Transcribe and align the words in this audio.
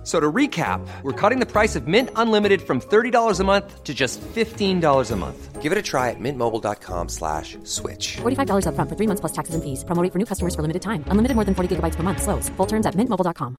F- 0.00 0.06
So 0.06 0.18
to 0.18 0.32
recap, 0.32 0.80
we're 1.02 1.12
cutting 1.12 1.40
the 1.40 1.46
price 1.46 1.76
of 1.76 1.86
Mint 1.86 2.08
Unlimited 2.16 2.62
from 2.62 2.80
$30 2.80 3.38
a 3.40 3.44
month 3.44 3.84
to 3.84 3.92
just 3.92 4.20
$15 4.34 5.10
a 5.10 5.16
month. 5.16 5.60
Give 5.62 5.72
it 5.72 5.78
a 5.78 5.82
try 5.82 6.08
at 6.08 6.16
mintmobile.com 6.18 7.08
slash 7.10 7.58
switch. 7.64 8.16
$45 8.22 8.64
upfront 8.64 8.88
for 8.88 8.96
three 8.96 9.06
months 9.06 9.20
plus 9.20 9.32
taxes 9.32 9.54
and 9.54 9.62
fees. 9.62 9.84
Promo 9.84 10.02
rate 10.02 10.12
for 10.12 10.18
new 10.18 10.24
customers 10.24 10.54
for 10.54 10.62
limited 10.62 10.80
time. 10.80 11.04
Unlimited 11.12 11.34
more 11.36 11.44
than 11.44 11.54
40 11.54 11.76
gigabytes 11.76 11.96
per 11.96 12.02
month. 12.02 12.22
Slows. 12.22 12.48
Full 12.56 12.66
terms 12.66 12.86
at 12.86 12.94
mintmobile.com. 12.96 13.56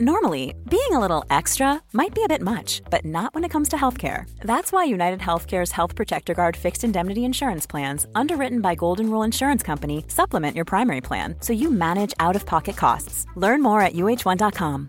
Normally, 0.00 0.54
being 0.68 0.92
a 0.92 1.00
little 1.00 1.24
extra 1.30 1.80
might 1.94 2.14
be 2.14 2.22
a 2.22 2.28
bit 2.28 2.42
much, 2.42 2.82
but 2.90 3.04
not 3.06 3.34
when 3.34 3.44
it 3.44 3.50
comes 3.50 3.68
to 3.70 3.76
healthcare. 3.76 4.28
That's 4.44 4.70
why 4.70 4.84
United 4.84 5.20
Healthcare's 5.20 5.72
Health 5.72 5.96
Protector 5.96 6.34
Guard 6.34 6.56
fixed 6.56 6.84
indemnity 6.84 7.24
insurance 7.24 7.66
plans, 7.66 8.06
underwritten 8.14 8.60
by 8.60 8.74
Golden 8.76 9.08
Rule 9.10 9.24
Insurance 9.24 9.62
Company, 9.64 10.04
supplement 10.08 10.54
your 10.54 10.66
primary 10.66 11.00
plan 11.00 11.34
so 11.40 11.52
you 11.54 11.70
manage 11.70 12.12
out 12.20 12.36
of 12.36 12.44
pocket 12.44 12.76
costs. 12.76 13.24
Learn 13.36 13.62
more 13.62 13.80
at 13.80 13.94
uh1.com. 13.94 14.88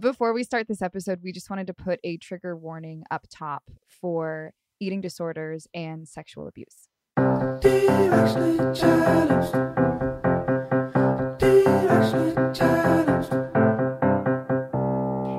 Before 0.00 0.32
we 0.32 0.42
start 0.42 0.66
this 0.66 0.82
episode, 0.82 1.20
we 1.22 1.30
just 1.32 1.48
wanted 1.48 1.68
to 1.68 1.74
put 1.74 2.00
a 2.02 2.16
trigger 2.16 2.56
warning 2.56 3.04
up 3.10 3.26
top 3.30 3.62
for 3.86 4.52
eating 4.80 5.00
disorders 5.00 5.68
and 5.72 6.08
sexual 6.08 6.48
abuse. 6.48 6.88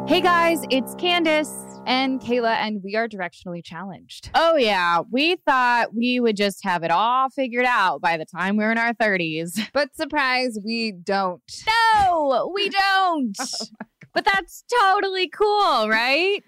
Hey 0.08 0.22
guys, 0.22 0.62
it's 0.70 0.96
Candace 0.96 1.75
and 1.86 2.20
Kayla, 2.22 2.56
and 2.56 2.82
we 2.84 2.96
are 2.96 3.08
directionally 3.08 3.64
challenged. 3.64 4.30
Oh, 4.34 4.56
yeah. 4.56 5.02
We 5.12 5.36
thought 5.38 5.94
we 5.96 6.20
would 6.20 6.36
just 6.36 6.64
have 6.64 6.84
it 6.84 6.92
all 6.92 7.30
figured 7.30 7.66
out 7.66 8.02
by 8.02 8.18
the 8.18 8.26
time 8.26 8.58
we 8.58 8.64
were 8.64 8.72
in 8.72 8.78
our 8.78 8.94
30s. 8.94 9.60
But 9.74 9.96
surprise, 9.96 10.58
we 10.64 10.92
don't. 10.92 11.42
No, 11.68 12.52
we 12.54 12.70
don't. 12.70 13.38
Oh 13.40 13.86
but 14.14 14.24
that's 14.24 14.64
totally 14.82 15.28
cool, 15.28 15.90
right? 15.90 16.42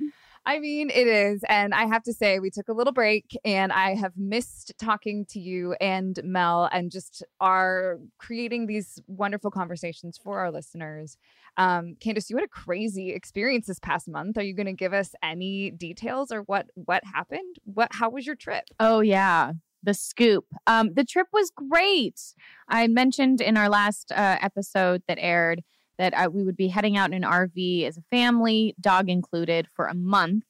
I 0.47 0.59
mean, 0.59 0.89
it 0.89 1.07
is. 1.07 1.43
And 1.49 1.73
I 1.73 1.87
have 1.87 2.03
to 2.03 2.13
say, 2.13 2.39
we 2.39 2.49
took 2.49 2.69
a 2.69 2.73
little 2.73 2.93
break 2.93 3.37
and 3.43 3.69
I 3.73 3.95
have 3.95 4.13
missed 4.15 4.71
talking 4.79 5.25
to 5.31 5.41
you 5.41 5.73
and 5.81 6.17
Mel 6.23 6.69
and 6.71 6.89
just 6.89 7.21
are 7.41 7.97
creating 8.17 8.65
these 8.65 8.97
wonderful 9.07 9.51
conversations 9.51 10.17
for 10.17 10.39
our 10.39 10.49
listeners. 10.49 11.17
Um, 11.57 11.97
Candace, 11.99 12.29
you 12.29 12.37
had 12.37 12.45
a 12.45 12.47
crazy 12.47 13.11
experience 13.11 13.67
this 13.67 13.79
past 13.79 14.07
month. 14.07 14.37
Are 14.37 14.41
you 14.41 14.53
going 14.53 14.67
to 14.67 14.73
give 14.73 14.93
us 14.93 15.13
any 15.21 15.69
details 15.69 16.31
or 16.31 16.43
what 16.43 16.67
what 16.75 17.03
happened? 17.03 17.57
What 17.65 17.89
how 17.91 18.09
was 18.09 18.25
your 18.25 18.35
trip? 18.37 18.63
Oh, 18.79 19.01
yeah. 19.01 19.51
The 19.83 19.93
scoop. 19.93 20.45
Um, 20.65 20.93
the 20.93 21.03
trip 21.03 21.27
was 21.33 21.51
great. 21.51 22.21
I 22.69 22.87
mentioned 22.87 23.41
in 23.41 23.57
our 23.57 23.67
last 23.67 24.13
uh, 24.13 24.37
episode 24.41 25.03
that 25.09 25.17
aired 25.19 25.61
that 25.97 26.15
I, 26.17 26.27
we 26.27 26.43
would 26.43 26.57
be 26.57 26.67
heading 26.67 26.97
out 26.97 27.11
in 27.11 27.23
an 27.23 27.29
RV 27.29 27.87
as 27.87 27.97
a 27.97 28.03
family, 28.11 28.75
dog 28.79 29.09
included, 29.09 29.67
for 29.73 29.87
a 29.87 29.93
month. 29.93 30.45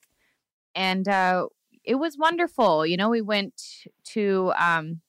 And 0.75 1.07
uh, 1.07 1.47
it 1.83 1.95
was 1.95 2.17
wonderful. 2.17 2.85
You 2.85 2.97
know, 2.97 3.09
we 3.09 3.21
went 3.21 3.61
to 4.13 4.51
um, 4.57 5.01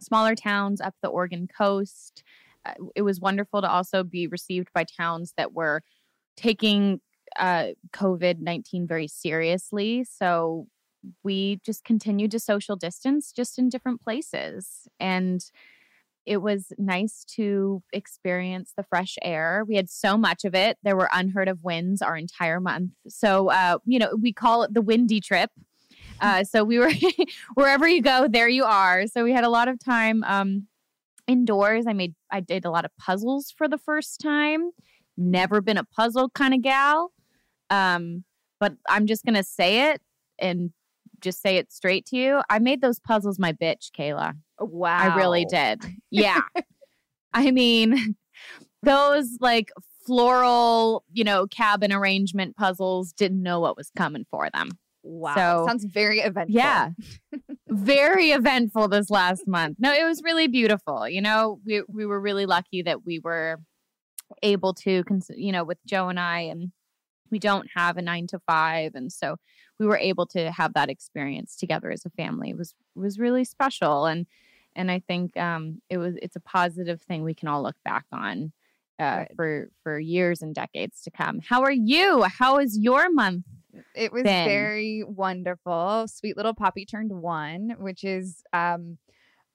smaller 0.00 0.34
towns 0.34 0.80
up 0.80 0.94
the 1.02 1.08
Oregon 1.08 1.46
coast. 1.46 2.24
Uh, 2.64 2.72
it 2.96 3.02
was 3.02 3.20
wonderful 3.20 3.60
to 3.60 3.70
also 3.70 4.02
be 4.02 4.26
received 4.26 4.68
by 4.74 4.84
towns 4.84 5.34
that 5.36 5.52
were 5.52 5.82
taking 6.36 7.00
uh, 7.38 7.68
COVID 7.92 8.40
19 8.40 8.86
very 8.86 9.08
seriously. 9.08 10.04
So 10.04 10.66
we 11.22 11.60
just 11.64 11.84
continued 11.84 12.30
to 12.30 12.40
social 12.40 12.76
distance 12.76 13.32
just 13.32 13.58
in 13.58 13.68
different 13.68 14.02
places. 14.02 14.88
And 14.98 15.44
it 16.26 16.38
was 16.38 16.72
nice 16.78 17.24
to 17.36 17.82
experience 17.92 18.72
the 18.76 18.82
fresh 18.82 19.16
air. 19.22 19.64
We 19.66 19.76
had 19.76 19.90
so 19.90 20.16
much 20.16 20.44
of 20.44 20.54
it. 20.54 20.78
There 20.82 20.96
were 20.96 21.10
unheard 21.12 21.48
of 21.48 21.62
winds 21.62 22.00
our 22.00 22.16
entire 22.16 22.60
month. 22.60 22.92
So, 23.08 23.50
uh, 23.50 23.78
you 23.84 23.98
know, 23.98 24.16
we 24.20 24.32
call 24.32 24.62
it 24.62 24.72
the 24.72 24.80
windy 24.80 25.20
trip. 25.20 25.50
Uh, 26.20 26.44
so 26.44 26.64
we 26.64 26.78
were 26.78 26.92
wherever 27.54 27.86
you 27.86 28.00
go, 28.00 28.28
there 28.28 28.48
you 28.48 28.64
are. 28.64 29.06
So 29.06 29.24
we 29.24 29.32
had 29.32 29.44
a 29.44 29.50
lot 29.50 29.68
of 29.68 29.78
time 29.78 30.24
um, 30.24 30.66
indoors. 31.26 31.86
I 31.86 31.92
made, 31.92 32.14
I 32.30 32.40
did 32.40 32.64
a 32.64 32.70
lot 32.70 32.84
of 32.84 32.96
puzzles 32.98 33.52
for 33.56 33.68
the 33.68 33.78
first 33.78 34.20
time. 34.20 34.70
Never 35.16 35.60
been 35.60 35.76
a 35.76 35.84
puzzle 35.84 36.30
kind 36.30 36.54
of 36.54 36.62
gal. 36.62 37.12
Um, 37.70 38.24
but 38.60 38.74
I'm 38.88 39.06
just 39.06 39.24
going 39.24 39.34
to 39.34 39.42
say 39.42 39.90
it 39.90 40.00
and 40.38 40.70
just 41.20 41.42
say 41.42 41.56
it 41.56 41.72
straight 41.72 42.06
to 42.06 42.16
you. 42.16 42.42
I 42.48 42.58
made 42.58 42.80
those 42.80 42.98
puzzles 42.98 43.38
my 43.38 43.52
bitch, 43.52 43.90
Kayla. 43.90 44.34
Wow. 44.60 44.98
I 44.98 45.16
really 45.16 45.44
did. 45.44 45.82
Yeah. 46.10 46.40
I 47.32 47.50
mean, 47.50 48.14
those 48.82 49.36
like 49.40 49.70
floral, 50.06 51.04
you 51.12 51.24
know, 51.24 51.46
cabin 51.46 51.92
arrangement 51.92 52.56
puzzles 52.56 53.12
didn't 53.12 53.42
know 53.42 53.58
what 53.60 53.76
was 53.76 53.90
coming 53.96 54.24
for 54.30 54.48
them. 54.54 54.70
Wow. 55.02 55.34
So- 55.34 55.66
Sounds 55.66 55.84
very 55.84 56.20
eventful. 56.20 56.54
Yeah. 56.54 56.90
Very 57.68 58.30
eventful 58.30 58.88
this 58.88 59.10
last 59.10 59.46
month. 59.48 59.76
No, 59.80 59.92
it 59.92 60.04
was 60.04 60.22
really 60.22 60.46
beautiful. 60.46 61.08
You 61.08 61.20
know, 61.22 61.58
we 61.66 61.82
we 61.88 62.06
were 62.06 62.20
really 62.20 62.46
lucky 62.46 62.82
that 62.82 63.04
we 63.04 63.18
were 63.18 63.58
able 64.42 64.72
to 64.74 65.02
cons- 65.04 65.30
you 65.34 65.50
know, 65.52 65.64
with 65.64 65.78
Joe 65.86 66.08
and 66.08 66.20
I 66.20 66.40
and 66.40 66.70
we 67.30 67.38
don't 67.38 67.68
have 67.74 67.96
a 67.96 68.02
9 68.02 68.28
to 68.28 68.38
5 68.46 68.92
and 68.94 69.10
so 69.12 69.36
we 69.80 69.86
were 69.86 69.98
able 69.98 70.26
to 70.26 70.52
have 70.52 70.74
that 70.74 70.88
experience 70.88 71.56
together 71.56 71.90
as 71.90 72.04
a 72.04 72.10
family. 72.10 72.50
It 72.50 72.56
was 72.56 72.74
was 72.94 73.18
really 73.18 73.44
special 73.44 74.06
and 74.06 74.26
and 74.76 74.90
I 74.90 75.00
think 75.00 75.36
um, 75.36 75.80
it 75.88 75.98
was 75.98 76.14
it's 76.22 76.36
a 76.36 76.40
positive 76.40 77.00
thing 77.02 77.22
we 77.22 77.34
can 77.34 77.48
all 77.48 77.62
look 77.62 77.76
back 77.84 78.04
on 78.12 78.52
uh, 78.98 79.24
for 79.36 79.70
for 79.82 79.98
years 79.98 80.42
and 80.42 80.54
decades 80.54 81.02
to 81.02 81.10
come. 81.10 81.40
How 81.40 81.62
are 81.62 81.72
you? 81.72 82.24
How 82.38 82.58
is 82.58 82.78
your 82.78 83.12
month? 83.12 83.44
It 83.94 84.12
was 84.12 84.22
been? 84.22 84.46
very 84.46 85.04
wonderful. 85.04 86.06
Sweet 86.08 86.36
little 86.36 86.54
Poppy 86.54 86.84
turned 86.84 87.12
one, 87.12 87.74
which 87.78 88.04
is 88.04 88.42
um, 88.52 88.98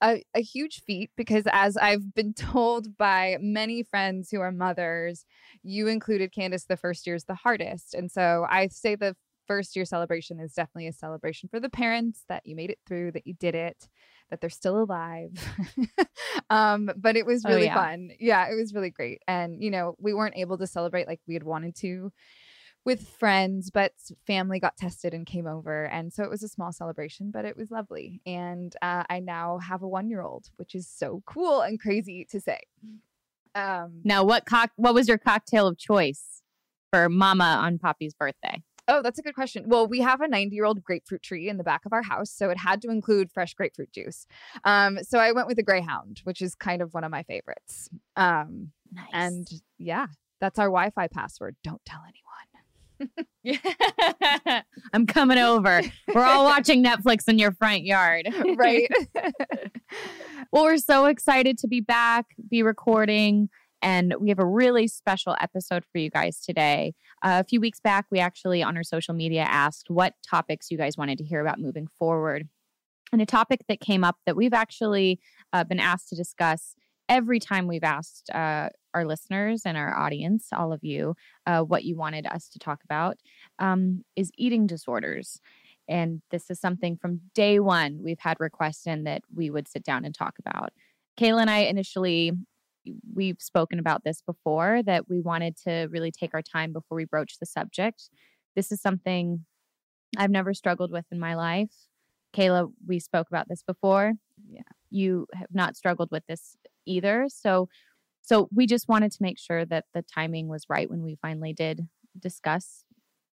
a, 0.01 0.23
a 0.33 0.41
huge 0.41 0.81
feat 0.85 1.11
because, 1.15 1.45
as 1.51 1.77
I've 1.77 2.13
been 2.13 2.33
told 2.35 2.97
by 2.97 3.37
many 3.39 3.83
friends 3.83 4.29
who 4.31 4.41
are 4.41 4.51
mothers, 4.51 5.25
you 5.63 5.87
included 5.87 6.33
Candace 6.33 6.65
the 6.65 6.77
first 6.77 7.05
year 7.07 7.15
is 7.15 7.25
the 7.25 7.35
hardest. 7.35 7.93
And 7.93 8.11
so 8.11 8.45
I 8.49 8.67
say 8.67 8.95
the 8.95 9.15
first 9.47 9.75
year 9.75 9.85
celebration 9.85 10.39
is 10.39 10.53
definitely 10.53 10.87
a 10.87 10.93
celebration 10.93 11.49
for 11.49 11.59
the 11.59 11.69
parents 11.69 12.23
that 12.29 12.45
you 12.45 12.55
made 12.55 12.69
it 12.69 12.79
through, 12.85 13.11
that 13.13 13.25
you 13.25 13.33
did 13.33 13.55
it, 13.55 13.89
that 14.29 14.41
they're 14.41 14.49
still 14.49 14.81
alive. 14.81 15.31
um, 16.49 16.89
but 16.95 17.15
it 17.15 17.25
was 17.25 17.43
Oh, 17.45 17.49
really 17.49 17.65
yeah. 17.65 17.75
fun. 17.75 18.11
Yeah, 18.19 18.47
it 18.51 18.55
was 18.55 18.73
really 18.73 18.89
great. 18.91 19.21
And, 19.27 19.61
you 19.61 19.71
know, 19.71 19.95
we 19.99 20.13
weren't 20.13 20.37
able 20.37 20.57
to 20.57 20.67
celebrate 20.67 21.07
like 21.07 21.19
we 21.27 21.33
had 21.33 21.43
wanted 21.43 21.75
to 21.77 22.11
with 22.85 23.07
friends, 23.19 23.69
but 23.71 23.91
family 24.25 24.59
got 24.59 24.77
tested 24.77 25.13
and 25.13 25.25
came 25.25 25.47
over. 25.47 25.85
And 25.85 26.13
so 26.13 26.23
it 26.23 26.29
was 26.29 26.43
a 26.43 26.47
small 26.47 26.71
celebration, 26.71 27.29
but 27.31 27.43
it 27.45 27.57
was 27.57 27.71
lovely. 27.71 28.21
And 28.25 28.73
uh, 28.81 29.03
I 29.09 29.19
now 29.19 29.57
have 29.59 29.81
a 29.81 29.87
one 29.87 30.09
year 30.09 30.21
old, 30.21 30.47
which 30.55 30.75
is 30.75 30.87
so 30.87 31.21
cool 31.25 31.61
and 31.61 31.79
crazy 31.79 32.25
to 32.31 32.39
say. 32.39 32.59
Um, 33.55 34.01
Now, 34.03 34.23
what 34.23 34.45
cock? 34.45 34.71
What 34.75 34.93
was 34.93 35.07
your 35.07 35.17
cocktail 35.17 35.67
of 35.67 35.77
choice 35.77 36.41
for 36.91 37.09
Mama 37.09 37.59
on 37.61 37.79
Poppy's 37.79 38.13
birthday? 38.13 38.63
Oh, 38.89 39.01
that's 39.01 39.19
a 39.19 39.21
good 39.21 39.35
question. 39.35 39.63
Well, 39.67 39.87
we 39.87 39.99
have 39.99 40.19
a 40.19 40.27
90 40.27 40.55
year 40.55 40.65
old 40.65 40.83
grapefruit 40.83 41.21
tree 41.23 41.47
in 41.47 41.57
the 41.57 41.63
back 41.63 41.85
of 41.85 41.93
our 41.93 42.01
house, 42.01 42.31
so 42.31 42.49
it 42.49 42.57
had 42.57 42.81
to 42.81 42.89
include 42.89 43.31
fresh 43.31 43.53
grapefruit 43.53 43.91
juice. 43.93 44.25
Um, 44.63 44.99
so 45.03 45.19
I 45.19 45.31
went 45.31 45.47
with 45.47 45.59
a 45.59 45.63
Greyhound, 45.63 46.21
which 46.23 46.41
is 46.41 46.55
kind 46.55 46.81
of 46.81 46.93
one 46.93 47.03
of 47.03 47.11
my 47.11 47.23
favorites. 47.23 47.89
Um, 48.15 48.71
Nice. 48.91 49.05
and 49.13 49.47
yeah, 49.77 50.07
that's 50.41 50.57
our 50.59 50.65
Wi 50.67 50.89
Fi 50.89 51.07
password. 51.07 51.55
Don't 51.63 51.81
tell 51.85 52.01
anyone. 52.03 52.15
I'm 54.93 55.05
coming 55.05 55.37
over. 55.37 55.81
We're 56.13 56.23
all 56.25 56.43
watching 56.53 56.83
Netflix 56.83 57.29
in 57.29 57.39
your 57.39 57.51
front 57.53 57.83
yard. 57.85 58.27
right? 58.57 58.89
Well, 60.51 60.63
we're 60.63 60.77
so 60.77 61.05
excited 61.05 61.57
to 61.59 61.67
be 61.67 61.79
back, 61.81 62.25
be 62.49 62.63
recording, 62.63 63.49
and 63.81 64.13
we 64.19 64.29
have 64.29 64.39
a 64.39 64.45
really 64.45 64.87
special 64.87 65.35
episode 65.39 65.83
for 65.91 65.97
you 65.97 66.09
guys 66.09 66.41
today. 66.41 66.93
Uh, 67.21 67.41
a 67.43 67.47
few 67.47 67.61
weeks 67.61 67.79
back, 67.79 68.05
we 68.11 68.19
actually 68.19 68.61
on 68.63 68.77
our 68.77 68.83
social 68.83 69.13
media 69.13 69.41
asked 69.41 69.89
what 69.89 70.13
topics 70.27 70.71
you 70.71 70.77
guys 70.77 70.97
wanted 70.97 71.17
to 71.17 71.23
hear 71.23 71.41
about 71.41 71.59
moving 71.59 71.87
forward. 71.87 72.47
And 73.11 73.21
a 73.21 73.25
topic 73.25 73.61
that 73.67 73.79
came 73.79 74.03
up 74.03 74.17
that 74.25 74.35
we've 74.35 74.53
actually 74.53 75.19
uh, 75.53 75.63
been 75.63 75.79
asked 75.79 76.09
to 76.09 76.15
discuss 76.15 76.75
every 77.07 77.39
time 77.39 77.67
we've 77.67 77.83
asked 77.83 78.29
uh, 78.29 78.69
our 78.93 79.05
listeners 79.05 79.63
and 79.65 79.77
our 79.77 79.97
audience, 79.97 80.49
all 80.53 80.71
of 80.71 80.83
you, 80.83 81.15
uh, 81.47 81.61
what 81.61 81.83
you 81.83 81.95
wanted 81.95 82.27
us 82.27 82.47
to 82.49 82.59
talk 82.59 82.83
about 82.83 83.17
um, 83.57 84.03
is 84.15 84.31
eating 84.37 84.67
disorders. 84.67 85.39
And 85.87 86.21
this 86.29 86.51
is 86.51 86.59
something 86.59 86.97
from 86.97 87.21
day 87.33 87.59
one 87.59 88.01
we've 88.03 88.19
had 88.19 88.37
requests 88.39 88.85
in 88.85 89.05
that 89.05 89.23
we 89.33 89.49
would 89.49 89.67
sit 89.67 89.83
down 89.83 90.05
and 90.05 90.13
talk 90.13 90.35
about. 90.37 90.71
Kayla 91.19 91.41
and 91.41 91.49
I 91.49 91.59
initially, 91.61 92.31
we've 93.13 93.39
spoken 93.39 93.79
about 93.79 94.03
this 94.03 94.21
before, 94.21 94.81
that 94.83 95.09
we 95.09 95.21
wanted 95.21 95.57
to 95.65 95.87
really 95.91 96.11
take 96.11 96.33
our 96.33 96.41
time 96.41 96.73
before 96.73 96.95
we 96.95 97.05
broach 97.05 97.37
the 97.39 97.45
subject. 97.45 98.09
This 98.55 98.71
is 98.71 98.81
something 98.81 99.45
I've 100.17 100.31
never 100.31 100.53
struggled 100.53 100.91
with 100.91 101.05
in 101.11 101.19
my 101.19 101.35
life. 101.35 101.71
Kayla, 102.33 102.71
we 102.87 102.99
spoke 102.99 103.27
about 103.29 103.47
this 103.47 103.63
before. 103.63 104.13
Yeah. 104.49 104.61
You 104.89 105.27
have 105.33 105.53
not 105.53 105.75
struggled 105.75 106.09
with 106.11 106.23
this 106.27 106.55
either. 106.85 107.27
So, 107.29 107.69
so 108.21 108.47
we 108.53 108.65
just 108.65 108.87
wanted 108.87 109.11
to 109.11 109.21
make 109.21 109.39
sure 109.39 109.65
that 109.65 109.85
the 109.93 110.03
timing 110.03 110.47
was 110.47 110.65
right 110.69 110.89
when 110.89 111.03
we 111.03 111.17
finally 111.21 111.53
did 111.53 111.87
discuss 112.19 112.83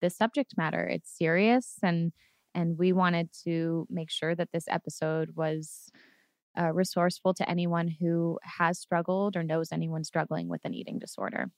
this 0.01 0.15
subject 0.15 0.53
matter. 0.57 0.85
It's 0.85 1.15
serious 1.17 1.75
and 1.81 2.11
and 2.55 2.77
we 2.77 2.93
wanted 2.93 3.29
to 3.45 3.87
make 3.89 4.11
sure 4.11 4.35
that 4.35 4.49
this 4.53 4.65
episode 4.67 5.31
was 5.35 5.89
uh, 6.57 6.71
resourceful 6.73 7.33
to 7.35 7.49
anyone 7.49 7.87
who 7.87 8.39
has 8.43 8.79
struggled 8.79 9.35
or 9.35 9.43
knows 9.43 9.71
anyone 9.71 10.03
struggling 10.03 10.47
with 10.47 10.61
an 10.65 10.73
eating 10.73 10.99
disorder. 10.99 11.49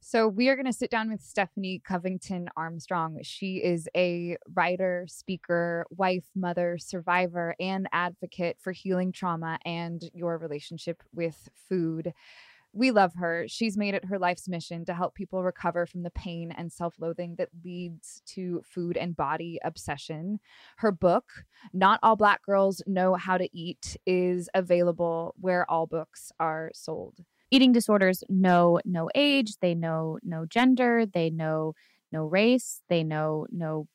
So 0.00 0.28
we 0.28 0.48
are 0.48 0.54
going 0.54 0.66
to 0.66 0.72
sit 0.72 0.90
down 0.90 1.10
with 1.10 1.20
Stephanie 1.20 1.82
Covington 1.84 2.48
Armstrong. 2.56 3.18
She 3.22 3.56
is 3.56 3.88
a 3.96 4.36
writer, 4.54 5.06
speaker, 5.08 5.86
wife, 5.90 6.24
mother, 6.36 6.78
survivor, 6.78 7.56
and 7.58 7.88
advocate 7.92 8.58
for 8.60 8.70
healing 8.70 9.10
trauma 9.10 9.58
and 9.64 10.02
your 10.14 10.38
relationship 10.38 11.02
with 11.12 11.48
food. 11.68 12.12
We 12.78 12.92
love 12.92 13.14
her. 13.16 13.46
She's 13.48 13.76
made 13.76 13.94
it 13.94 14.04
her 14.04 14.20
life's 14.20 14.46
mission 14.46 14.84
to 14.84 14.94
help 14.94 15.16
people 15.16 15.42
recover 15.42 15.84
from 15.84 16.04
the 16.04 16.12
pain 16.12 16.54
and 16.56 16.72
self 16.72 16.94
loathing 17.00 17.34
that 17.36 17.48
leads 17.64 18.22
to 18.26 18.62
food 18.64 18.96
and 18.96 19.16
body 19.16 19.58
obsession. 19.64 20.38
Her 20.76 20.92
book, 20.92 21.24
Not 21.72 21.98
All 22.04 22.14
Black 22.14 22.40
Girls 22.44 22.80
Know 22.86 23.16
How 23.16 23.36
to 23.36 23.48
Eat, 23.52 23.96
is 24.06 24.48
available 24.54 25.34
where 25.40 25.68
all 25.68 25.88
books 25.88 26.30
are 26.38 26.70
sold. 26.72 27.18
Eating 27.50 27.72
disorders 27.72 28.22
know 28.28 28.78
no 28.84 29.10
age, 29.12 29.54
they 29.60 29.74
know 29.74 30.20
no 30.22 30.46
gender, 30.46 31.04
they 31.04 31.30
know 31.30 31.74
no 32.12 32.26
race, 32.26 32.82
they 32.88 33.02
know 33.02 33.48
no 33.50 33.88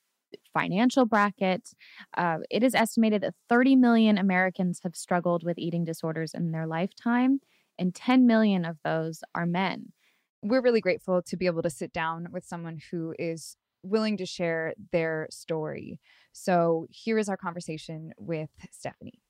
financial 0.53 1.05
bracket. 1.05 1.69
Uh, 2.17 2.39
it 2.49 2.63
is 2.63 2.75
estimated 2.75 3.21
that 3.21 3.35
30 3.47 3.77
million 3.77 4.17
Americans 4.17 4.81
have 4.83 4.95
struggled 4.97 5.45
with 5.45 5.57
eating 5.57 5.85
disorders 5.85 6.33
in 6.33 6.51
their 6.51 6.67
lifetime, 6.67 7.39
and 7.77 7.93
10 7.93 8.27
million 8.27 8.65
of 8.65 8.77
those 8.83 9.21
are 9.35 9.45
men. 9.45 9.93
we're 10.41 10.61
really 10.61 10.81
grateful 10.81 11.21
to 11.21 11.37
be 11.37 11.45
able 11.45 11.61
to 11.61 11.69
sit 11.69 11.93
down 11.93 12.27
with 12.31 12.43
someone 12.43 12.77
who 12.91 13.15
is 13.17 13.55
willing 13.81 14.17
to 14.17 14.25
share 14.25 14.73
their 14.91 15.27
story. 15.31 15.99
So 16.33 16.87
here 16.89 17.17
is 17.17 17.29
our 17.29 17.37
conversation 17.37 18.11
with 18.17 18.49
Stephanie. 18.71 19.21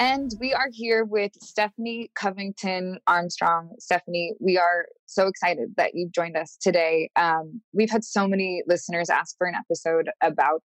And 0.00 0.34
we 0.40 0.52
are 0.52 0.68
here 0.72 1.04
with 1.04 1.32
Stephanie 1.40 2.10
Covington 2.14 2.98
Armstrong. 3.06 3.70
Stephanie, 3.78 4.34
we 4.40 4.58
are 4.58 4.86
so 5.06 5.28
excited 5.28 5.74
that 5.76 5.92
you've 5.94 6.12
joined 6.12 6.36
us 6.36 6.56
today. 6.60 7.10
Um, 7.14 7.60
we've 7.72 7.90
had 7.90 8.02
so 8.02 8.26
many 8.26 8.62
listeners 8.66 9.10
ask 9.10 9.36
for 9.38 9.46
an 9.46 9.54
episode 9.54 10.10
about 10.20 10.62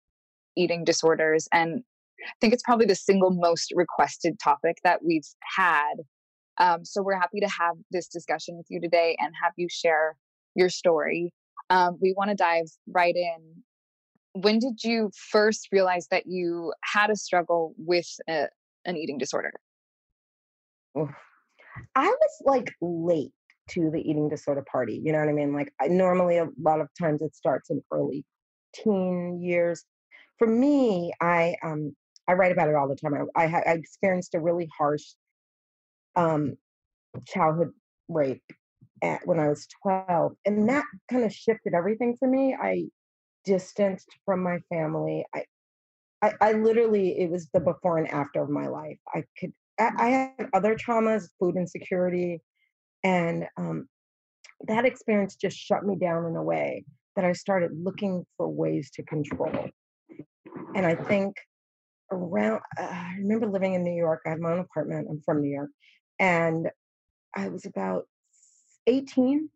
eating 0.56 0.85
disorders, 0.85 1.49
and 1.52 1.82
I 2.26 2.32
think 2.40 2.52
it's 2.52 2.62
probably 2.62 2.87
the 2.87 2.94
single 2.94 3.31
most 3.31 3.73
requested 3.75 4.38
topic 4.43 4.78
that 4.84 5.05
we've 5.05 5.26
had. 5.56 5.95
Um, 6.59 6.85
so 6.85 7.02
we're 7.02 7.18
happy 7.18 7.40
to 7.40 7.49
have 7.49 7.76
this 7.90 8.09
discussion 8.09 8.56
with 8.56 8.66
you 8.68 8.80
today 8.80 9.16
and 9.18 9.33
have 9.42 9.52
you 9.56 9.68
share 9.71 10.16
your 10.54 10.68
story. 10.68 11.33
Um, 11.71 11.99
we 12.00 12.14
want 12.16 12.30
to 12.30 12.37
dive 12.37 12.66
right 12.88 13.14
in. 13.14 13.62
When 14.33 14.59
did 14.59 14.83
you 14.83 15.11
first 15.30 15.68
realize 15.73 16.09
that 16.11 16.25
you 16.26 16.73
had 16.83 17.11
a 17.11 17.16
struggle 17.16 17.75
with 17.78 18.09
a, 18.28 18.49
an 18.85 18.97
eating 18.97 19.18
disorder? 19.18 19.52
I 20.97 22.06
was 22.06 22.42
like 22.45 22.73
late 22.80 23.33
to 23.71 23.90
the 23.90 24.00
eating 24.00 24.28
disorder 24.28 24.64
party. 24.71 25.00
You 25.02 25.12
know 25.12 25.18
what 25.18 25.28
I 25.28 25.33
mean? 25.33 25.52
Like 25.54 25.73
I 25.80 25.88
normally 25.88 26.38
a 26.38 26.49
lot 26.61 26.80
of 26.80 26.88
times 26.99 27.23
it 27.23 27.35
starts 27.35 27.71
in 27.71 27.83
early 27.92 28.25
teen 28.75 29.40
years. 29.42 29.85
For 30.38 30.47
me, 30.47 31.12
I 31.21 31.56
um 31.62 31.95
I 32.28 32.33
write 32.33 32.52
about 32.52 32.68
it 32.68 32.75
all 32.75 32.88
the 32.88 32.97
time. 32.97 33.14
I 33.37 33.45
I, 33.45 33.62
I 33.66 33.73
experienced 33.73 34.35
a 34.35 34.40
really 34.40 34.68
harsh 34.76 35.04
um 36.14 36.56
childhood 37.26 37.73
rape 38.09 38.42
at, 39.02 39.26
when 39.26 39.38
I 39.38 39.49
was 39.49 39.66
12, 39.83 40.33
and 40.45 40.68
that 40.68 40.85
kind 41.11 41.25
of 41.25 41.33
shifted 41.33 41.75
everything 41.75 42.16
for 42.18 42.28
me. 42.28 42.56
I 42.61 42.85
distanced 43.45 44.09
from 44.25 44.42
my 44.42 44.59
family. 44.71 45.25
I 45.35 45.45
I, 46.23 46.33
I 46.40 46.52
literally 46.52 47.21
it 47.21 47.30
was 47.30 47.49
the 47.52 47.61
before 47.61 47.99
and 47.99 48.09
after 48.09 48.42
of 48.42 48.50
my 48.50 48.68
life. 48.68 48.99
I 49.14 49.25
could 49.38 49.52
I, 49.78 49.90
I 49.99 50.09
had 50.09 50.49
other 50.54 50.75
traumas, 50.75 51.28
food 51.38 51.56
insecurity, 51.56 52.40
and 53.04 53.47
um, 53.56 53.88
that 54.66 54.85
experience 54.85 55.37
just 55.37 55.56
shut 55.56 55.85
me 55.85 55.97
down 55.97 56.26
in 56.26 56.37
a 56.37 56.42
way 56.42 56.85
that 57.14 57.25
I 57.25 57.33
started 57.33 57.71
looking 57.75 58.25
for 58.37 58.49
ways 58.49 58.90
to 58.95 59.02
control. 59.02 59.68
And 60.75 60.87
I 60.87 60.95
think 60.95 61.37
around, 62.11 62.61
uh, 62.79 62.83
I 62.83 63.15
remember 63.19 63.47
living 63.47 63.75
in 63.75 63.85
New 63.85 63.95
York. 63.95 64.23
I 64.27 64.31
had 64.31 64.41
my 64.41 64.53
own 64.53 64.61
apartment. 64.61 65.09
I'm 65.11 65.21
from 65.25 65.43
New 65.43 65.53
York, 65.53 65.71
and 66.19 66.71
I 67.35 67.49
was 67.49 67.67
about 67.67 68.05
18 68.87 69.49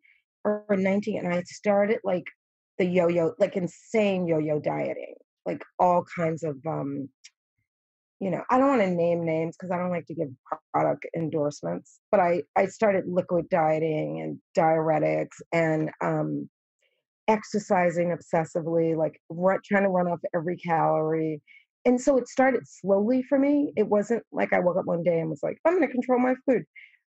or 0.43 0.65
19, 0.69 1.25
and 1.25 1.33
I 1.33 1.43
started 1.43 1.99
like 2.03 2.25
the 2.77 2.85
yo-yo, 2.85 3.33
like 3.39 3.55
insane 3.55 4.27
yo-yo 4.27 4.59
dieting, 4.59 5.15
like 5.45 5.63
all 5.79 6.03
kinds 6.15 6.43
of 6.43 6.57
um, 6.67 7.09
you 8.21 8.29
know, 8.29 8.43
I 8.51 8.59
don't 8.59 8.67
want 8.67 8.81
to 8.81 8.91
name 8.91 9.25
names 9.25 9.57
because 9.57 9.71
I 9.71 9.77
don't 9.79 9.89
like 9.89 10.05
to 10.05 10.13
give 10.13 10.27
product 10.71 11.07
endorsements, 11.17 12.01
but 12.11 12.19
I, 12.19 12.43
I 12.55 12.67
started 12.67 13.05
liquid 13.07 13.49
dieting 13.49 14.21
and 14.21 14.39
diuretics 14.55 15.41
and 15.51 15.89
um, 16.01 16.47
exercising 17.27 18.15
obsessively, 18.15 18.95
like 18.95 19.19
trying 19.65 19.83
to 19.83 19.89
run 19.89 20.07
off 20.07 20.19
every 20.35 20.55
calorie. 20.55 21.41
And 21.85 21.99
so 21.99 22.17
it 22.17 22.27
started 22.27 22.67
slowly 22.67 23.23
for 23.23 23.39
me. 23.39 23.73
It 23.75 23.87
wasn't 23.87 24.23
like 24.31 24.53
I 24.53 24.59
woke 24.59 24.77
up 24.77 24.85
one 24.85 25.03
day 25.03 25.19
and 25.19 25.29
was 25.29 25.43
like, 25.43 25.57
I'm 25.65 25.75
going 25.75 25.87
to 25.87 25.91
control 25.91 26.19
my 26.19 26.35
food. 26.45 26.63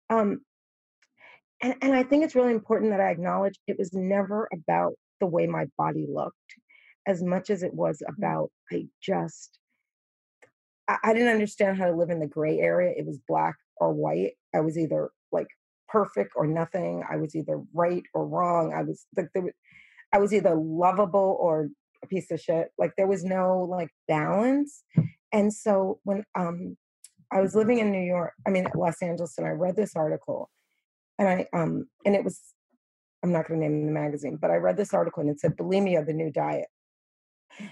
Um, 0.10 0.42
and, 1.62 1.76
and 1.82 1.94
I 1.94 2.04
think 2.04 2.24
it's 2.24 2.36
really 2.36 2.54
important 2.54 2.92
that 2.92 3.02
I 3.02 3.10
acknowledge 3.10 3.60
it 3.68 3.78
was 3.78 3.94
never 3.94 4.48
about 4.54 4.94
the 5.20 5.26
way 5.28 5.48
my 5.48 5.66
body 5.78 6.06
looked 6.08 6.36
as 7.08 7.24
much 7.24 7.50
as 7.50 7.64
it 7.64 7.74
was 7.74 8.02
Mm. 8.02 8.16
about 8.18 8.52
I 8.72 8.88
just 9.02 9.58
I, 10.88 10.98
I 11.04 11.14
didn't 11.14 11.30
understand 11.30 11.78
how 11.78 11.86
to 11.86 11.96
live 11.96 12.10
in 12.10 12.20
the 12.20 12.28
gray 12.28 12.60
area. 12.60 12.94
It 12.96 13.06
was 13.06 13.20
black 13.28 13.56
or 13.78 13.94
white. 13.94 14.34
I 14.54 14.62
was 14.62 14.78
either 14.78 15.10
like 15.32 15.48
perfect 15.88 16.34
or 16.36 16.48
nothing. 16.48 17.04
I 17.10 17.18
was 17.18 17.36
either 17.36 17.62
right 17.74 18.04
or 18.14 18.28
wrong. 18.28 18.74
I 18.74 18.84
was 18.84 19.06
like 19.18 19.30
there 19.34 19.44
was, 19.44 19.54
I 20.14 20.20
was 20.20 20.34
either 20.34 20.56
lovable 20.56 21.38
or 21.40 21.70
a 22.04 22.08
piece 22.08 22.32
of 22.32 22.40
shit. 22.40 22.70
Like 22.78 22.94
there 22.98 23.08
was 23.08 23.24
no 23.24 23.68
like 23.70 23.90
balance. 24.08 24.84
And 25.32 25.54
so 25.54 26.00
when 26.04 26.24
um 26.36 26.78
I 27.32 27.42
was 27.42 27.56
living 27.56 27.80
in 27.80 27.92
New 27.92 28.06
York, 28.06 28.34
I 28.48 28.50
mean 28.50 28.68
Los 28.76 29.02
Angeles, 29.02 29.38
and 29.38 29.46
I 29.46 29.52
read 29.52 29.76
this 29.76 29.96
article, 29.96 30.50
and 31.18 31.28
I 31.28 31.48
um 31.54 31.88
and 32.06 32.16
it 32.16 32.24
was 32.24 32.42
I'm 33.24 33.32
not 33.32 33.48
going 33.48 33.60
to 33.60 33.68
name 33.68 33.86
the 33.86 33.92
magazine, 33.92 34.38
but 34.42 34.52
I 34.52 34.56
read 34.56 34.78
this 34.78 34.94
article 34.94 35.22
and 35.22 35.30
it 35.30 35.40
said 35.40 35.58
bulimia, 35.58 36.06
the 36.06 36.14
new 36.14 36.32
diet. 36.32 36.68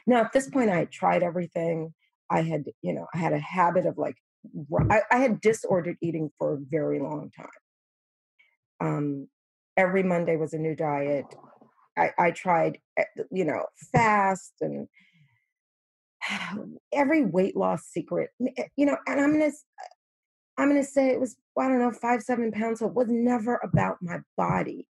Now 0.06 0.22
at 0.22 0.34
this 0.34 0.50
point, 0.50 0.70
I 0.70 0.78
had 0.78 0.92
tried 0.92 1.24
everything. 1.24 1.94
I 2.30 2.42
had, 2.42 2.66
you 2.82 2.94
know, 2.94 3.06
I 3.14 3.18
had 3.18 3.34
a 3.34 3.40
habit 3.40 3.86
of 3.86 3.98
like, 3.98 4.16
I 4.92 5.18
had 5.18 5.40
disordered 5.40 5.96
eating 6.02 6.30
for 6.38 6.56
a 6.56 6.58
very 6.70 7.00
long 7.00 7.32
time. 7.36 7.48
Um, 8.80 9.28
every 9.78 10.04
Monday 10.04 10.36
was 10.36 10.54
a 10.54 10.58
new 10.58 10.76
diet. 10.76 11.26
I, 11.98 12.12
I 12.20 12.32
tried, 12.32 12.80
eh, 12.98 13.04
you 13.32 13.46
know, 13.46 13.66
fast 13.92 14.54
and 14.62 14.88
every 16.94 17.26
weight 17.26 17.56
loss 17.56 17.86
secret, 17.86 18.30
eh, 18.58 18.64
you 18.76 18.86
know, 18.86 18.98
and 19.08 19.20
I'm 19.20 19.32
gonna, 19.34 19.46
s- 19.46 19.66
I'm 20.58 20.70
gonna 20.70 20.84
say 20.84 21.10
it 21.10 21.20
was, 21.20 21.38
I 21.60 21.68
don't 21.68 21.80
know, 21.80 21.92
five, 21.92 22.24
seven 22.24 22.52
pounds. 22.52 22.80
So 22.80 22.88
it 22.88 22.96
was 22.96 23.08
never 23.10 23.60
about 23.64 23.98
my 24.02 24.20
body 24.38 24.88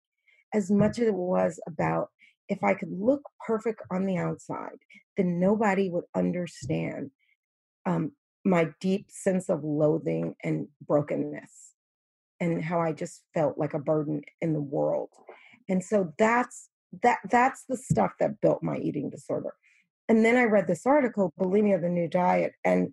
as 0.54 0.72
much 0.72 1.00
as 1.00 1.08
it 1.08 1.14
was 1.14 1.60
about 1.68 2.10
if 2.50 2.64
I 2.64 2.74
could 2.76 2.92
look 2.92 3.22
perfect 3.46 3.82
on 3.92 4.06
the 4.06 4.18
outside, 4.18 4.78
then 5.18 5.40
nobody 5.40 5.90
would 5.90 6.06
understand 6.16 7.12
um, 7.86 8.12
my 8.46 8.70
deep 8.82 9.08
sense 9.10 9.50
of 9.50 9.64
loathing 9.64 10.36
and 10.44 10.68
brokenness 10.88 11.74
and 12.40 12.64
how 12.64 12.82
I 12.82 12.94
just 12.94 13.24
felt 13.34 13.58
like 13.58 13.74
a 13.74 13.80
burden 13.80 14.22
in 14.42 14.54
the 14.54 14.62
world. 14.62 15.10
And 15.70 15.84
so 15.84 16.14
that's 16.18 16.70
that 17.02 17.20
that's 17.32 17.66
the 17.68 17.78
stuff 17.78 18.12
that 18.20 18.42
built 18.42 18.62
my 18.62 18.78
eating 18.78 19.10
disorder. 19.10 19.54
And 20.10 20.24
then 20.24 20.36
I 20.36 20.44
read 20.44 20.68
this 20.68 20.86
article, 20.86 21.34
Bulimia 21.40 21.82
the 21.82 21.90
New 21.90 22.08
Diet, 22.08 22.54
and 22.64 22.90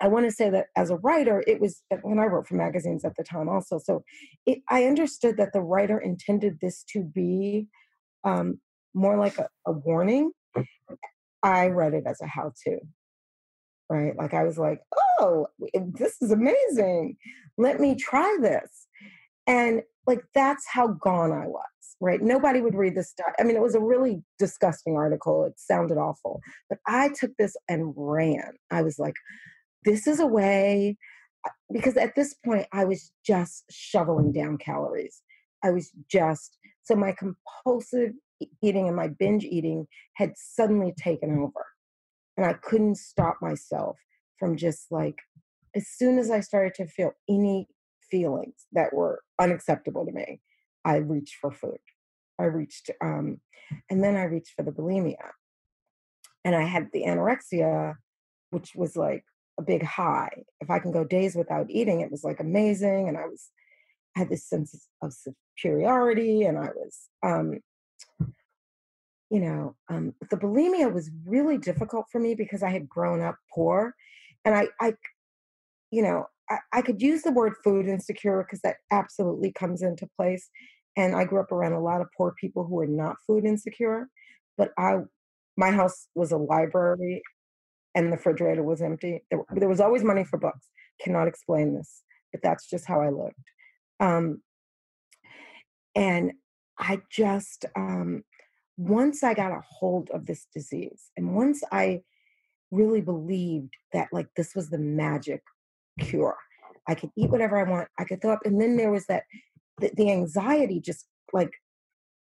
I 0.00 0.08
want 0.08 0.26
to 0.26 0.32
say 0.32 0.50
that 0.50 0.66
as 0.76 0.90
a 0.90 0.96
writer, 0.96 1.42
it 1.46 1.60
was 1.60 1.82
when 2.02 2.18
I 2.18 2.24
wrote 2.24 2.46
for 2.46 2.54
magazines 2.54 3.04
at 3.04 3.16
the 3.16 3.24
time 3.24 3.48
also. 3.48 3.78
So 3.78 4.04
it, 4.44 4.58
I 4.68 4.84
understood 4.84 5.36
that 5.38 5.52
the 5.52 5.62
writer 5.62 5.98
intended 5.98 6.58
this 6.60 6.84
to 6.92 7.02
be 7.02 7.66
um, 8.24 8.60
more 8.94 9.16
like 9.16 9.38
a, 9.38 9.48
a 9.66 9.72
warning. 9.72 10.32
I 11.42 11.68
read 11.68 11.94
it 11.94 12.04
as 12.06 12.20
a 12.20 12.26
how 12.26 12.52
to, 12.64 12.78
right? 13.88 14.16
Like 14.16 14.34
I 14.34 14.44
was 14.44 14.58
like, 14.58 14.80
oh, 15.20 15.46
this 15.72 16.20
is 16.20 16.30
amazing. 16.30 17.16
Let 17.56 17.80
me 17.80 17.94
try 17.94 18.36
this. 18.40 18.86
And 19.46 19.82
like 20.06 20.22
that's 20.34 20.66
how 20.66 20.88
gone 20.88 21.32
I 21.32 21.46
was, 21.46 21.62
right? 22.00 22.20
Nobody 22.20 22.60
would 22.60 22.74
read 22.74 22.94
this 22.94 23.10
stuff. 23.10 23.32
I 23.38 23.44
mean, 23.44 23.56
it 23.56 23.62
was 23.62 23.74
a 23.74 23.80
really 23.80 24.22
disgusting 24.38 24.96
article. 24.96 25.44
It 25.44 25.54
sounded 25.58 25.98
awful. 25.98 26.40
But 26.68 26.78
I 26.86 27.10
took 27.18 27.32
this 27.38 27.56
and 27.68 27.94
ran. 27.96 28.52
I 28.70 28.82
was 28.82 28.98
like, 28.98 29.14
this 29.84 30.06
is 30.06 30.20
a 30.20 30.26
way 30.26 30.96
because 31.72 31.96
at 31.96 32.14
this 32.14 32.34
point 32.44 32.66
I 32.72 32.84
was 32.84 33.12
just 33.24 33.64
shoveling 33.70 34.32
down 34.32 34.58
calories. 34.58 35.22
I 35.64 35.70
was 35.70 35.90
just 36.10 36.58
so 36.82 36.94
my 36.94 37.12
compulsive 37.12 38.12
eating 38.62 38.86
and 38.86 38.96
my 38.96 39.08
binge 39.08 39.44
eating 39.44 39.86
had 40.14 40.32
suddenly 40.36 40.92
taken 40.96 41.38
over. 41.38 41.64
And 42.36 42.44
I 42.44 42.54
couldn't 42.54 42.96
stop 42.96 43.38
myself 43.40 43.96
from 44.38 44.56
just 44.56 44.86
like 44.90 45.18
as 45.74 45.88
soon 45.88 46.18
as 46.18 46.30
I 46.30 46.40
started 46.40 46.74
to 46.74 46.86
feel 46.86 47.12
any 47.28 47.68
feelings 48.10 48.66
that 48.72 48.92
were 48.92 49.20
unacceptable 49.40 50.06
to 50.06 50.12
me, 50.12 50.40
I 50.86 50.96
reached 50.98 51.34
for 51.40 51.50
food. 51.50 51.80
I 52.38 52.44
reached 52.44 52.90
um 53.02 53.40
and 53.90 54.02
then 54.02 54.16
I 54.16 54.24
reached 54.24 54.52
for 54.56 54.62
the 54.62 54.70
bulimia. 54.70 55.30
And 56.44 56.54
I 56.54 56.62
had 56.62 56.88
the 56.92 57.02
anorexia, 57.02 57.96
which 58.50 58.74
was 58.76 58.96
like 58.96 59.24
a 59.58 59.62
big 59.62 59.82
high. 59.82 60.44
If 60.60 60.70
I 60.70 60.78
can 60.78 60.92
go 60.92 61.02
days 61.02 61.34
without 61.34 61.66
eating, 61.68 62.00
it 62.00 62.10
was 62.10 62.22
like 62.22 62.38
amazing. 62.38 63.08
And 63.08 63.18
I 63.18 63.26
was 63.26 63.50
I 64.16 64.20
had 64.20 64.30
this 64.30 64.48
sense 64.48 64.88
of 65.02 65.12
superiority 65.12 66.44
and 66.44 66.56
I 66.56 66.68
was 66.74 67.08
um 67.22 67.58
you 69.28 69.40
know, 69.40 69.74
um 69.88 70.14
the 70.30 70.36
bulimia 70.36 70.92
was 70.92 71.10
really 71.26 71.58
difficult 71.58 72.06
for 72.12 72.20
me 72.20 72.36
because 72.36 72.62
I 72.62 72.70
had 72.70 72.88
grown 72.88 73.20
up 73.20 73.36
poor 73.52 73.94
and 74.44 74.54
I 74.54 74.68
I 74.80 74.94
you 75.90 76.02
know, 76.02 76.26
I, 76.48 76.58
I 76.72 76.82
could 76.82 77.02
use 77.02 77.22
the 77.22 77.32
word 77.32 77.54
food 77.64 77.86
insecure 77.86 78.42
because 78.42 78.60
that 78.60 78.76
absolutely 78.90 79.52
comes 79.52 79.82
into 79.82 80.08
place. 80.16 80.48
And 80.96 81.14
I 81.14 81.24
grew 81.24 81.40
up 81.40 81.52
around 81.52 81.72
a 81.72 81.80
lot 81.80 82.00
of 82.00 82.08
poor 82.16 82.34
people 82.40 82.64
who 82.64 82.76
were 82.76 82.86
not 82.86 83.16
food 83.26 83.44
insecure, 83.44 84.08
but 84.56 84.70
I 84.78 85.00
my 85.56 85.70
house 85.70 86.08
was 86.14 86.32
a 86.32 86.36
library 86.36 87.22
and 87.94 88.08
the 88.08 88.16
refrigerator 88.16 88.62
was 88.62 88.82
empty. 88.82 89.24
There, 89.30 89.40
there 89.54 89.68
was 89.68 89.80
always 89.80 90.04
money 90.04 90.22
for 90.22 90.38
books. 90.38 90.68
Cannot 91.02 91.28
explain 91.28 91.74
this, 91.74 92.02
but 92.30 92.42
that's 92.42 92.68
just 92.68 92.84
how 92.84 93.00
I 93.00 93.08
lived. 93.08 93.34
Um, 94.00 94.42
and 95.94 96.32
I 96.78 97.00
just, 97.10 97.64
um, 97.74 98.22
once 98.76 99.24
I 99.24 99.32
got 99.32 99.52
a 99.52 99.62
hold 99.66 100.10
of 100.10 100.26
this 100.26 100.46
disease, 100.54 101.10
and 101.16 101.34
once 101.34 101.62
I 101.72 102.02
really 102.70 103.00
believed 103.00 103.72
that 103.94 104.08
like 104.12 104.28
this 104.36 104.54
was 104.54 104.68
the 104.68 104.78
magic 104.78 105.42
cure, 105.98 106.36
I 106.86 106.94
could 106.94 107.10
eat 107.16 107.30
whatever 107.30 107.58
I 107.58 107.68
want. 107.68 107.88
I 107.98 108.04
could 108.04 108.20
throw 108.20 108.34
up, 108.34 108.44
and 108.44 108.60
then 108.60 108.76
there 108.76 108.92
was 108.92 109.06
that 109.06 109.22
the, 109.78 109.90
the 109.96 110.10
anxiety 110.10 110.80
just 110.80 111.06
like 111.32 111.52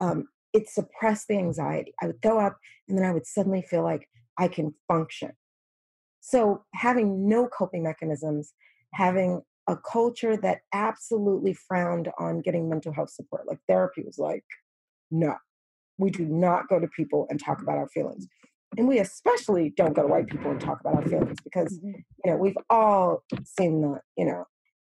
um, 0.01 0.29
it 0.53 0.69
suppressed 0.69 1.29
the 1.29 1.39
anxiety. 1.39 1.95
I 2.03 2.07
would 2.07 2.23
throw 2.23 2.39
up, 2.39 2.59
and 2.89 2.97
then 2.97 3.05
I 3.05 3.13
would 3.13 3.27
suddenly 3.27 3.63
feel 3.63 3.83
like 3.83 4.09
I 4.39 4.49
can 4.49 4.75
function. 4.89 5.33
So 6.21 6.65
having 6.75 7.29
no 7.29 7.49
coping 7.49 7.83
mechanisms, 7.83 8.53
having 8.95 9.43
a 9.69 9.77
culture 9.77 10.37
that 10.37 10.61
absolutely 10.73 11.55
frowned 11.55 12.11
on 12.19 12.41
getting 12.41 12.69
mental 12.69 12.93
health 12.93 13.11
support, 13.11 13.47
like 13.47 13.59
therapy 13.69 14.03
was 14.05 14.19
like, 14.19 14.45
no, 15.11 15.35
we 15.99 16.11
do 16.11 16.25
not 16.25 16.69
go 16.69 16.81
to 16.81 16.89
people 16.89 17.27
and 17.31 17.39
talk 17.39 17.63
about 17.63 17.79
our 17.79 17.89
feelings. 17.89 18.27
And 18.77 18.87
we 18.87 18.99
especially 18.99 19.73
don't 19.77 19.95
go 19.95 20.03
to 20.03 20.09
white 20.09 20.29
people 20.29 20.51
and 20.51 20.61
talk 20.61 20.81
about 20.81 20.97
our 20.97 21.09
feelings 21.09 21.39
because, 21.43 21.79
you 21.83 22.05
know, 22.25 22.37
we've 22.37 22.57
all 22.69 23.25
seen 23.45 23.81
the, 23.81 24.01
you 24.17 24.25
know, 24.25 24.45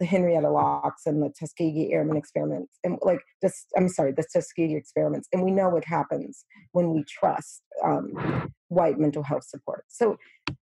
the 0.01 0.07
Henrietta 0.07 0.51
Lacks 0.51 1.07
and 1.07 1.23
the 1.23 1.33
Tuskegee 1.39 1.93
Airmen 1.93 2.17
experiments, 2.17 2.79
and 2.83 2.99
like 3.03 3.21
this, 3.43 3.67
I'm 3.77 3.89
sorry, 3.89 4.13
the 4.13 4.25
Tuskegee 4.33 4.75
experiments, 4.75 5.29
and 5.33 5.43
we 5.43 5.51
know 5.51 5.69
what 5.69 5.85
happens 5.85 6.45
when 6.73 6.93
we 6.93 7.05
trust 7.05 7.63
um, 7.85 8.51
white 8.69 8.99
mental 8.99 9.23
health 9.23 9.45
support. 9.45 9.85
So 9.89 10.17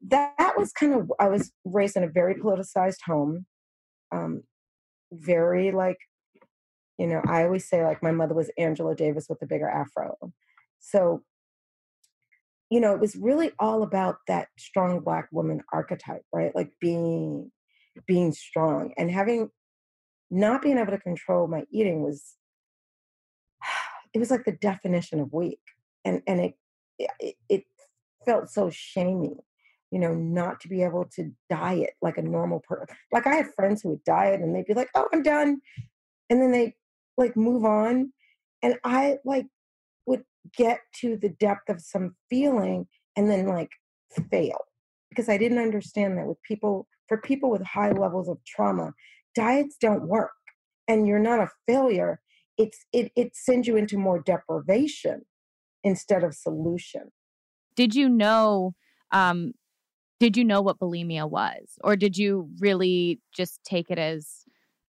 that, 0.08 0.34
that 0.38 0.58
was 0.58 0.72
kind 0.72 0.94
of 0.94 1.10
I 1.18 1.28
was 1.28 1.52
raised 1.64 1.96
in 1.96 2.04
a 2.04 2.08
very 2.08 2.34
politicized 2.34 3.00
home, 3.06 3.46
um, 4.12 4.42
very 5.12 5.72
like, 5.72 5.98
you 6.98 7.06
know, 7.06 7.22
I 7.26 7.44
always 7.44 7.68
say 7.68 7.82
like 7.84 8.02
my 8.02 8.12
mother 8.12 8.34
was 8.34 8.50
Angela 8.58 8.94
Davis 8.94 9.26
with 9.28 9.40
a 9.42 9.46
bigger 9.46 9.68
afro, 9.68 10.16
so 10.80 11.22
you 12.70 12.80
know, 12.80 12.92
it 12.92 13.00
was 13.00 13.14
really 13.14 13.52
all 13.58 13.82
about 13.82 14.16
that 14.26 14.48
strong 14.58 15.00
black 15.00 15.28
woman 15.30 15.60
archetype, 15.72 16.22
right? 16.32 16.54
Like 16.54 16.72
being 16.80 17.52
being 18.06 18.32
strong 18.32 18.92
and 18.96 19.10
having 19.10 19.50
not 20.30 20.62
being 20.62 20.78
able 20.78 20.92
to 20.92 20.98
control 20.98 21.46
my 21.46 21.64
eating 21.70 22.02
was 22.02 22.34
it 24.14 24.18
was 24.18 24.30
like 24.30 24.44
the 24.44 24.52
definition 24.52 25.20
of 25.20 25.32
weak 25.32 25.60
and 26.04 26.22
and 26.26 26.40
it 26.40 26.54
it, 26.98 27.34
it 27.48 27.64
felt 28.24 28.48
so 28.48 28.70
shaming 28.70 29.36
you 29.90 29.98
know 29.98 30.14
not 30.14 30.60
to 30.60 30.68
be 30.68 30.82
able 30.82 31.04
to 31.04 31.30
diet 31.50 31.94
like 32.02 32.18
a 32.18 32.22
normal 32.22 32.60
person 32.60 32.96
like 33.12 33.26
i 33.26 33.34
had 33.34 33.54
friends 33.54 33.82
who 33.82 33.90
would 33.90 34.04
diet 34.04 34.40
and 34.40 34.54
they'd 34.54 34.66
be 34.66 34.74
like 34.74 34.90
oh 34.94 35.08
i'm 35.12 35.22
done 35.22 35.60
and 36.30 36.40
then 36.40 36.50
they 36.50 36.74
like 37.16 37.36
move 37.36 37.64
on 37.64 38.12
and 38.62 38.76
i 38.84 39.16
like 39.24 39.46
would 40.06 40.24
get 40.56 40.80
to 40.94 41.16
the 41.16 41.28
depth 41.28 41.68
of 41.68 41.80
some 41.80 42.14
feeling 42.28 42.86
and 43.16 43.30
then 43.30 43.46
like 43.46 43.70
fail 44.30 44.58
because 45.10 45.28
i 45.28 45.36
didn't 45.38 45.58
understand 45.58 46.18
that 46.18 46.26
with 46.26 46.42
people 46.42 46.86
for 47.08 47.18
people 47.18 47.50
with 47.50 47.62
high 47.62 47.92
levels 47.92 48.28
of 48.28 48.38
trauma 48.46 48.92
diets 49.34 49.76
don't 49.80 50.06
work 50.06 50.32
and 50.88 51.06
you're 51.06 51.18
not 51.18 51.40
a 51.40 51.48
failure. 51.66 52.20
It's 52.56 52.84
it 52.92 53.10
it 53.16 53.34
sends 53.34 53.66
you 53.66 53.76
into 53.76 53.98
more 53.98 54.20
deprivation 54.20 55.22
instead 55.82 56.22
of 56.22 56.34
solution. 56.34 57.10
Did 57.76 57.94
you 57.94 58.08
know 58.08 58.74
um, 59.12 59.52
did 60.20 60.36
you 60.36 60.44
know 60.44 60.62
what 60.62 60.78
bulimia 60.78 61.28
was? 61.28 61.78
Or 61.82 61.96
did 61.96 62.16
you 62.16 62.48
really 62.60 63.20
just 63.36 63.60
take 63.64 63.90
it 63.90 63.98
as 63.98 64.44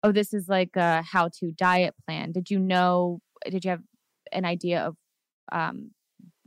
oh 0.03 0.11
this 0.11 0.33
is 0.33 0.47
like 0.49 0.75
a 0.75 1.01
how 1.03 1.29
to 1.39 1.51
diet 1.51 1.93
plan. 2.05 2.31
Did 2.31 2.49
you 2.49 2.59
know 2.59 3.19
did 3.49 3.63
you 3.63 3.71
have 3.71 3.83
an 4.31 4.45
idea 4.45 4.81
of 4.81 4.95
um, 5.51 5.91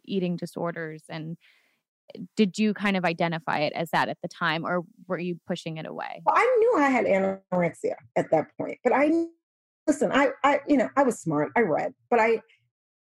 eating 0.05 0.37
disorders 0.37 1.05
and 1.09 1.37
did 2.37 2.59
you 2.59 2.75
kind 2.75 2.97
of 2.97 3.05
identify 3.05 3.59
it 3.59 3.73
as 3.75 3.91
that 3.91 4.09
at 4.09 4.19
the 4.23 4.29
time 4.29 4.65
or 4.65 4.83
were 5.09 5.19
you 5.19 5.39
pushing 5.47 5.77
it 5.79 5.87
away? 5.87 6.23
Well 6.25 6.37
i 6.37 6.57
knew 6.59 6.83
i 6.83 6.89
had 6.89 7.05
anorexia 7.07 7.95
at 8.17 8.31
that 8.31 8.49
point 8.59 8.79
but 8.85 8.93
i 8.93 9.11
listen 9.87 10.11
i 10.13 10.29
i 10.43 10.61
you 10.69 10.77
know 10.77 10.89
i 10.97 11.03
was 11.03 11.19
smart 11.19 11.51
i 11.57 11.61
read 11.61 11.93
but 12.11 12.21
i 12.21 12.41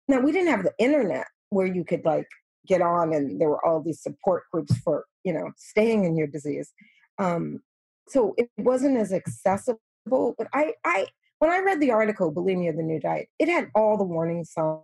now 0.08 0.20
we 0.20 0.32
didn't 0.32 0.48
have 0.48 0.64
the 0.64 0.72
internet 0.78 1.26
where 1.50 1.66
you 1.66 1.84
could 1.84 2.04
like 2.04 2.26
get 2.66 2.80
on 2.80 3.12
and 3.12 3.40
there 3.40 3.48
were 3.48 3.64
all 3.64 3.82
these 3.82 4.02
support 4.02 4.44
groups 4.52 4.76
for 4.78 5.04
you 5.24 5.32
know 5.32 5.50
staying 5.56 6.04
in 6.04 6.16
your 6.16 6.26
disease. 6.26 6.72
Um 7.18 7.60
so 8.08 8.34
it 8.36 8.50
wasn't 8.58 8.96
as 8.98 9.12
accessible 9.12 9.78
but 10.06 10.48
i 10.52 10.72
i 10.84 11.06
when 11.38 11.50
i 11.50 11.58
read 11.58 11.80
the 11.80 11.90
article 11.90 12.32
bulimia 12.32 12.76
the 12.76 12.82
new 12.82 12.98
diet 12.98 13.28
it 13.38 13.48
had 13.48 13.68
all 13.74 13.96
the 13.96 14.04
warning 14.04 14.44
signs. 14.44 14.80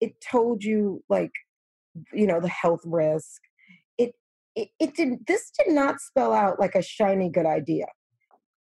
It 0.00 0.14
told 0.20 0.62
you 0.62 1.02
like 1.08 1.32
you 2.12 2.26
know 2.26 2.40
the 2.40 2.48
health 2.48 2.80
risk 2.84 3.40
it 3.98 4.12
it, 4.54 4.68
it 4.80 4.94
did 4.94 5.26
this 5.26 5.50
did 5.58 5.72
not 5.72 6.00
spell 6.00 6.32
out 6.32 6.58
like 6.58 6.74
a 6.74 6.82
shiny 6.82 7.28
good 7.28 7.46
idea. 7.46 7.86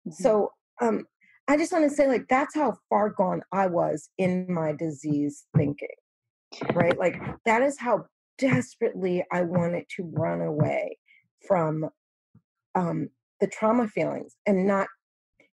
Mm-hmm. 0.07 0.11
so 0.11 0.51
um 0.81 1.05
i 1.47 1.57
just 1.57 1.71
want 1.71 1.89
to 1.89 1.95
say 1.95 2.07
like 2.07 2.25
that's 2.29 2.53
how 2.55 2.75
far 2.89 3.09
gone 3.09 3.41
i 3.51 3.65
was 3.67 4.09
in 4.17 4.45
my 4.49 4.73
disease 4.73 5.45
thinking 5.55 5.87
right? 6.73 6.97
Like 6.97 7.15
that 7.45 7.61
is 7.61 7.79
how 7.79 8.05
desperately 8.37 9.23
i 9.31 9.41
wanted 9.41 9.85
to 9.95 10.03
run 10.13 10.41
away 10.41 10.97
from 11.47 11.85
um 12.75 13.07
the 13.39 13.47
trauma 13.47 13.87
feelings 13.87 14.35
and 14.45 14.67
not 14.67 14.87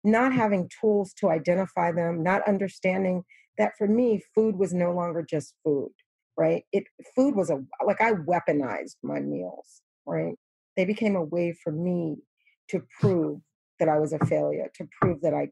not 0.04 0.34
having 0.34 0.68
tools 0.82 1.13
to 1.13 1.30
identify 1.30 1.92
them 1.92 2.24
not 2.24 2.48
understanding 2.48 3.22
that 3.60 3.74
for 3.78 3.88
me 3.88 4.20
food 4.34 4.56
was 4.56 4.74
no 4.74 4.92
longer 4.92 5.24
just 5.28 5.54
food 5.63 5.92
right? 6.38 6.64
It 6.72 6.86
food 7.16 7.36
was 7.36 7.50
a 7.50 7.64
like 7.86 8.02
I 8.02 8.14
weaponized 8.14 8.96
my 9.04 9.20
meals, 9.20 9.82
right? 10.06 10.36
They 10.78 10.86
became 10.86 11.16
a 11.16 11.24
way 11.24 11.56
for 11.64 11.72
me 11.72 12.18
to 12.70 12.82
prove 13.00 13.42
that 13.80 13.90
I 13.90 14.00
was 14.00 14.14
a 14.14 14.26
failure, 14.26 14.70
to 14.76 14.88
prove 15.00 15.22
that 15.22 15.34
I 15.34 15.50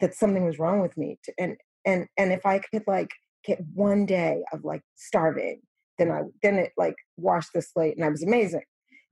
that 0.00 0.14
something 0.14 0.44
was 0.44 0.58
wrong 0.58 0.80
with 0.80 0.96
me. 0.96 1.18
To, 1.24 1.32
and 1.38 1.56
and 1.84 2.06
and 2.18 2.32
if 2.32 2.44
I 2.44 2.58
could 2.58 2.82
like 2.86 3.10
get 3.44 3.60
one 3.74 4.06
day 4.06 4.42
of 4.52 4.64
like 4.64 4.82
starving, 4.96 5.60
then 5.98 6.10
I 6.10 6.22
then 6.42 6.56
it 6.56 6.72
like 6.76 6.96
washed 7.16 7.50
the 7.54 7.62
slate 7.62 7.96
and 7.96 8.04
I 8.04 8.10
was 8.10 8.22
amazing. 8.22 8.64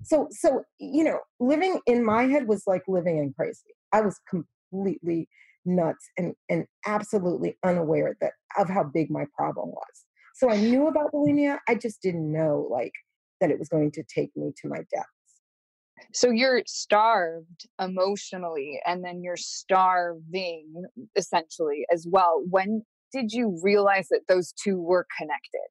So 0.02 0.28
so 0.30 0.62
you 0.78 1.04
know, 1.04 1.20
living 1.40 1.80
in 1.86 2.04
my 2.04 2.24
head 2.24 2.46
was 2.46 2.64
like 2.66 2.82
living 2.88 3.18
in 3.18 3.32
crazy. 3.32 3.74
I 3.92 4.00
was 4.00 4.20
completely 4.28 5.28
nuts 5.64 6.10
and 6.18 6.34
and 6.50 6.66
absolutely 6.86 7.56
unaware 7.64 8.16
that 8.20 8.32
of 8.58 8.68
how 8.68 8.84
big 8.84 9.10
my 9.10 9.24
problem 9.36 9.70
was. 9.70 10.04
So 10.34 10.50
I 10.50 10.56
knew 10.56 10.88
about 10.88 11.12
bulimia. 11.12 11.58
I 11.68 11.76
just 11.76 12.02
didn't 12.02 12.30
know 12.30 12.68
like 12.70 12.92
that 13.40 13.50
it 13.50 13.58
was 13.58 13.68
going 13.68 13.92
to 13.92 14.02
take 14.02 14.30
me 14.36 14.52
to 14.60 14.68
my 14.68 14.78
depths. 14.78 15.08
So 16.12 16.30
you're 16.30 16.62
starved 16.66 17.68
emotionally 17.80 18.80
and 18.84 19.04
then 19.04 19.22
you're 19.22 19.36
starving 19.36 20.84
essentially 21.16 21.86
as 21.92 22.06
well. 22.10 22.42
When 22.50 22.82
did 23.12 23.32
you 23.32 23.58
realize 23.62 24.08
that 24.08 24.22
those 24.28 24.52
two 24.52 24.80
were 24.80 25.06
connected? 25.16 25.68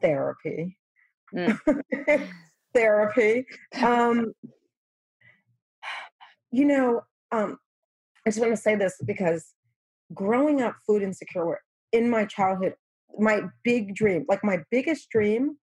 Therapy. 0.00 0.78
Mm. 1.34 2.28
Therapy. 2.74 3.46
Um, 3.82 4.32
you 6.50 6.64
know, 6.64 7.02
um, 7.32 7.58
I 8.26 8.30
just 8.30 8.40
want 8.40 8.54
to 8.54 8.60
say 8.60 8.76
this 8.76 8.96
because 9.04 9.52
growing 10.14 10.62
up 10.62 10.74
food 10.86 11.02
insecure 11.02 11.60
in 11.96 12.10
my 12.10 12.24
childhood, 12.24 12.74
my 13.18 13.40
big 13.64 13.94
dream, 13.94 14.24
like 14.28 14.44
my 14.44 14.58
biggest 14.70 15.08
dream 15.10 15.56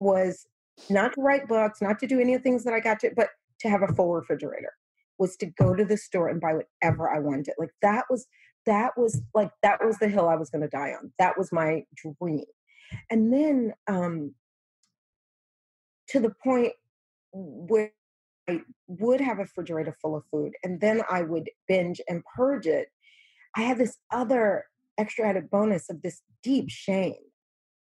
was 0.00 0.46
not 0.88 1.14
to 1.14 1.20
write 1.20 1.46
books, 1.46 1.80
not 1.80 1.98
to 2.00 2.06
do 2.06 2.20
any 2.20 2.34
of 2.34 2.40
the 2.40 2.42
things 2.42 2.64
that 2.64 2.74
I 2.74 2.80
got 2.80 3.00
to, 3.00 3.10
but 3.14 3.28
to 3.60 3.68
have 3.68 3.82
a 3.82 3.92
full 3.94 4.12
refrigerator, 4.12 4.72
was 5.18 5.36
to 5.36 5.46
go 5.46 5.74
to 5.74 5.84
the 5.84 5.96
store 5.96 6.28
and 6.28 6.40
buy 6.40 6.54
whatever 6.54 7.08
I 7.08 7.18
wanted. 7.20 7.54
Like 7.58 7.70
that 7.82 8.06
was, 8.10 8.26
that 8.66 8.92
was 8.96 9.22
like, 9.34 9.50
that 9.62 9.78
was 9.84 9.98
the 9.98 10.08
hill 10.08 10.28
I 10.28 10.36
was 10.36 10.50
going 10.50 10.62
to 10.62 10.68
die 10.68 10.92
on. 10.98 11.12
That 11.18 11.38
was 11.38 11.52
my 11.52 11.84
dream. 11.96 12.44
And 13.10 13.32
then 13.32 13.72
um, 13.86 14.34
to 16.08 16.20
the 16.20 16.34
point 16.42 16.72
where 17.32 17.92
I 18.48 18.62
would 18.88 19.20
have 19.20 19.38
a 19.38 19.42
refrigerator 19.42 19.96
full 20.02 20.16
of 20.16 20.24
food 20.30 20.52
and 20.64 20.80
then 20.80 21.02
I 21.08 21.22
would 21.22 21.50
binge 21.68 22.00
and 22.08 22.22
purge 22.36 22.66
it. 22.66 22.88
I 23.56 23.62
had 23.62 23.78
this 23.78 23.96
other 24.10 24.64
extra 25.00 25.28
added 25.28 25.50
bonus 25.50 25.88
of 25.90 26.02
this 26.02 26.22
deep 26.42 26.66
mm. 26.66 26.70
shame 26.70 27.14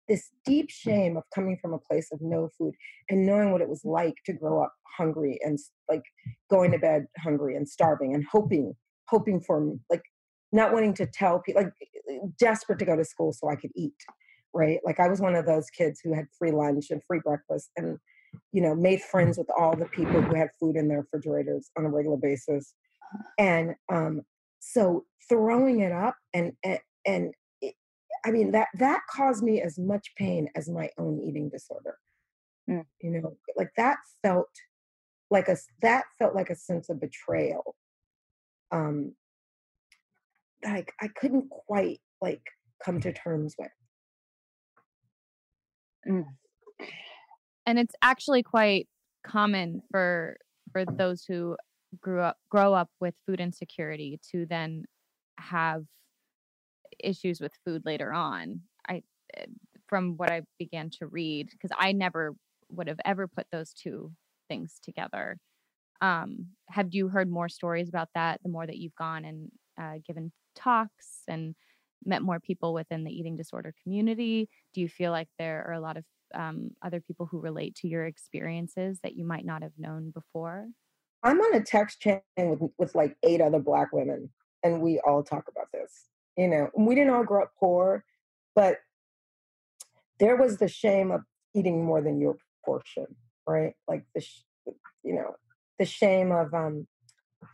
this 0.07 0.29
deep 0.45 0.67
mm. 0.67 0.71
shame 0.71 1.17
of 1.17 1.23
coming 1.33 1.57
from 1.61 1.73
a 1.73 1.79
place 1.79 2.09
of 2.11 2.19
no 2.21 2.49
food 2.57 2.73
and 3.09 3.25
knowing 3.25 3.51
what 3.51 3.61
it 3.61 3.69
was 3.69 3.83
like 3.83 4.15
to 4.25 4.33
grow 4.33 4.63
up 4.63 4.73
hungry 4.97 5.39
and 5.43 5.59
like 5.89 6.03
going 6.49 6.71
to 6.71 6.79
bed 6.79 7.05
hungry 7.17 7.55
and 7.55 7.67
starving 7.67 8.13
and 8.13 8.23
hoping 8.31 8.73
hoping 9.09 9.39
for 9.39 9.73
like 9.89 10.03
not 10.51 10.73
wanting 10.73 10.93
to 10.93 11.05
tell 11.05 11.39
people 11.39 11.61
like 11.61 11.73
eh, 12.09 12.19
desperate 12.39 12.79
to 12.79 12.85
go 12.85 12.95
to 12.95 13.05
school 13.05 13.33
so 13.33 13.49
i 13.49 13.55
could 13.55 13.71
eat 13.75 13.93
right? 14.53 14.79
Like 14.85 14.99
i 14.99 15.07
was 15.07 15.19
one 15.21 15.35
of 15.35 15.45
those 15.45 15.69
kids 15.69 15.99
who 16.03 16.13
had 16.13 16.25
free 16.37 16.51
lunch 16.51 16.87
and 16.89 17.01
free 17.05 17.19
breakfast 17.23 17.69
and 17.77 17.97
you 18.51 18.61
know 18.61 18.75
made 18.75 19.01
friends 19.01 19.37
with 19.37 19.47
all 19.57 19.75
the 19.75 19.85
people 19.85 20.21
who 20.21 20.35
had 20.35 20.49
food 20.59 20.75
in 20.75 20.87
their 20.87 21.01
refrigerators 21.01 21.69
on 21.77 21.85
a 21.85 21.89
regular 21.89 22.17
basis 22.17 22.73
uh-huh. 23.13 23.23
and 23.39 23.75
um 23.91 24.21
so 24.59 25.05
throwing 25.29 25.81
it 25.81 25.91
up 25.91 26.15
and, 26.33 26.53
and 26.63 26.79
and 27.07 27.33
it, 27.61 27.73
i 28.25 28.29
mean 28.31 28.51
that 28.51 28.67
that 28.77 29.01
caused 29.09 29.43
me 29.43 29.61
as 29.61 29.79
much 29.79 30.13
pain 30.15 30.47
as 30.55 30.69
my 30.69 30.89
own 30.99 31.19
eating 31.27 31.49
disorder 31.49 31.97
mm. 32.69 32.83
you 33.01 33.09
know 33.09 33.35
like 33.55 33.71
that 33.77 33.97
felt 34.21 34.49
like 35.31 35.47
a 35.47 35.57
that 35.81 36.03
felt 36.19 36.35
like 36.35 36.49
a 36.49 36.55
sense 36.55 36.89
of 36.89 36.99
betrayal 36.99 37.75
um 38.71 39.13
like 40.63 40.93
i 41.01 41.07
couldn't 41.19 41.49
quite 41.49 41.99
like 42.21 42.41
come 42.83 42.99
to 42.99 43.11
terms 43.13 43.55
with 43.57 43.71
mm. 46.07 46.25
and 47.65 47.79
it's 47.79 47.95
actually 48.01 48.43
quite 48.43 48.87
common 49.25 49.81
for 49.91 50.37
for 50.71 50.85
those 50.85 51.23
who 51.27 51.55
grew 52.01 52.21
up 52.21 52.37
grow 52.49 52.73
up 52.73 52.89
with 52.99 53.13
food 53.25 53.39
insecurity 53.39 54.19
to 54.31 54.45
then 54.45 54.83
have 55.39 55.83
issues 57.03 57.39
with 57.39 57.53
food 57.65 57.83
later 57.85 58.13
on. 58.13 58.61
I, 58.87 59.03
eh, 59.35 59.45
from 59.87 60.17
what 60.17 60.31
I 60.31 60.41
began 60.59 60.89
to 60.99 61.07
read, 61.07 61.49
because 61.51 61.71
I 61.77 61.91
never 61.91 62.35
would 62.69 62.87
have 62.87 62.99
ever 63.05 63.27
put 63.27 63.47
those 63.51 63.73
two 63.73 64.11
things 64.49 64.79
together. 64.83 65.37
Um, 66.01 66.47
have 66.69 66.87
you 66.91 67.07
heard 67.07 67.29
more 67.29 67.49
stories 67.49 67.89
about 67.89 68.09
that 68.13 68.41
the 68.43 68.49
more 68.49 68.67
that 68.67 68.77
you've 68.77 68.95
gone 68.95 69.25
and 69.25 69.51
uh, 69.79 69.99
given 70.05 70.31
talks 70.55 71.23
and 71.27 71.55
met 72.05 72.21
more 72.21 72.39
people 72.39 72.73
within 72.73 73.03
the 73.03 73.11
eating 73.11 73.35
disorder 73.35 73.73
community? 73.83 74.49
Do 74.73 74.81
you 74.81 74.89
feel 74.89 75.11
like 75.11 75.27
there 75.39 75.65
are 75.67 75.73
a 75.73 75.79
lot 75.79 75.97
of 75.97 76.03
um, 76.35 76.71
other 76.83 76.99
people 76.99 77.25
who 77.25 77.39
relate 77.39 77.75
to 77.75 77.87
your 77.87 78.05
experiences 78.05 78.99
that 79.03 79.15
you 79.15 79.25
might 79.25 79.45
not 79.45 79.63
have 79.63 79.71
known 79.77 80.11
before? 80.11 80.67
I'm 81.23 81.39
on 81.39 81.55
a 81.55 81.63
text 81.63 81.99
chain 81.99 82.21
with, 82.37 82.61
with 82.77 82.95
like 82.95 83.15
eight 83.23 83.41
other 83.41 83.59
Black 83.59 83.91
women, 83.91 84.29
and 84.63 84.81
we 84.81 84.99
all 85.05 85.23
talk 85.23 85.45
about 85.49 85.67
this 85.73 86.09
you 86.37 86.47
know 86.47 86.69
we 86.77 86.95
didn't 86.95 87.13
all 87.13 87.23
grow 87.23 87.43
up 87.43 87.51
poor 87.59 88.03
but 88.55 88.77
there 90.19 90.35
was 90.35 90.57
the 90.57 90.67
shame 90.67 91.11
of 91.11 91.21
eating 91.55 91.83
more 91.83 92.01
than 92.01 92.19
your 92.19 92.37
portion 92.65 93.05
right? 93.47 93.73
Like 93.87 94.03
the 94.13 94.21
sh- 94.21 94.43
you 95.03 95.15
know 95.15 95.35
the 95.79 95.85
shame 95.85 96.31
of 96.31 96.53
um 96.53 96.87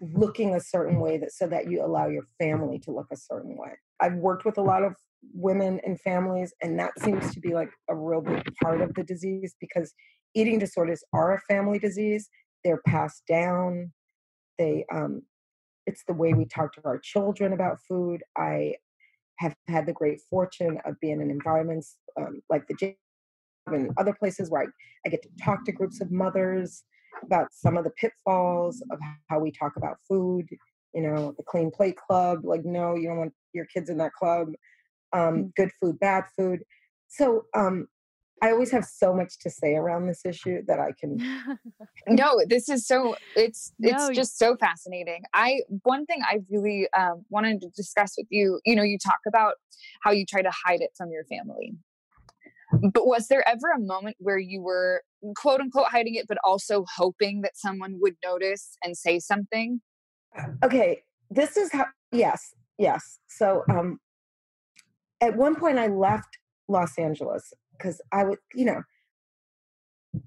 looking 0.02 0.56
a 0.56 0.60
certain 0.60 1.00
way 1.00 1.18
that 1.18 1.32
so 1.32 1.48
that 1.48 1.70
you 1.70 1.86
allow 1.86 2.08
your 2.08 2.24
family 2.42 2.80
to 2.80 2.92
look 2.92 3.08
a 3.12 3.18
certain 3.18 3.56
way. 3.58 3.72
I've 4.02 4.16
worked 4.16 4.44
with 4.44 4.58
a 4.58 4.62
lot 4.62 4.84
of 4.84 4.96
women 5.34 5.80
and 5.86 6.02
families 6.02 6.54
and 6.62 6.80
that 6.80 7.00
seems 7.00 7.34
to 7.34 7.40
be 7.40 7.54
like 7.54 7.70
a 7.90 7.96
real 7.96 8.22
big 8.22 8.44
part 8.62 8.82
of 8.82 8.94
the 8.96 9.04
disease 9.04 9.56
because 9.62 9.94
eating 10.36 10.60
disorders 10.60 11.04
are 11.14 11.36
a 11.36 11.42
family 11.42 11.80
disease. 11.80 12.28
They're 12.64 12.82
passed 12.88 13.24
down. 13.30 13.92
They 14.58 14.86
um 14.92 15.22
it's 15.86 16.04
the 16.08 16.14
way 16.14 16.34
we 16.34 16.46
talk 16.46 16.74
to 16.74 16.82
our 16.86 17.00
children 17.00 17.54
about 17.54 17.80
food. 17.88 18.22
I 18.38 18.76
have 19.40 19.56
had 19.68 19.86
the 19.86 19.94
great 19.94 20.22
fortune 20.30 20.80
of 20.86 21.00
being 21.00 21.22
in 21.22 21.30
environments 21.30 21.98
um, 22.18 22.42
like 22.50 22.68
the 22.68 22.76
gym 22.76 22.96
and 23.68 23.92
other 23.98 24.14
places 24.14 24.50
where 24.50 24.64
I, 24.64 24.66
I 25.06 25.10
get 25.10 25.24
to 25.24 25.30
talk 25.44 25.66
to 25.66 25.72
groups 25.72 26.02
of 26.02 26.12
mothers 26.12 26.84
about 27.24 27.48
some 27.52 27.78
of 27.78 27.84
the 27.84 27.92
pitfalls 27.92 28.84
of 28.92 29.00
how 29.30 29.40
we 29.40 29.52
talk 29.52 29.74
about 29.78 29.98
food. 30.08 30.48
You 30.94 31.02
know, 31.02 31.34
the 31.38 31.44
clean 31.44 31.72
plate 31.72 31.98
club, 31.98 32.42
like, 32.44 32.66
no, 32.66 32.96
you 32.96 33.08
don't 33.08 33.18
want 33.18 33.34
your 33.54 33.66
kids 33.66 33.90
in 33.90 33.98
that 33.98 34.14
club. 34.14 34.50
Um, 35.12 35.36
mm. 35.36 35.56
good 35.56 35.72
food, 35.82 36.00
bad 36.00 36.26
food. 36.38 36.64
So 37.08 37.46
um, 37.56 37.88
I 38.44 38.52
always 38.52 38.72
have 38.72 38.84
so 38.84 39.14
much 39.14 39.40
to 39.40 39.50
say 39.50 39.76
around 39.76 40.08
this 40.08 40.26
issue 40.26 40.60
that 40.68 40.80
I 40.80 40.92
can. 41.00 41.18
no, 42.08 42.42
this 42.48 42.68
is 42.68 42.86
so. 42.86 43.16
It's 43.36 43.72
it's 43.80 44.10
No, 44.10 44.14
just 44.14 44.38
so 44.38 44.58
fascinating. 44.58 45.24
I 45.34 45.62
one 45.84 46.06
thing 46.06 46.20
I 46.24 46.40
really 46.50 46.88
um, 46.98 47.24
wanted 47.30 47.62
to 47.62 47.70
discuss 47.70 48.14
with 48.18 48.28
you. 48.30 48.60
You 48.66 48.76
know, 48.76 48.84
you 48.84 48.98
talk 48.98 49.20
about 49.28 49.56
how 50.02 50.12
you 50.12 50.26
try 50.26 50.42
to 50.42 50.52
hide 50.66 50.82
it 50.82 50.92
from 50.98 51.10
your 51.10 51.24
family. 51.24 51.74
But 52.92 53.08
was 53.08 53.28
there 53.28 53.48
ever 53.48 53.72
a 53.76 53.80
moment 53.80 54.18
where 54.20 54.40
you 54.40 54.62
were 54.62 55.04
quote 55.38 55.62
unquote 55.62 55.88
hiding 55.88 56.16
it, 56.16 56.26
but 56.28 56.38
also 56.44 56.86
hoping 56.98 57.42
that 57.42 57.56
someone 57.56 57.98
would 58.02 58.16
notice 58.26 58.78
and 58.84 58.98
say 58.98 59.20
something? 59.20 59.80
okay 60.64 61.04
this 61.30 61.58
is 61.58 61.72
how 61.72 61.86
yes 62.12 62.54
yes 62.78 63.20
so 63.28 63.64
um 63.70 64.00
at 65.22 65.36
one 65.36 65.56
point 65.56 65.78
i 65.78 65.88
left 65.88 66.38
los 66.68 66.98
angeles 66.98 67.54
because 67.78 68.02
i 68.12 68.24
would 68.24 68.40
you 68.54 68.66
know 68.66 68.82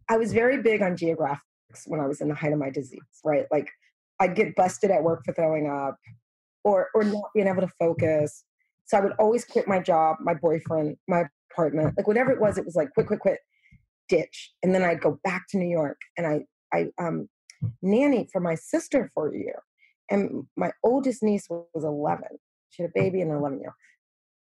i 0.08 0.16
was 0.16 0.32
very 0.32 0.62
big 0.62 0.82
on 0.82 0.96
geographics 0.96 1.86
when 1.86 2.00
i 2.00 2.06
was 2.06 2.20
in 2.20 2.28
the 2.28 2.34
height 2.34 2.52
of 2.52 2.58
my 2.58 2.70
disease 2.70 3.00
right? 3.24 3.46
Like 3.50 3.70
i'd 4.20 4.34
get 4.34 4.54
busted 4.54 4.90
at 4.90 5.02
work 5.02 5.22
for 5.24 5.32
throwing 5.32 5.68
up 5.68 5.96
or 6.64 6.88
or 6.94 7.04
not 7.04 7.30
being 7.34 7.46
able 7.46 7.62
to 7.62 7.72
focus. 7.78 8.44
So 8.86 8.98
i 8.98 9.00
would 9.00 9.12
always 9.18 9.44
quit 9.44 9.68
my 9.68 9.80
job 9.80 10.16
my 10.20 10.34
boyfriend 10.34 10.96
my 11.08 11.24
apartment 11.52 11.94
like 11.96 12.06
whatever 12.06 12.30
it 12.32 12.40
was 12.40 12.58
it 12.58 12.64
was 12.64 12.76
like 12.76 12.92
quit 12.92 13.06
quit 13.06 13.20
quit 13.20 13.38
ditch. 14.08 14.52
And 14.62 14.74
then 14.74 14.82
i'd 14.82 15.00
go 15.00 15.18
back 15.24 15.46
to 15.50 15.58
new 15.58 15.68
york 15.68 15.98
and 16.16 16.26
i 16.26 16.44
i 16.72 16.86
um 16.98 17.28
nannied 17.84 18.30
for 18.30 18.40
my 18.40 18.54
sister 18.54 19.10
for 19.14 19.32
a 19.32 19.38
year. 19.38 19.62
And 20.10 20.46
my 20.56 20.70
oldest 20.84 21.22
niece 21.22 21.48
was 21.50 21.84
11 21.84 22.24
she 22.70 22.82
had 22.82 22.90
a 22.90 23.00
baby 23.00 23.20
and 23.22 23.30
an 23.30 23.38
11 23.38 23.60
year. 23.60 23.68
Old 23.68 23.74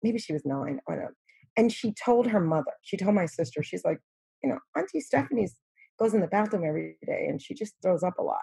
maybe 0.02 0.18
she 0.18 0.32
was 0.32 0.44
nine 0.44 0.80
i 0.88 0.92
don't 0.92 1.04
know 1.04 1.10
and 1.56 1.72
she 1.72 1.92
told 1.92 2.26
her 2.26 2.40
mother 2.40 2.72
she 2.82 2.96
told 2.96 3.14
my 3.14 3.26
sister 3.26 3.62
she's 3.62 3.84
like 3.84 3.98
you 4.42 4.50
know 4.50 4.58
auntie 4.76 5.00
stephanie's 5.00 5.56
goes 5.98 6.14
in 6.14 6.20
the 6.20 6.26
bathroom 6.26 6.64
every 6.66 6.96
day 7.06 7.26
and 7.28 7.40
she 7.40 7.54
just 7.54 7.74
throws 7.82 8.02
up 8.02 8.18
a 8.18 8.22
lot 8.22 8.40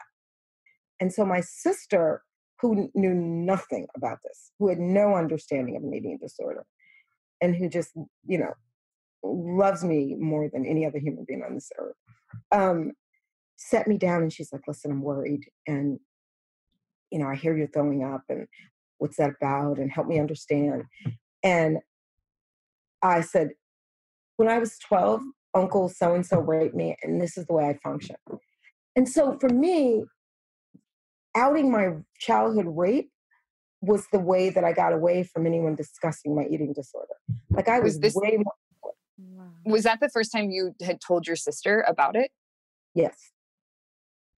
and 0.99 1.11
so 1.11 1.25
my 1.25 1.41
sister 1.41 2.23
who 2.61 2.89
knew 2.93 3.13
nothing 3.13 3.87
about 3.95 4.17
this 4.23 4.51
who 4.59 4.69
had 4.69 4.79
no 4.79 5.15
understanding 5.15 5.75
of 5.75 5.83
an 5.83 5.93
eating 5.93 6.17
disorder 6.21 6.65
and 7.41 7.55
who 7.55 7.67
just 7.67 7.91
you 8.25 8.37
know 8.37 8.53
loves 9.23 9.83
me 9.83 10.15
more 10.17 10.49
than 10.51 10.65
any 10.65 10.85
other 10.85 10.99
human 10.99 11.25
being 11.27 11.43
on 11.43 11.53
this 11.53 11.69
earth 11.77 11.95
um 12.51 12.91
set 13.57 13.87
me 13.87 13.97
down 13.97 14.21
and 14.21 14.31
she's 14.31 14.53
like 14.53 14.61
listen 14.67 14.91
i'm 14.91 15.01
worried 15.01 15.43
and 15.67 15.99
you 17.11 17.19
know, 17.19 17.27
I 17.27 17.35
hear 17.35 17.55
you're 17.57 17.67
throwing 17.67 18.03
up 18.03 18.23
and 18.29 18.47
what's 18.97 19.17
that 19.17 19.31
about? 19.41 19.77
And 19.77 19.91
help 19.91 20.07
me 20.07 20.19
understand. 20.19 20.83
And 21.43 21.79
I 23.01 23.21
said, 23.21 23.49
when 24.38 24.47
I 24.47 24.59
was 24.59 24.77
12, 24.79 25.21
mm. 25.21 25.23
Uncle 25.55 25.89
so 25.89 26.13
and 26.13 26.25
so 26.25 26.39
raped 26.39 26.75
me, 26.75 26.95
and 27.01 27.19
this 27.21 27.38
is 27.38 27.45
the 27.47 27.53
way 27.53 27.65
I 27.67 27.73
function. 27.83 28.15
And 28.95 29.07
so 29.09 29.38
for 29.39 29.49
me, 29.49 30.03
outing 31.35 31.71
my 31.71 31.93
childhood 32.19 32.65
rape 32.67 33.09
was 33.81 34.05
the 34.12 34.19
way 34.19 34.49
that 34.49 34.63
I 34.63 34.73
got 34.73 34.93
away 34.93 35.23
from 35.23 35.45
anyone 35.47 35.73
discussing 35.75 36.35
my 36.35 36.45
eating 36.45 36.73
disorder. 36.73 37.15
Like 37.49 37.67
I 37.67 37.79
was, 37.79 37.93
Was 37.93 37.99
this- 37.99 38.15
way 38.15 38.38
more, 38.38 39.47
Was 39.65 39.83
that 39.83 39.99
the 40.01 40.09
first 40.09 40.31
time 40.31 40.51
you 40.51 40.75
had 40.83 40.99
told 41.01 41.25
your 41.27 41.35
sister 41.35 41.81
about 41.88 42.15
it? 42.15 42.31
yes. 42.93 43.31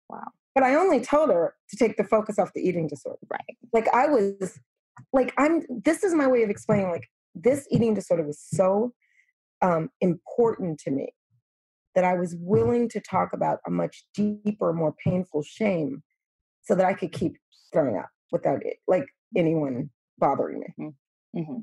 Wow. 0.09 0.27
But 0.53 0.63
I 0.65 0.75
only 0.75 0.99
told 0.99 1.29
her 1.29 1.55
to 1.69 1.77
take 1.77 1.95
the 1.95 2.03
focus 2.03 2.37
off 2.37 2.51
the 2.53 2.59
eating 2.61 2.85
disorder. 2.87 3.17
Right. 3.29 3.57
like 3.73 3.87
i 3.93 4.05
was 4.07 4.59
like 5.13 5.33
i'm 5.37 5.61
this 5.85 6.03
is 6.03 6.13
my 6.13 6.27
way 6.27 6.43
of 6.43 6.49
explaining 6.49 6.89
like 6.91 7.07
this 7.35 7.67
eating 7.71 7.93
disorder 7.93 8.23
was 8.25 8.39
so 8.39 8.93
um 9.61 9.89
important 10.01 10.79
to 10.79 10.91
me 10.91 11.13
that 11.95 12.03
i 12.03 12.13
was 12.13 12.35
willing 12.39 12.89
to 12.89 12.99
talk 12.99 13.29
about 13.33 13.59
a 13.67 13.71
much 13.71 14.03
deeper 14.13 14.73
more 14.73 14.93
painful 15.03 15.41
shame 15.43 16.03
so 16.63 16.75
that 16.75 16.85
i 16.85 16.93
could 16.93 17.11
keep 17.11 17.37
throwing 17.71 17.97
up 17.97 18.09
without 18.31 18.63
it 18.65 18.77
like 18.87 19.05
anyone 19.35 19.89
bothering 20.17 20.63
me 20.77 20.91
hmm 21.33 21.59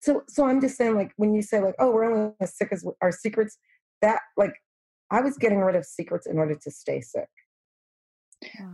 so 0.00 0.22
so 0.28 0.46
i'm 0.46 0.60
just 0.60 0.76
saying 0.76 0.94
like 0.94 1.12
when 1.16 1.34
you 1.34 1.42
say 1.42 1.60
like 1.60 1.74
oh 1.78 1.90
we're 1.90 2.04
only 2.04 2.32
as 2.40 2.56
sick 2.56 2.68
as 2.72 2.84
our 3.00 3.12
secrets 3.12 3.58
that 4.00 4.20
like 4.36 4.54
i 5.10 5.20
was 5.20 5.36
getting 5.38 5.58
rid 5.58 5.76
of 5.76 5.84
secrets 5.84 6.26
in 6.26 6.38
order 6.38 6.54
to 6.54 6.70
stay 6.70 7.00
sick 7.00 7.28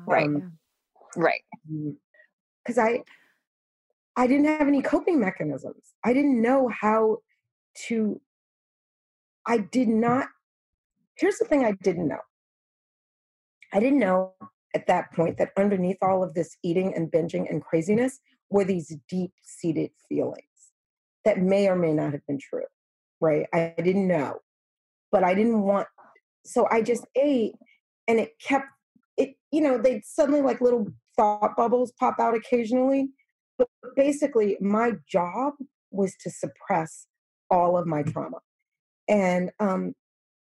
Right. 0.06 0.26
Um, 0.26 0.58
Right. 1.16 1.42
because 2.64 2.78
I 2.78 3.02
I 4.18 4.26
didn't 4.26 4.46
have 4.46 4.66
any 4.66 4.82
coping 4.82 5.20
mechanisms. 5.20 5.94
I 6.04 6.12
didn't 6.12 6.42
know 6.42 6.68
how 6.68 7.18
to 7.86 8.20
I 9.46 9.58
did 9.58 9.86
not 9.88 10.26
here's 11.16 11.38
the 11.38 11.44
thing 11.44 11.64
I 11.64 11.72
didn't 11.82 12.08
know. 12.08 12.18
I 13.72 13.78
didn't 13.78 14.00
know 14.00 14.32
at 14.74 14.88
that 14.88 15.12
point 15.12 15.38
that 15.38 15.52
underneath 15.56 15.98
all 16.02 16.24
of 16.24 16.34
this 16.34 16.56
eating 16.64 16.94
and 16.96 17.12
binging 17.12 17.48
and 17.48 17.62
craziness 17.62 18.18
were 18.50 18.64
these 18.64 18.96
deep 19.08 19.30
seated 19.40 19.90
feelings 20.08 20.42
that 21.24 21.38
may 21.38 21.68
or 21.68 21.76
may 21.76 21.92
not 21.92 22.12
have 22.12 22.26
been 22.26 22.40
true. 22.40 22.66
Right? 23.20 23.46
I 23.54 23.72
didn't 23.76 24.08
know. 24.08 24.40
But 25.12 25.22
I 25.22 25.32
didn't 25.34 25.62
want 25.62 25.86
so 26.44 26.66
I 26.72 26.82
just 26.82 27.06
ate 27.14 27.54
and 28.08 28.18
it 28.18 28.32
kept 28.40 28.66
it 29.16 29.36
you 29.52 29.60
know 29.60 29.78
they'd 29.78 30.04
suddenly 30.04 30.42
like 30.42 30.60
little 30.60 30.88
thought 31.16 31.56
bubbles 31.56 31.92
pop 32.00 32.16
out 32.18 32.34
occasionally 32.34 33.10
but 33.58 33.68
basically 33.96 34.56
my 34.60 34.92
job 35.08 35.54
was 35.90 36.14
to 36.22 36.30
suppress 36.30 37.06
all 37.50 37.76
of 37.76 37.86
my 37.86 38.02
trauma. 38.02 38.38
And 39.08 39.50
um 39.58 39.94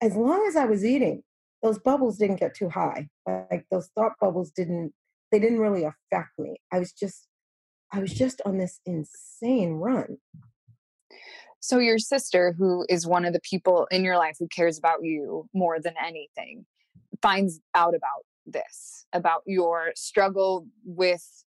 as 0.03 0.17
long 0.17 0.45
as 0.49 0.57
i 0.57 0.65
was 0.65 0.85
eating 0.85 1.23
those 1.63 1.79
bubbles 1.79 2.17
didn't 2.17 2.41
get 2.41 2.55
too 2.55 2.69
high. 2.71 3.09
Like 3.27 3.67
those 3.71 3.89
thought 3.95 4.13
bubbles 4.21 4.51
didn't 4.51 4.93
they 5.31 5.39
didn't 5.39 5.61
really 5.61 5.85
affect 5.85 6.39
me. 6.39 6.57
I 6.73 6.79
was 6.79 6.93
just 6.93 7.27
i 7.93 7.99
was 7.99 8.13
just 8.13 8.41
on 8.45 8.59
this 8.59 8.81
insane 8.87 9.75
run. 9.75 10.19
So 11.63 11.79
your 11.79 11.99
sister, 11.99 12.55
who 12.57 12.87
is 12.89 13.07
one 13.07 13.27
of 13.27 13.35
the 13.35 13.41
people 13.41 13.87
in 13.91 14.03
your 14.03 14.17
life 14.17 14.37
who 14.39 14.49
cares 14.49 14.79
about 14.79 15.05
you 15.05 15.47
more 15.53 15.79
than 15.79 15.95
anything, 16.03 16.65
finds 17.21 17.61
out 17.75 17.95
about 17.95 18.25
this, 18.47 19.07
about 19.13 19.43
your 19.45 19.93
struggle 19.95 20.67
with 20.85 21.45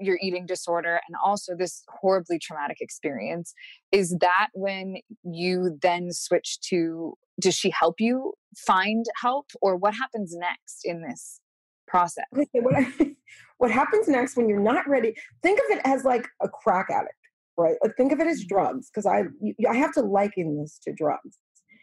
your 0.00 0.18
eating 0.22 0.46
disorder 0.46 1.00
and 1.08 1.16
also 1.24 1.54
this 1.56 1.82
horribly 1.88 2.38
traumatic 2.38 2.78
experience. 2.80 3.54
Is 3.92 4.16
that 4.20 4.48
when 4.54 4.96
you 5.24 5.78
then 5.82 6.12
switch 6.12 6.58
to 6.68 7.14
does 7.40 7.54
she 7.54 7.70
help 7.70 7.96
you 8.00 8.32
find 8.56 9.06
help 9.20 9.46
or 9.62 9.76
what 9.76 9.94
happens 9.94 10.34
next 10.36 10.80
in 10.84 11.02
this 11.02 11.40
process? 11.86 12.24
Okay, 12.36 12.60
what, 12.60 12.74
I, 12.74 12.86
what 13.58 13.70
happens 13.70 14.08
next 14.08 14.36
when 14.36 14.48
you're 14.48 14.60
not 14.60 14.88
ready 14.88 15.14
think 15.42 15.58
of 15.58 15.76
it 15.76 15.80
as 15.84 16.04
like 16.04 16.26
a 16.42 16.48
crack 16.48 16.88
addict 16.90 17.14
right 17.56 17.76
like 17.82 17.96
think 17.96 18.12
of 18.12 18.20
it 18.20 18.26
as 18.26 18.44
drugs 18.44 18.88
because 18.90 19.06
i 19.06 19.22
i 19.68 19.76
have 19.76 19.92
to 19.92 20.00
liken 20.00 20.58
this 20.58 20.78
to 20.82 20.92
drugs 20.92 21.38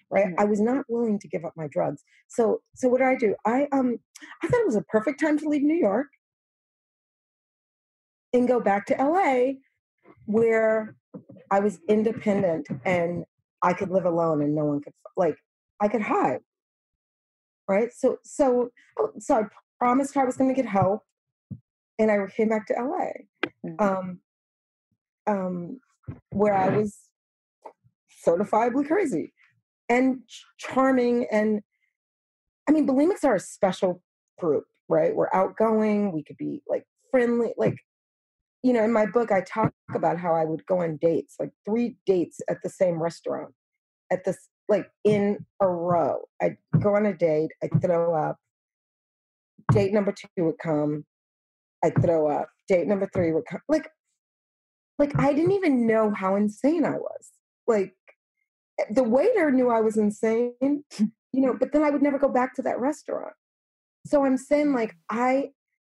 right 0.10 0.28
Mhm. 0.28 0.36
i 0.38 0.45
was 0.45 0.60
not 0.62 0.86
willing 0.89 1.19
to 1.19 1.28
give 1.28 1.45
up 1.45 1.54
my 1.56 1.67
drugs 1.67 2.04
so 2.28 2.62
so 2.75 2.88
what 2.88 2.99
did 2.99 3.08
i 3.08 3.15
do 3.15 3.36
i 3.45 3.67
um 3.71 3.97
i 4.43 4.47
thought 4.47 4.62
it 4.62 4.65
was 4.65 4.75
a 4.75 4.82
perfect 4.84 5.19
time 5.19 5.38
to 5.38 5.47
leave 5.47 5.63
new 5.63 5.75
york 5.75 6.08
and 8.35 8.47
go 8.47 8.59
back 8.59 8.85
to 8.87 8.95
la 8.99 9.53
where 10.25 10.95
i 11.51 11.59
was 11.59 11.79
independent 11.87 12.67
and 12.85 13.23
i 13.61 13.71
could 13.73 13.89
live 13.89 14.05
alone 14.05 14.41
and 14.41 14.53
no 14.53 14.65
one 14.65 14.81
could 14.81 14.93
like 15.17 15.37
i 15.81 15.87
could 15.87 16.01
hide. 16.01 16.39
Right? 17.67 17.91
So 17.93 18.17
so 18.23 18.69
so 19.19 19.35
i 19.35 19.43
promised 19.79 20.13
her 20.15 20.21
i 20.21 20.25
was 20.25 20.37
going 20.37 20.53
to 20.53 20.61
get 20.61 20.69
help 20.69 21.01
and 21.99 22.11
i 22.11 22.17
came 22.35 22.49
back 22.49 22.67
to 22.67 22.73
la 22.73 23.07
Mhm. 23.65 23.81
um 23.81 24.19
um 25.27 25.79
where 26.31 26.53
i 26.53 26.69
was 26.69 26.97
certifiably 28.25 28.85
crazy 28.87 29.33
and 29.89 30.19
ch- 30.27 30.45
charming 30.57 31.25
and 31.31 31.61
i 32.67 32.71
mean 32.71 32.87
bulimics 32.87 33.23
are 33.23 33.35
a 33.35 33.39
special 33.39 34.01
group 34.39 34.65
right? 34.87 35.15
We're 35.15 35.33
outgoing 35.33 36.11
we 36.11 36.23
could 36.23 36.37
be 36.37 36.61
like 36.67 36.83
friendly 37.09 37.53
like 37.57 37.75
you 38.65 38.73
know 38.73 38.84
in 38.84 38.91
my 38.91 39.06
book 39.06 39.32
i 39.32 39.41
talk 39.41 39.71
about 39.93 40.17
how 40.17 40.34
i 40.34 40.43
would 40.43 40.65
go 40.65 40.82
on 40.82 40.97
dates 40.97 41.36
like 41.39 41.51
three 41.65 41.97
dates 42.06 42.39
at 42.49 42.58
the 42.63 42.69
same 42.69 43.01
restaurant 43.01 43.54
at 44.12 44.23
this 44.25 44.49
like 44.67 44.89
in 45.04 45.45
a 45.62 45.67
row. 45.67 46.21
I'd 46.41 46.58
go 46.82 46.95
on 46.95 47.06
a 47.06 47.13
date 47.13 47.51
i'd 47.63 47.82
throw 47.82 48.15
up. 48.15 48.38
Date 49.71 49.93
number 49.93 50.12
two 50.12 50.45
would 50.45 50.58
come 50.62 51.06
i'd 51.84 52.01
throw 52.01 52.28
up. 52.30 52.49
Date 52.67 52.88
number 52.88 53.10
three 53.13 53.32
would 53.32 53.45
come 53.45 53.62
like 53.69 53.88
like 54.97 55.17
i 55.19 55.34
didn't 55.34 55.51
even 55.51 55.86
know 55.86 56.12
how 56.12 56.36
insane 56.36 56.86
i 56.86 56.97
was. 56.97 57.32
Like 57.67 57.93
eh, 58.80 58.86
the 58.91 59.04
waiter 59.04 59.51
knew 59.51 59.69
i 59.69 59.82
was 59.82 59.97
insane 59.97 60.54
you 60.62 61.41
know 61.41 61.56
but 61.60 61.71
then 61.71 61.84
i 61.84 61.89
would 61.89 62.01
never 62.01 62.19
go 62.19 62.30
back 62.30 62.56
to 62.56 62.62
that 62.63 62.80
restaurant. 62.80 63.34
So 64.08 64.25
i'm 64.25 64.38
saying 64.38 64.73
like 64.73 64.95
i 65.10 65.49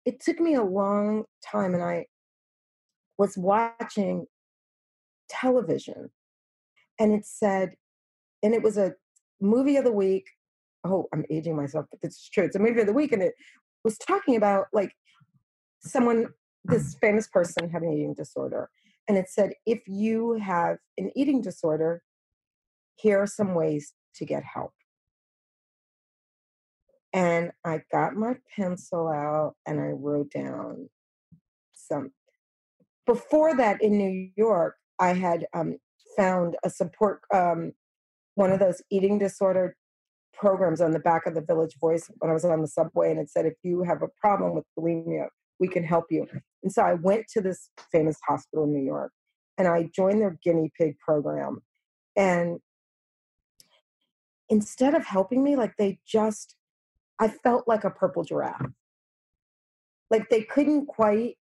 it 0.04 0.20
took 0.20 0.40
me 0.40 0.54
a 0.54 0.62
long 0.62 1.24
time 1.50 1.74
and 1.74 1.82
i 1.82 2.06
was 3.18 3.36
watching 3.36 4.26
television 5.28 6.10
and 6.98 7.12
it 7.12 7.26
said 7.26 7.74
and 8.42 8.54
it 8.54 8.62
was 8.62 8.76
a 8.76 8.94
movie 9.40 9.76
of 9.76 9.84
the 9.84 9.92
week. 9.92 10.26
Oh, 10.84 11.06
I'm 11.12 11.24
aging 11.30 11.56
myself, 11.56 11.86
but 11.90 12.00
it's 12.02 12.28
true. 12.28 12.44
It's 12.44 12.56
a 12.56 12.60
movie 12.60 12.80
of 12.80 12.86
the 12.86 12.92
week, 12.92 13.12
and 13.12 13.22
it 13.22 13.34
was 13.84 13.98
talking 13.98 14.36
about 14.36 14.66
like 14.72 14.92
someone, 15.80 16.28
this 16.64 16.96
famous 17.00 17.26
person 17.26 17.68
having 17.70 17.90
an 17.90 17.98
eating 17.98 18.14
disorder, 18.14 18.70
and 19.08 19.18
it 19.18 19.28
said 19.28 19.52
if 19.66 19.80
you 19.86 20.34
have 20.34 20.76
an 20.96 21.10
eating 21.16 21.40
disorder, 21.40 22.02
here 22.96 23.20
are 23.20 23.26
some 23.26 23.54
ways 23.54 23.92
to 24.16 24.24
get 24.24 24.42
help. 24.44 24.72
And 27.12 27.52
I 27.64 27.82
got 27.90 28.14
my 28.14 28.36
pencil 28.54 29.08
out 29.08 29.54
and 29.66 29.80
I 29.80 29.88
wrote 29.88 30.30
down 30.30 30.90
some. 31.74 32.12
Before 33.08 33.56
that, 33.56 33.82
in 33.82 33.96
New 33.96 34.28
York, 34.36 34.76
I 34.98 35.14
had 35.14 35.46
um, 35.54 35.78
found 36.14 36.56
a 36.62 36.68
support, 36.68 37.22
um, 37.34 37.72
one 38.34 38.52
of 38.52 38.60
those 38.60 38.82
eating 38.90 39.18
disorder 39.18 39.74
programs 40.34 40.82
on 40.82 40.92
the 40.92 40.98
back 40.98 41.24
of 41.24 41.34
the 41.34 41.40
Village 41.40 41.74
Voice 41.80 42.10
when 42.18 42.30
I 42.30 42.34
was 42.34 42.44
on 42.44 42.60
the 42.60 42.68
subway, 42.68 43.10
and 43.10 43.18
it 43.18 43.30
said, 43.30 43.46
if 43.46 43.54
you 43.62 43.82
have 43.82 44.02
a 44.02 44.08
problem 44.20 44.54
with 44.54 44.66
bulimia, 44.78 45.28
we 45.58 45.68
can 45.68 45.84
help 45.84 46.04
you. 46.10 46.26
And 46.62 46.70
so 46.70 46.82
I 46.82 46.94
went 46.94 47.28
to 47.28 47.40
this 47.40 47.70
famous 47.90 48.18
hospital 48.28 48.64
in 48.64 48.74
New 48.74 48.84
York 48.84 49.10
and 49.56 49.66
I 49.66 49.90
joined 49.94 50.20
their 50.20 50.38
guinea 50.42 50.70
pig 50.76 50.98
program. 50.98 51.62
And 52.14 52.60
instead 54.48 54.94
of 54.94 55.04
helping 55.04 55.42
me, 55.42 55.56
like 55.56 55.76
they 55.78 55.98
just, 56.06 56.56
I 57.18 57.28
felt 57.28 57.66
like 57.66 57.84
a 57.84 57.90
purple 57.90 58.22
giraffe. 58.22 58.66
Like 60.10 60.30
they 60.30 60.42
couldn't 60.42 60.86
quite 60.86 61.36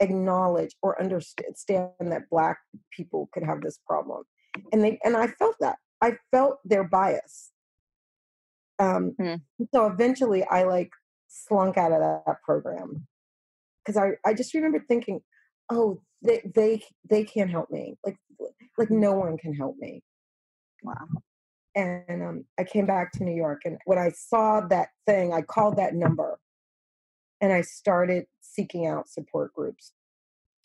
acknowledge 0.00 0.74
or 0.82 1.00
understand 1.00 1.90
that 2.00 2.30
black 2.30 2.58
people 2.92 3.28
could 3.32 3.42
have 3.44 3.60
this 3.60 3.78
problem. 3.86 4.22
And 4.72 4.82
they 4.84 4.98
and 5.04 5.16
I 5.16 5.28
felt 5.28 5.56
that. 5.60 5.76
I 6.00 6.16
felt 6.30 6.58
their 6.64 6.84
bias. 6.84 7.50
Um, 8.78 9.14
Hmm. 9.18 9.34
so 9.72 9.86
eventually 9.86 10.44
I 10.44 10.64
like 10.64 10.90
slunk 11.28 11.76
out 11.76 11.92
of 11.92 12.00
that 12.00 12.36
program 12.44 13.06
because 13.84 13.96
I, 13.96 14.12
I 14.28 14.34
just 14.34 14.54
remember 14.54 14.84
thinking, 14.86 15.20
oh, 15.70 16.00
they 16.22 16.42
they 16.54 16.82
they 17.08 17.24
can't 17.24 17.50
help 17.50 17.70
me. 17.70 17.96
Like 18.04 18.16
like 18.78 18.90
no 18.90 19.12
one 19.12 19.36
can 19.38 19.54
help 19.54 19.76
me. 19.78 20.02
Wow. 20.82 21.06
And 21.76 22.22
um, 22.22 22.44
I 22.58 22.64
came 22.64 22.86
back 22.86 23.10
to 23.12 23.24
New 23.24 23.34
York, 23.34 23.62
and 23.64 23.78
when 23.84 23.98
I 23.98 24.10
saw 24.10 24.60
that 24.68 24.88
thing, 25.06 25.32
I 25.32 25.42
called 25.42 25.76
that 25.78 25.94
number, 25.94 26.38
and 27.44 27.52
I 27.52 27.60
started 27.60 28.24
seeking 28.40 28.86
out 28.86 29.06
support 29.06 29.52
groups. 29.52 29.92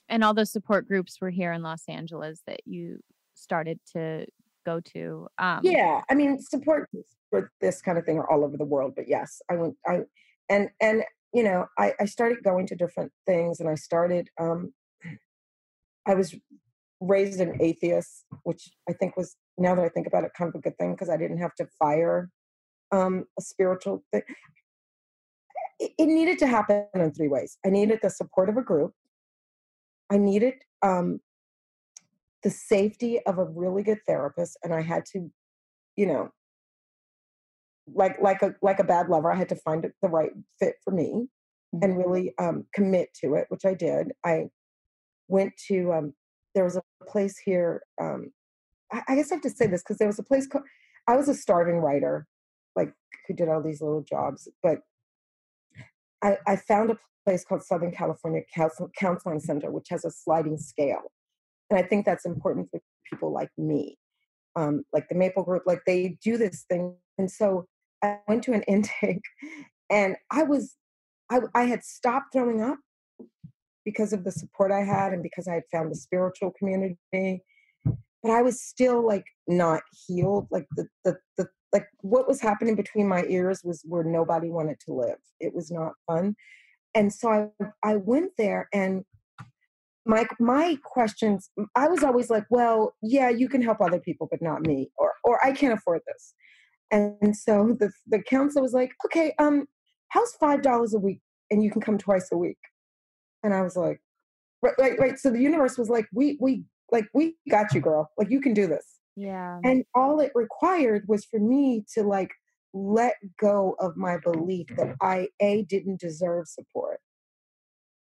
And 0.08 0.24
all 0.24 0.34
those 0.34 0.50
support 0.50 0.88
groups 0.88 1.20
were 1.20 1.30
here 1.30 1.52
in 1.52 1.62
Los 1.62 1.84
Angeles 1.90 2.42
that 2.48 2.62
you 2.66 3.00
started 3.34 3.82
to 3.92 4.26
go 4.66 4.80
to. 4.94 5.28
Um, 5.38 5.60
yeah, 5.62 6.04
I 6.10 6.16
mean, 6.16 6.40
support 6.40 6.90
groups 6.90 7.18
for 7.30 7.52
this 7.60 7.82
kind 7.82 7.98
of 7.98 8.06
thing 8.06 8.18
are 8.18 8.32
all 8.32 8.46
over 8.46 8.56
the 8.56 8.64
world, 8.64 8.94
but 8.96 9.10
yes, 9.10 9.42
I 9.52 9.56
went. 9.56 9.76
I 9.86 10.04
and 10.48 10.70
and 10.80 11.04
you 11.34 11.44
know, 11.44 11.66
I, 11.78 11.94
I 12.00 12.06
started 12.06 12.44
going 12.46 12.66
to 12.68 12.76
different 12.76 13.12
things, 13.28 13.60
and 13.60 13.68
I 13.68 13.76
started. 13.76 14.30
Um, 14.40 14.74
I 16.08 16.16
was 16.16 16.34
raised 17.02 17.42
an 17.42 17.58
atheist, 17.62 18.26
which 18.44 18.70
I 18.90 18.94
think 18.94 19.18
was 19.18 19.36
now 19.58 19.76
that 19.76 19.84
I 19.84 19.90
think 19.90 20.08
about 20.08 20.24
it, 20.24 20.32
kind 20.36 20.48
of 20.48 20.56
a 20.56 20.62
good 20.62 20.78
thing 20.78 20.94
because 20.94 21.10
I 21.10 21.18
didn't 21.18 21.40
have 21.40 21.56
to 21.56 21.68
fire 21.78 22.30
um, 22.94 23.26
a 23.38 23.42
spiritual 23.42 24.06
thing. 24.14 24.22
It, 25.80 25.92
it 25.98 26.06
needed 26.08 26.40
to 26.40 26.48
happen 26.48 26.86
in 26.94 27.12
three 27.14 27.28
ways. 27.28 27.58
I 27.66 27.70
needed 27.70 28.00
the 28.02 28.10
support 28.10 28.50
of 28.50 28.58
a 28.58 28.62
group. 28.62 28.94
I 30.12 30.18
needed 30.18 30.56
um, 30.82 31.20
the 32.44 32.50
safety 32.50 33.20
of 33.26 33.38
a 33.38 33.46
really 33.46 33.84
good 33.84 34.00
therapist, 34.08 34.58
and 34.64 34.74
I 34.74 34.82
had 34.82 35.06
to, 35.14 35.30
you 35.96 36.06
know, 36.06 36.30
like 37.94 38.22
like 38.22 38.42
a 38.42 38.56
like 38.62 38.80
a 38.80 38.84
bad 38.84 39.10
lover, 39.10 39.32
I 39.32 39.36
had 39.36 39.50
to 39.50 39.56
find 39.56 39.86
the 40.02 40.10
right 40.10 40.32
fit 40.60 40.76
for 40.84 40.92
me 40.92 41.28
and 41.82 41.98
really 41.98 42.34
um, 42.40 42.66
commit 42.74 43.10
to 43.22 43.36
it, 43.36 43.46
which 43.50 43.66
I 43.66 43.74
did. 43.74 44.12
I 44.26 44.46
went 45.28 45.54
to 45.68 45.94
um, 45.94 46.14
there 46.56 46.64
was 46.64 46.78
a 46.78 46.84
place 47.08 47.38
here. 47.38 47.82
Um, 48.02 48.32
I, 48.92 49.04
I 49.10 49.16
guess 49.16 49.32
I 49.32 49.36
have 49.36 49.44
to 49.44 49.50
say 49.50 49.68
this 49.68 49.82
because 49.82 49.98
there 49.98 50.08
was 50.08 50.20
a 50.20 50.24
place 50.24 50.48
called. 50.48 50.66
I 51.08 51.16
was 51.16 51.30
a 51.30 51.34
starving 51.34 51.78
writer, 51.78 52.28
like 52.76 52.94
who 53.28 53.34
did 53.34 53.50
all 53.50 53.62
these 53.62 53.82
little 53.82 54.04
jobs, 54.04 54.48
but 54.62 54.80
I, 56.24 56.38
I 56.48 56.56
found 56.56 56.92
a 56.92 56.98
place 57.26 57.44
called 57.46 57.64
Southern 57.64 57.92
California 57.92 58.42
Counsel- 58.54 58.92
Counseling 58.98 59.40
Center, 59.40 59.72
which 59.72 59.88
has 59.90 60.06
a 60.06 60.12
sliding 60.12 60.58
scale, 60.58 61.12
and 61.70 61.80
I 61.80 61.84
think 61.84 62.06
that's 62.06 62.26
important 62.26 62.70
for 62.72 62.82
people 63.10 63.32
like 63.32 63.50
me, 63.58 63.98
um, 64.56 64.84
like 64.94 65.08
the 65.10 65.16
Maple 65.16 65.44
Group. 65.44 65.64
Like 65.66 65.82
they 65.86 66.18
do 66.24 66.38
this 66.38 66.66
thing, 66.70 66.96
and 67.18 67.30
so 67.30 67.66
I 68.04 68.18
went 68.28 68.44
to 68.44 68.54
an 68.54 68.64
intake, 68.68 69.24
and 69.90 70.16
I 70.32 70.44
was, 70.44 70.76
I, 71.30 71.40
I 71.56 71.64
had 71.64 71.84
stopped 71.84 72.34
throwing 72.34 72.62
up 72.62 72.80
because 73.86 74.14
of 74.14 74.24
the 74.24 74.32
support 74.32 74.72
I 74.72 74.84
had 74.84 75.14
and 75.14 75.24
because 75.24 75.48
I 75.48 75.56
had 75.56 75.64
found 75.72 75.92
the 75.92 75.96
spiritual 75.96 76.52
community. 76.58 77.44
But 78.22 78.32
I 78.32 78.42
was 78.42 78.62
still 78.62 79.06
like 79.06 79.26
not 79.48 79.82
healed. 80.06 80.48
Like 80.52 80.68
the 80.76 80.88
the 81.06 81.18
the 81.38 81.48
like 81.72 81.88
what 82.02 82.28
was 82.28 82.42
happening 82.42 82.76
between 82.76 83.08
my 83.08 83.24
ears 83.26 83.62
was 83.64 83.84
where 83.86 84.04
nobody 84.04 84.50
wanted 84.50 84.80
to 84.86 84.94
live. 84.94 85.18
It 85.40 85.54
was 85.54 85.72
not 85.72 85.94
fun. 86.08 86.36
And 86.96 87.14
so 87.14 87.30
I 87.30 87.66
I 87.84 87.96
went 87.98 88.32
there 88.38 88.68
and 88.74 89.06
my 90.06 90.26
my 90.40 90.78
questions 90.84 91.50
I 91.76 91.88
was 91.88 92.04
always 92.04 92.30
like, 92.30 92.46
well, 92.50 92.96
yeah, 93.02 93.30
you 93.30 93.48
can 93.48 93.62
help 93.62 93.80
other 93.80 94.00
people, 94.00 94.28
but 94.30 94.42
not 94.42 94.62
me, 94.62 94.90
or 94.98 95.14
or 95.24 95.44
I 95.46 95.52
can't 95.52 95.74
afford 95.74 96.02
this. 96.08 96.34
And 96.92 97.36
so 97.36 97.76
the 97.80 97.92
the 98.08 98.22
counselor 98.24 98.64
was 98.64 98.74
like, 98.74 98.92
okay, 99.06 99.34
um, 99.40 99.68
how's 100.10 100.34
five 100.40 100.64
dollars 100.64 100.94
a 100.94 101.00
week, 101.00 101.22
and 101.52 101.64
you 101.64 101.70
can 101.70 101.82
come 101.82 101.98
twice 101.98 102.30
a 102.32 102.38
week. 102.38 102.58
And 103.44 103.54
I 103.54 103.62
was 103.62 103.78
like, 103.78 104.02
right, 104.64 104.74
right, 104.80 105.00
right. 105.00 105.20
So 105.20 105.30
the 105.30 105.42
universe 105.42 105.78
was 105.78 105.90
like, 105.90 106.08
we 106.14 106.38
we 106.42 106.64
like 106.92 107.06
we 107.14 107.36
got 107.50 107.74
you, 107.74 107.82
girl. 107.82 108.10
Like 108.18 108.32
you 108.32 108.42
can 108.42 108.54
do 108.54 108.66
this. 108.66 108.99
Yeah. 109.20 109.62
And 109.64 109.86
all 109.96 110.20
it 110.22 110.32
required 110.36 111.06
was 111.08 111.26
for 111.26 111.40
me 111.40 111.86
to 111.96 112.04
like 112.04 112.32
let 112.74 113.16
go 113.40 113.76
of 113.80 113.98
my 113.98 114.18
belief 114.20 114.68
that 114.78 114.96
I 115.02 115.30
a 115.42 115.64
didn't 115.66 116.00
deserve 116.00 116.48
support, 116.48 117.02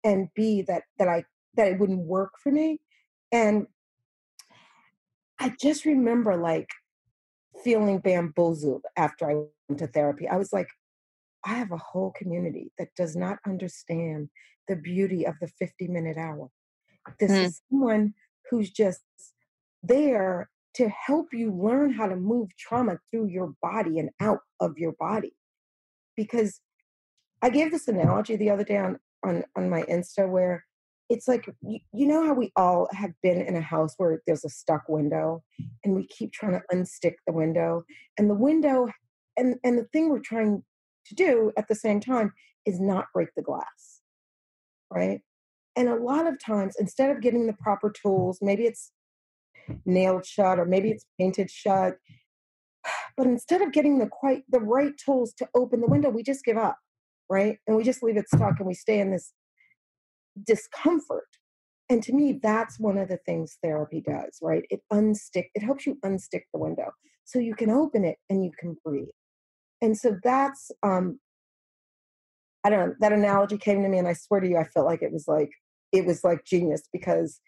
and 0.04 0.28
b 0.34 0.62
that 0.62 0.84
that 0.98 1.08
I 1.08 1.24
that 1.54 1.68
it 1.72 1.80
wouldn't 1.80 2.06
work 2.06 2.32
for 2.42 2.52
me, 2.52 2.80
and 3.32 3.66
I 5.40 5.54
just 5.60 5.84
remember 5.86 6.36
like 6.36 6.68
feeling 7.64 8.00
bamboozled 8.00 8.84
after 8.96 9.30
I 9.30 9.34
went 9.68 9.78
to 9.80 9.86
therapy. 9.88 10.28
I 10.28 10.36
was 10.36 10.52
like, 10.52 10.68
I 11.44 11.54
have 11.54 11.72
a 11.72 11.78
whole 11.78 12.12
community 12.12 12.72
that 12.78 12.94
does 12.96 13.16
not 13.16 13.38
understand 13.46 14.30
the 14.68 14.76
beauty 14.76 15.26
of 15.26 15.36
the 15.40 15.48
50 15.48 15.88
minute 15.88 16.18
hour. 16.18 16.50
This 17.20 17.32
Hmm. 17.32 17.42
is 17.42 17.62
someone 17.70 18.14
who's 18.50 18.70
just 18.70 19.02
there 19.82 20.50
to 20.74 20.88
help 20.88 21.28
you 21.32 21.52
learn 21.52 21.92
how 21.92 22.06
to 22.06 22.16
move 22.16 22.48
trauma 22.58 22.98
through 23.10 23.28
your 23.28 23.54
body 23.62 23.98
and 23.98 24.10
out 24.20 24.40
of 24.60 24.78
your 24.78 24.92
body. 24.92 25.32
Because 26.16 26.60
I 27.42 27.50
gave 27.50 27.70
this 27.70 27.88
analogy 27.88 28.36
the 28.36 28.50
other 28.50 28.64
day 28.64 28.76
on, 28.76 28.98
on, 29.24 29.44
on 29.56 29.70
my 29.70 29.82
Insta 29.82 30.28
where 30.28 30.64
it's 31.08 31.26
like, 31.26 31.48
you, 31.62 31.80
you 31.92 32.06
know 32.06 32.24
how 32.24 32.34
we 32.34 32.52
all 32.54 32.88
have 32.92 33.10
been 33.22 33.40
in 33.40 33.56
a 33.56 33.60
house 33.60 33.94
where 33.96 34.22
there's 34.26 34.44
a 34.44 34.48
stuck 34.48 34.88
window 34.88 35.42
and 35.84 35.94
we 35.94 36.06
keep 36.06 36.32
trying 36.32 36.52
to 36.52 36.62
unstick 36.72 37.14
the 37.26 37.32
window 37.32 37.84
and 38.16 38.30
the 38.30 38.34
window 38.34 38.88
and, 39.36 39.56
and 39.64 39.78
the 39.78 39.88
thing 39.92 40.08
we're 40.08 40.20
trying 40.20 40.62
to 41.06 41.14
do 41.14 41.50
at 41.56 41.66
the 41.66 41.74
same 41.74 41.98
time 41.98 42.32
is 42.66 42.78
not 42.80 43.06
break 43.12 43.28
the 43.36 43.42
glass 43.42 44.02
right 44.92 45.20
and 45.76 45.88
a 45.88 45.96
lot 45.96 46.26
of 46.26 46.34
times 46.44 46.76
instead 46.78 47.10
of 47.10 47.22
getting 47.22 47.46
the 47.46 47.54
proper 47.54 47.90
tools 47.90 48.38
maybe 48.42 48.64
it's 48.64 48.92
nailed 49.84 50.26
shut 50.26 50.58
or 50.58 50.64
maybe 50.64 50.90
it's 50.90 51.06
painted 51.18 51.50
shut. 51.50 51.94
But 53.16 53.26
instead 53.26 53.60
of 53.60 53.72
getting 53.72 53.98
the 53.98 54.06
quite 54.06 54.44
the 54.48 54.60
right 54.60 54.96
tools 54.96 55.34
to 55.34 55.48
open 55.54 55.80
the 55.80 55.86
window 55.86 56.08
we 56.10 56.22
just 56.22 56.44
give 56.44 56.56
up 56.56 56.78
right? 57.28 57.58
And 57.66 57.76
we 57.76 57.84
just 57.84 58.02
leave 58.02 58.16
it 58.16 58.28
stuck 58.28 58.58
and 58.58 58.66
we 58.66 58.74
stay 58.74 58.98
in 58.98 59.12
this 59.12 59.32
discomfort. 60.44 61.28
And 61.88 62.02
to 62.02 62.12
me 62.12 62.38
that's 62.42 62.78
one 62.78 62.98
of 62.98 63.08
the 63.08 63.18
things 63.18 63.58
therapy 63.62 64.00
does 64.00 64.38
right? 64.42 64.64
It 64.70 64.80
unstick 64.92 65.46
it 65.54 65.62
helps 65.62 65.86
you 65.86 65.98
unstick 66.04 66.42
the 66.52 66.60
window 66.60 66.90
so 67.24 67.38
you 67.38 67.54
can 67.54 67.70
open 67.70 68.04
it 68.04 68.16
and 68.28 68.44
you 68.44 68.52
can 68.58 68.76
breathe. 68.84 69.08
And 69.82 69.96
so 69.96 70.16
that's 70.22 70.70
um 70.82 71.20
i 72.64 72.70
don't 72.70 72.88
know 72.88 72.94
that 73.00 73.12
analogy 73.12 73.56
came 73.56 73.82
to 73.82 73.88
me 73.88 73.98
and 73.98 74.08
i 74.08 74.12
swear 74.12 74.40
to 74.40 74.48
you 74.48 74.56
i 74.56 74.64
felt 74.64 74.86
like 74.86 75.02
it 75.02 75.12
was 75.12 75.26
like 75.26 75.50
it 75.92 76.04
was 76.06 76.22
like 76.22 76.44
genius 76.44 76.82
because 76.92 77.40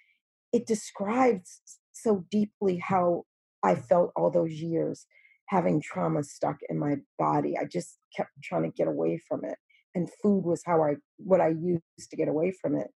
it 0.52 0.66
describes 0.66 1.60
so 1.92 2.24
deeply 2.30 2.78
how 2.78 3.24
i 3.62 3.74
felt 3.74 4.12
all 4.16 4.30
those 4.30 4.52
years 4.52 5.06
having 5.46 5.80
trauma 5.80 6.22
stuck 6.22 6.58
in 6.68 6.78
my 6.78 6.96
body 7.18 7.56
i 7.58 7.64
just 7.64 7.98
kept 8.16 8.30
trying 8.42 8.62
to 8.62 8.76
get 8.76 8.88
away 8.88 9.20
from 9.28 9.44
it 9.44 9.58
and 9.94 10.08
food 10.22 10.44
was 10.44 10.62
how 10.64 10.82
i 10.82 10.94
what 11.18 11.40
i 11.40 11.48
used 11.48 12.10
to 12.10 12.16
get 12.16 12.28
away 12.28 12.52
from 12.60 12.74
it 12.74 12.88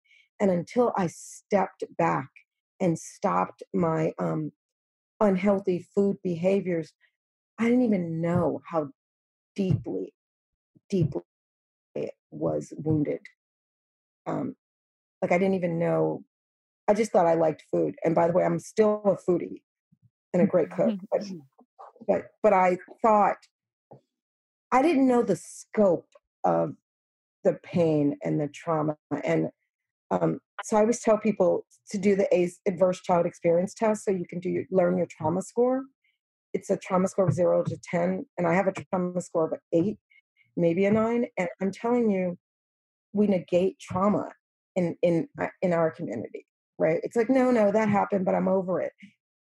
and 0.41 0.51
until 0.51 0.93
i 0.97 1.07
stepped 1.07 1.85
back 1.99 2.29
and 2.81 2.99
stopped 2.99 3.63
my 3.73 4.13
um 4.19 4.51
unhealthy 5.21 5.87
food 5.95 6.17
behaviors 6.23 6.93
I 7.59 7.65
didn't 7.65 7.85
even 7.85 8.21
know 8.21 8.61
how 8.67 8.89
deeply, 9.55 10.13
deeply 10.91 11.23
it 11.95 12.13
was 12.31 12.73
wounded. 12.77 13.21
Um, 14.27 14.57
like 15.23 15.33
I 15.33 15.39
didn't 15.39 15.55
even 15.55 15.79
know. 15.79 16.25
I 16.89 16.95
just 16.95 17.13
thought 17.13 17.27
I 17.27 17.35
liked 17.35 17.65
food. 17.71 17.95
And 18.05 18.15
by 18.15 18.27
the 18.27 18.33
way, 18.33 18.45
I'm 18.45 18.59
still 18.59 19.03
a 19.05 19.31
foodie 19.31 19.63
and 20.33 20.43
a 20.43 20.47
great 20.47 20.71
cook. 20.71 20.99
But 21.11 21.23
but 22.07 22.23
but 22.43 22.53
I 22.53 22.79
thought 23.03 23.37
I 24.73 24.83
didn't 24.83 25.07
know 25.07 25.23
the 25.23 25.37
scope 25.37 26.09
of 26.45 26.75
the 27.45 27.55
pain 27.63 28.17
and 28.23 28.41
the 28.41 28.49
trauma. 28.49 28.97
And 29.23 29.49
um, 30.11 30.41
so 30.63 30.77
I 30.77 30.81
always 30.81 31.01
tell 31.01 31.19
people 31.19 31.67
to 31.91 31.99
do 31.99 32.17
the 32.17 32.29
ACE 32.35 32.59
adverse 32.67 33.01
child 33.01 33.27
experience 33.27 33.75
test 33.75 34.05
so 34.05 34.11
you 34.11 34.27
can 34.29 34.41
do 34.41 34.49
your, 34.49 34.65
learn 34.71 34.97
your 34.97 35.07
trauma 35.07 35.43
score. 35.43 35.85
It's 36.53 36.71
a 36.71 36.77
trauma 36.77 37.09
score 37.09 37.29
of 37.29 37.35
zero 37.35 37.65
to 37.65 37.77
ten, 37.83 38.27
and 38.39 38.47
I 38.47 38.55
have 38.55 38.67
a 38.67 38.73
trauma 38.73 39.21
score 39.21 39.47
of 39.47 39.59
eight, 39.73 39.99
maybe 40.57 40.85
a 40.85 40.91
nine. 40.91 41.27
And 41.37 41.49
I'm 41.61 41.73
telling 41.73 42.11
you, 42.11 42.39
we 43.13 43.27
negate 43.27 43.79
trauma 43.81 44.31
in 44.77 44.97
in 45.03 45.29
uh, 45.41 45.49
in 45.63 45.73
our 45.73 45.91
community, 45.91 46.47
right? 46.79 47.01
It's 47.03 47.17
like 47.17 47.31
no, 47.31 47.51
no, 47.51 47.73
that 47.73 47.89
happened, 47.89 48.25
but 48.25 48.35
I'm 48.35 48.49
over 48.49 48.81
it. 48.81 48.93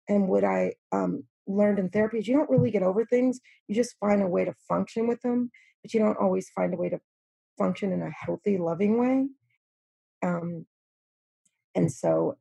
And 0.09 0.27
what 0.27 0.43
I 0.43 0.73
um, 0.91 1.23
learned 1.47 1.79
in 1.79 1.89
therapy 1.89 2.19
is 2.19 2.27
you 2.27 2.37
don't 2.37 2.49
really 2.49 2.71
get 2.71 2.83
over 2.83 3.05
things. 3.05 3.39
You 3.67 3.75
just 3.75 3.95
find 3.99 4.21
a 4.21 4.27
way 4.27 4.45
to 4.45 4.53
function 4.67 5.07
with 5.07 5.21
them, 5.21 5.51
but 5.83 5.93
you 5.93 5.99
don't 5.99 6.17
always 6.17 6.49
find 6.55 6.73
a 6.73 6.77
way 6.77 6.89
to 6.89 6.99
function 7.57 7.91
in 7.91 8.01
a 8.01 8.11
healthy, 8.11 8.57
loving 8.57 8.99
way. 8.99 9.27
Um, 10.23 10.65
and 11.75 11.91
so 11.91 12.37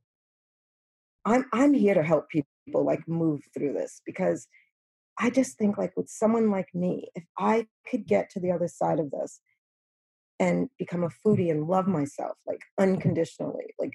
I'm 1.24 1.44
I'm 1.52 1.74
here 1.74 1.94
to 1.94 2.02
help 2.02 2.28
people 2.28 2.46
like 2.74 3.06
move 3.08 3.40
through 3.52 3.74
this 3.74 4.00
because 4.06 4.46
I 5.18 5.30
just 5.30 5.58
think 5.58 5.78
like 5.78 5.96
with 5.96 6.08
someone 6.08 6.50
like 6.50 6.68
me, 6.74 7.08
if 7.14 7.24
I 7.38 7.66
could 7.90 8.06
get 8.06 8.30
to 8.30 8.40
the 8.40 8.52
other 8.52 8.68
side 8.68 9.00
of 9.00 9.10
this 9.10 9.40
and 10.38 10.68
become 10.78 11.02
a 11.02 11.08
foodie 11.26 11.50
and 11.50 11.66
love 11.66 11.86
myself 11.86 12.36
like 12.46 12.60
unconditionally, 12.78 13.74
like 13.78 13.94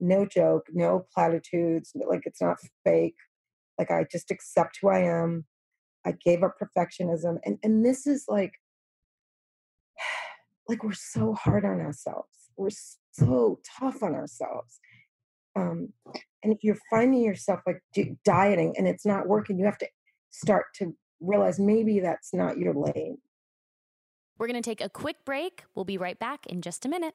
no 0.00 0.26
joke, 0.26 0.66
no 0.72 1.06
platitudes, 1.12 1.92
like 1.94 2.22
it's 2.24 2.40
not 2.40 2.56
fake. 2.84 3.16
Like 3.78 3.90
I 3.90 4.04
just 4.10 4.30
accept 4.30 4.78
who 4.80 4.88
I 4.88 5.00
am. 5.00 5.46
I 6.06 6.12
gave 6.12 6.42
up 6.42 6.56
perfectionism. 6.60 7.38
And 7.44 7.58
and 7.62 7.84
this 7.84 8.06
is 8.06 8.24
like 8.28 8.52
like 10.68 10.82
we're 10.84 10.92
so 10.92 11.34
hard 11.34 11.64
on 11.64 11.80
ourselves. 11.80 12.28
We're 12.56 12.70
so 13.12 13.60
tough 13.78 14.02
on 14.02 14.14
ourselves. 14.14 14.80
Um, 15.56 15.92
and 16.42 16.52
if 16.52 16.58
you're 16.62 16.78
finding 16.90 17.22
yourself 17.22 17.60
like 17.66 17.82
dieting 18.24 18.74
and 18.76 18.86
it's 18.86 19.04
not 19.04 19.26
working, 19.26 19.58
you 19.58 19.64
have 19.64 19.78
to 19.78 19.88
start 20.30 20.66
to 20.76 20.94
realize 21.20 21.58
maybe 21.58 22.00
that's 22.00 22.32
not 22.32 22.58
your 22.58 22.74
lane. 22.74 23.18
We're 24.38 24.46
going 24.46 24.62
to 24.62 24.68
take 24.68 24.80
a 24.80 24.88
quick 24.88 25.24
break. 25.24 25.64
We'll 25.74 25.84
be 25.84 25.98
right 25.98 26.18
back 26.18 26.46
in 26.46 26.62
just 26.62 26.86
a 26.86 26.88
minute. 26.88 27.14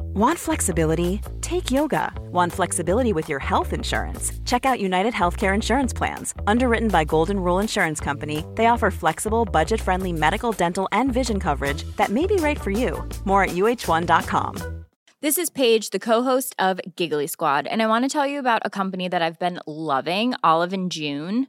Want 0.00 0.38
flexibility? 0.38 1.20
Take 1.40 1.70
yoga. 1.70 2.12
Want 2.32 2.52
flexibility 2.52 3.12
with 3.12 3.28
your 3.28 3.38
health 3.38 3.72
insurance? 3.72 4.32
Check 4.44 4.66
out 4.66 4.80
United 4.80 5.14
Healthcare 5.14 5.54
Insurance 5.54 5.92
Plans. 5.92 6.34
Underwritten 6.46 6.88
by 6.88 7.04
Golden 7.04 7.40
Rule 7.40 7.60
Insurance 7.60 8.00
Company, 8.00 8.44
they 8.54 8.66
offer 8.66 8.90
flexible, 8.90 9.44
budget 9.44 9.80
friendly 9.80 10.12
medical, 10.12 10.52
dental, 10.52 10.88
and 10.92 11.12
vision 11.12 11.40
coverage 11.40 11.84
that 11.96 12.10
may 12.10 12.26
be 12.26 12.36
right 12.36 12.60
for 12.60 12.70
you. 12.70 13.02
More 13.24 13.44
at 13.44 13.50
uhone.com. 13.50 14.84
This 15.20 15.36
is 15.36 15.50
Paige, 15.50 15.90
the 15.90 15.98
co-host 15.98 16.54
of 16.60 16.80
Giggly 16.94 17.26
Squad, 17.26 17.66
and 17.66 17.82
I 17.82 17.88
want 17.88 18.04
to 18.04 18.08
tell 18.08 18.24
you 18.24 18.38
about 18.38 18.62
a 18.64 18.70
company 18.70 19.08
that 19.08 19.20
I've 19.20 19.38
been 19.40 19.58
loving, 19.66 20.34
Olive 20.44 20.72
and 20.72 20.92
June. 20.92 21.48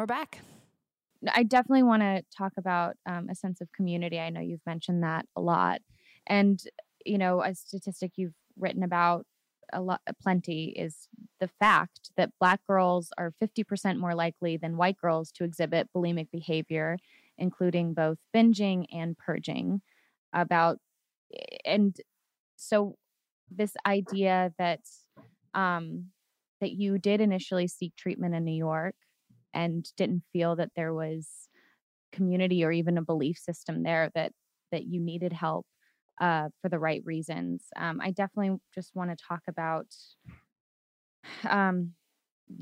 We're 0.00 0.06
back. 0.06 0.40
I 1.30 1.42
definitely 1.42 1.82
want 1.82 2.00
to 2.00 2.22
talk 2.34 2.52
about 2.56 2.96
um, 3.04 3.28
a 3.28 3.34
sense 3.34 3.60
of 3.60 3.70
community. 3.72 4.18
I 4.18 4.30
know 4.30 4.40
you've 4.40 4.64
mentioned 4.64 5.02
that 5.02 5.26
a 5.36 5.42
lot. 5.42 5.82
And, 6.26 6.58
you 7.04 7.18
know, 7.18 7.42
a 7.42 7.54
statistic 7.54 8.12
you've 8.16 8.32
written 8.58 8.82
about 8.82 9.26
a 9.74 9.82
lot, 9.82 10.00
plenty 10.22 10.70
is 10.70 11.06
the 11.38 11.48
fact 11.48 12.12
that 12.16 12.32
Black 12.40 12.60
girls 12.66 13.12
are 13.18 13.34
50% 13.42 13.98
more 13.98 14.14
likely 14.14 14.56
than 14.56 14.78
white 14.78 14.96
girls 14.96 15.30
to 15.32 15.44
exhibit 15.44 15.90
bulimic 15.94 16.30
behavior, 16.32 16.96
including 17.36 17.92
both 17.92 18.16
binging 18.34 18.86
and 18.90 19.18
purging. 19.18 19.82
About, 20.32 20.78
and 21.66 21.94
so 22.56 22.96
this 23.50 23.74
idea 23.84 24.54
that, 24.58 24.80
um, 25.52 26.06
that 26.62 26.70
you 26.70 26.96
did 26.96 27.20
initially 27.20 27.68
seek 27.68 27.94
treatment 27.96 28.34
in 28.34 28.46
New 28.46 28.56
York 28.56 28.94
and 29.54 29.86
didn't 29.96 30.22
feel 30.32 30.56
that 30.56 30.70
there 30.76 30.94
was 30.94 31.48
community 32.12 32.64
or 32.64 32.72
even 32.72 32.98
a 32.98 33.02
belief 33.02 33.38
system 33.38 33.82
there 33.82 34.10
that 34.14 34.32
that 34.72 34.84
you 34.84 35.00
needed 35.00 35.32
help 35.32 35.66
uh, 36.20 36.48
for 36.60 36.68
the 36.68 36.78
right 36.78 37.02
reasons. 37.04 37.64
Um, 37.76 38.00
I 38.00 38.10
definitely 38.10 38.58
just 38.74 38.92
want 38.94 39.10
to 39.10 39.24
talk 39.26 39.40
about 39.48 39.86
um, 41.48 41.92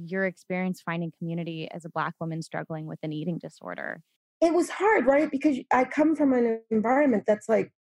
your 0.05 0.24
experience 0.24 0.80
finding 0.80 1.12
community 1.18 1.68
as 1.72 1.84
a 1.84 1.91
Black 1.91 2.14
woman 2.20 2.43
struggling 2.43 2.86
with 2.86 2.99
an 3.03 3.12
eating 3.12 3.39
disorder. 3.39 4.01
It 4.41 4.55
was 4.55 4.70
hard, 4.70 5.07
right? 5.07 5.30
Because 5.30 5.59
I 5.72 5.84
come 5.84 6.14
from 6.14 6.32
an 6.32 6.61
environment 6.70 7.24
that's 7.26 7.49
like, 7.49 7.72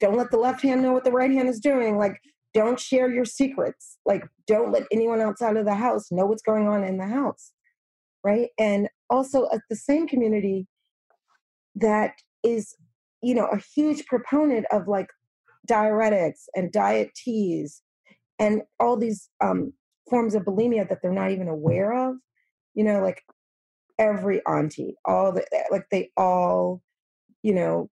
don't 0.00 0.16
let 0.16 0.30
the 0.32 0.38
left 0.38 0.62
hand 0.62 0.82
know 0.82 0.92
what 0.92 1.04
the 1.04 1.12
right 1.12 1.30
hand 1.30 1.48
is 1.48 1.60
doing. 1.60 1.96
Like, 1.96 2.18
don't 2.52 2.80
share 2.80 3.08
your 3.08 3.24
secrets. 3.24 3.98
Like, 4.04 4.24
don't 4.46 4.72
let 4.72 4.82
anyone 4.90 5.20
outside 5.20 5.56
of 5.56 5.64
the 5.64 5.74
house 5.74 6.10
know 6.10 6.26
what's 6.26 6.42
going 6.42 6.66
on 6.66 6.82
in 6.82 6.98
the 6.98 7.06
house 7.06 7.52
right? 8.24 8.48
And 8.58 8.88
also 9.10 9.48
at 9.52 9.60
the 9.68 9.76
same 9.76 10.06
community 10.06 10.66
that 11.74 12.14
is, 12.42 12.74
you 13.22 13.34
know, 13.34 13.46
a 13.46 13.58
huge 13.74 14.06
proponent 14.06 14.66
of 14.70 14.88
like 14.88 15.08
diuretics 15.68 16.44
and 16.54 16.72
diet 16.72 17.10
teas 17.14 17.82
and 18.38 18.62
all 18.80 18.96
these 18.96 19.28
um, 19.42 19.72
forms 20.10 20.34
of 20.34 20.42
bulimia 20.42 20.88
that 20.88 20.98
they're 21.02 21.12
not 21.12 21.30
even 21.30 21.48
aware 21.48 21.92
of. 21.92 22.16
You 22.74 22.84
know, 22.84 23.00
like 23.00 23.22
every 23.98 24.44
auntie, 24.46 24.96
all 25.04 25.32
the 25.32 25.44
eh, 25.52 25.64
like 25.70 25.86
they 25.90 26.10
all, 26.16 26.82
you 27.42 27.54
know, 27.54 27.90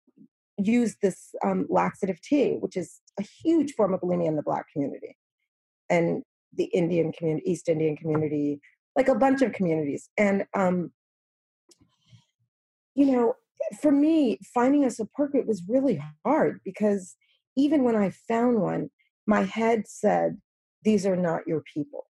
use 0.59 0.97
this 1.03 1.35
um, 1.45 1.67
laxative 1.69 2.21
tea, 2.21 2.57
which 2.61 2.77
is 2.77 3.01
a 3.19 3.23
huge 3.23 3.73
form 3.75 3.95
of 3.95 4.01
bulimia 4.01 4.29
in 4.29 4.37
the 4.37 4.43
Black 4.43 4.67
community 4.73 5.17
and 5.91 6.23
the 6.55 6.65
Indian 6.65 7.13
community, 7.13 7.51
East 7.51 7.69
Indian 7.69 7.97
community, 7.97 8.61
like 8.97 9.09
a 9.09 9.15
bunch 9.15 9.43
of 9.43 9.53
communities. 9.53 10.11
And, 10.17 10.45
um, 10.55 10.93
you 12.95 13.07
know, 13.07 13.35
for 13.81 13.91
me, 13.91 14.39
finding 14.55 14.85
a 14.85 14.91
support 14.91 15.33
group 15.33 15.47
was 15.47 15.63
really 15.69 16.03
hard 16.25 16.61
because 16.65 17.17
even 17.57 17.85
when 17.85 17.97
I 17.97 18.11
found 18.29 18.61
one, 18.61 18.91
my 19.27 19.43
head 19.43 19.87
said, 19.87 20.39
these 20.85 21.07
are 21.07 21.17
not 21.17 21.47
your 21.47 21.63
people, 21.73 22.07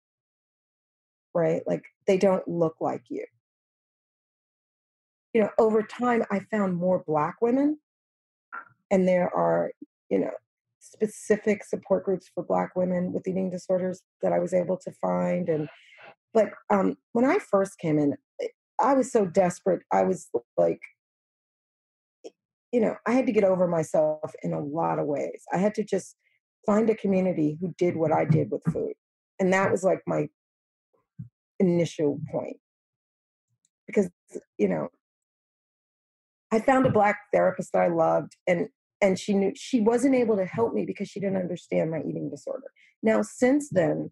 right? 1.33 1.61
Like 1.65 1.83
they 2.07 2.17
don't 2.17 2.47
look 2.47 2.75
like 2.79 3.03
you. 3.09 3.25
You 5.33 5.41
know, 5.41 5.49
over 5.57 5.83
time, 5.83 6.23
I 6.31 6.39
found 6.51 6.75
more 6.75 7.03
Black 7.05 7.35
women, 7.41 7.77
and 8.89 9.07
there 9.07 9.29
are, 9.35 9.71
you 10.09 10.19
know, 10.19 10.31
specific 10.79 11.63
support 11.63 12.03
groups 12.05 12.29
for 12.33 12.43
Black 12.43 12.75
women 12.75 13.13
with 13.13 13.27
eating 13.27 13.51
disorders 13.51 14.01
that 14.21 14.33
I 14.33 14.39
was 14.39 14.53
able 14.53 14.77
to 14.77 14.91
find. 14.93 15.49
And 15.49 15.69
but 16.33 16.49
um, 16.69 16.95
when 17.13 17.25
I 17.25 17.39
first 17.39 17.77
came 17.79 17.97
in, 17.97 18.15
eh, 18.41 18.47
I 18.79 18.93
was 18.93 19.11
so 19.11 19.25
desperate. 19.25 19.81
I 19.91 20.03
was 20.03 20.29
like, 20.57 20.79
you 22.71 22.79
know, 22.79 22.95
I 23.07 23.13
had 23.13 23.25
to 23.25 23.31
get 23.31 23.43
over 23.43 23.67
myself 23.67 24.31
in 24.43 24.53
a 24.53 24.63
lot 24.63 24.99
of 24.99 25.07
ways. 25.07 25.43
I 25.53 25.57
had 25.57 25.73
to 25.75 25.83
just 25.83 26.15
find 26.65 26.89
a 26.89 26.95
community 26.95 27.57
who 27.59 27.73
did 27.77 27.95
what 27.95 28.11
I 28.11 28.25
did 28.25 28.51
with 28.51 28.61
food. 28.71 28.93
And 29.39 29.51
that 29.53 29.71
was 29.71 29.83
like 29.83 30.01
my 30.05 30.27
initial 31.59 32.19
point. 32.31 32.57
Because, 33.87 34.09
you 34.57 34.69
know, 34.69 34.89
I 36.51 36.59
found 36.59 36.85
a 36.85 36.91
black 36.91 37.17
therapist 37.33 37.71
that 37.73 37.81
I 37.81 37.87
loved 37.87 38.35
and 38.47 38.67
and 39.01 39.17
she 39.17 39.33
knew 39.33 39.53
she 39.55 39.79
wasn't 39.79 40.15
able 40.15 40.35
to 40.35 40.45
help 40.45 40.73
me 40.73 40.85
because 40.85 41.07
she 41.07 41.21
didn't 41.21 41.37
understand 41.37 41.89
my 41.89 41.99
eating 41.99 42.29
disorder. 42.29 42.67
Now, 43.01 43.21
since 43.21 43.69
then, 43.71 44.11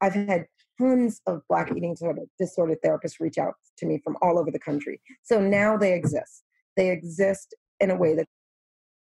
I've 0.00 0.14
had 0.14 0.46
tons 0.80 1.20
of 1.26 1.42
Black 1.48 1.70
eating 1.76 1.94
disorder, 1.94 2.22
disorder 2.38 2.76
therapists 2.84 3.20
reach 3.20 3.38
out 3.38 3.54
to 3.78 3.86
me 3.86 4.00
from 4.02 4.16
all 4.22 4.38
over 4.38 4.50
the 4.50 4.58
country. 4.58 5.00
So 5.22 5.40
now 5.40 5.76
they 5.76 5.94
exist. 5.94 6.42
They 6.76 6.90
exist 6.90 7.54
in 7.80 7.90
a 7.90 7.96
way 7.96 8.14
that 8.14 8.26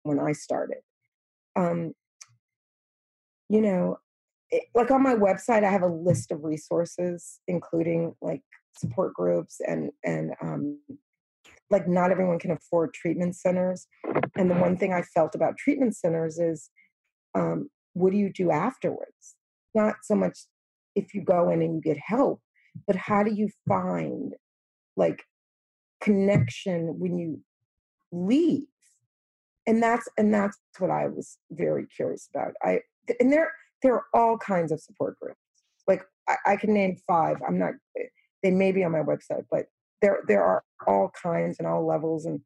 when 0.03 0.18
I 0.18 0.33
started. 0.33 0.79
Um, 1.57 1.93
you 3.49 3.61
know, 3.61 3.99
it, 4.51 4.64
like 4.74 4.91
on 4.91 5.03
my 5.03 5.14
website, 5.14 5.64
I 5.64 5.70
have 5.70 5.83
a 5.83 5.87
list 5.87 6.31
of 6.31 6.45
resources, 6.45 7.41
including 7.49 8.14
like 8.20 8.43
support 8.77 9.14
groups 9.14 9.61
and 9.66 9.91
and 10.05 10.33
um, 10.43 10.79
like 11.70 11.89
not 11.89 12.11
everyone 12.11 12.39
can 12.39 12.53
afford 12.53 12.95
treatment 12.95 13.37
centers. 13.37 13.87
And 14.37 14.51
the 14.51 14.55
one 14.55 14.77
thing 14.77 14.93
I 14.93 15.03
felt 15.03 15.35
about 15.35 15.57
treatment 15.57 15.97
centers 15.97 16.39
is, 16.39 16.70
um, 17.35 17.70
what 17.95 18.12
do 18.12 18.18
you 18.18 18.33
do 18.33 18.51
afterwards? 18.51 19.37
Not 19.74 19.97
so 20.03 20.14
much 20.14 20.39
if 20.97 21.14
you 21.14 21.22
go 21.22 21.51
in 21.51 21.62
and 21.62 21.76
you 21.76 21.80
get 21.80 21.99
help 22.05 22.40
but 22.86 22.97
how 22.97 23.22
do 23.22 23.32
you 23.32 23.49
find 23.68 24.34
like 24.97 25.22
connection 26.01 26.99
when 26.99 27.18
you 27.18 27.40
leave? 28.12 28.66
And 29.66 29.82
that's 29.82 30.09
and 30.16 30.32
that's 30.32 30.59
what 30.78 30.90
i 30.90 31.07
was 31.07 31.38
very 31.51 31.86
curious 31.86 32.28
about. 32.32 32.53
I 32.62 32.80
and 33.20 33.32
there 33.32 33.53
there 33.82 33.94
are 33.94 34.05
all 34.14 34.38
kinds 34.38 34.72
of 34.72 34.80
support 34.80 35.18
groups. 35.20 35.40
Like 35.88 36.03
I, 36.28 36.36
I 36.47 36.57
can 36.57 36.72
name 36.72 36.97
five. 37.07 37.36
I'm 37.47 37.59
not 37.59 37.74
eh, 37.99 38.05
they 38.42 38.51
may 38.51 38.72
be 38.72 38.84
on 38.84 38.92
my 38.92 39.03
website 39.03 39.44
but 39.51 39.66
there 40.03 40.20
there 40.28 40.44
are 40.44 40.62
all 40.86 41.11
kinds 41.20 41.57
and 41.59 41.66
all 41.66 41.86
levels 41.86 42.26
and 42.26 42.40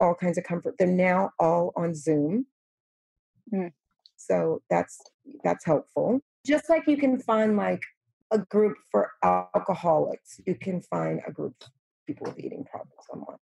all 0.00 0.14
kinds 0.14 0.38
of 0.38 0.44
comfort. 0.44 0.74
They're 0.78 0.86
now 0.86 1.30
all 1.38 1.72
on 1.76 1.94
zoom. 1.94 2.46
Mm. 3.52 3.72
so 4.16 4.62
that's 4.70 4.98
that's 5.44 5.66
helpful 5.66 6.22
just 6.46 6.68
like 6.68 6.86
you 6.86 6.96
can 6.96 7.18
find 7.18 7.56
like 7.56 7.82
a 8.30 8.38
group 8.38 8.76
for 8.90 9.10
alcoholics, 9.22 10.40
you 10.46 10.54
can 10.54 10.80
find 10.82 11.20
a 11.26 11.32
group 11.32 11.54
of 11.62 11.70
people 12.06 12.26
with 12.26 12.38
eating 12.38 12.64
problems 12.64 13.04
online. 13.12 13.38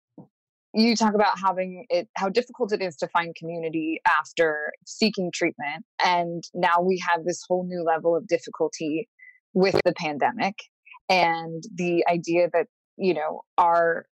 You 0.73 0.95
talk 0.95 1.15
about 1.15 1.39
having 1.39 1.85
it, 1.89 2.07
how 2.15 2.29
difficult 2.29 2.71
it 2.71 2.81
is 2.81 2.95
to 2.97 3.07
find 3.07 3.33
community 3.35 4.01
after 4.07 4.71
seeking 4.85 5.31
treatment. 5.33 5.83
And 6.05 6.43
now 6.53 6.79
we 6.81 7.01
have 7.07 7.25
this 7.25 7.43
whole 7.47 7.65
new 7.65 7.83
level 7.83 8.15
of 8.15 8.27
difficulty 8.27 9.09
with 9.53 9.79
the 9.83 9.93
pandemic 9.93 10.55
and 11.09 11.63
the 11.73 12.05
idea 12.07 12.49
that, 12.53 12.67
you 12.97 13.15
know, 13.15 13.41
our 13.57 14.05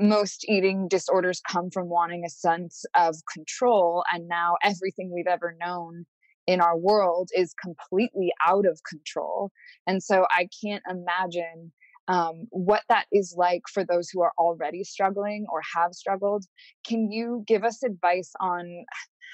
most 0.00 0.48
eating 0.48 0.88
disorders 0.88 1.42
come 1.46 1.70
from 1.70 1.88
wanting 1.88 2.24
a 2.24 2.30
sense 2.30 2.84
of 2.94 3.16
control. 3.30 4.04
And 4.12 4.26
now 4.26 4.56
everything 4.62 5.10
we've 5.12 5.26
ever 5.26 5.54
known 5.60 6.06
in 6.48 6.62
our 6.62 6.76
world 6.76 7.28
is 7.36 7.54
completely 7.62 8.32
out 8.44 8.66
of 8.66 8.80
control. 8.88 9.52
And 9.86 10.02
so 10.02 10.26
I 10.30 10.48
can't 10.64 10.82
imagine 10.90 11.70
um, 12.08 12.46
what 12.48 12.82
that 12.88 13.04
is 13.12 13.34
like 13.36 13.62
for 13.72 13.84
those 13.84 14.08
who 14.08 14.22
are 14.22 14.32
already 14.38 14.82
struggling 14.82 15.44
or 15.52 15.60
have 15.76 15.92
struggled. 15.92 16.46
Can 16.86 17.12
you 17.12 17.44
give 17.46 17.64
us 17.64 17.82
advice 17.82 18.32
on 18.40 18.86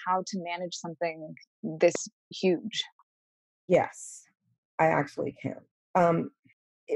how 0.06 0.24
to 0.26 0.42
manage 0.42 0.74
something 0.74 1.34
this 1.62 1.94
huge? 2.30 2.82
Yes, 3.68 4.24
I 4.80 4.86
actually 4.86 5.36
can. 5.40 5.60
Um, 5.94 6.30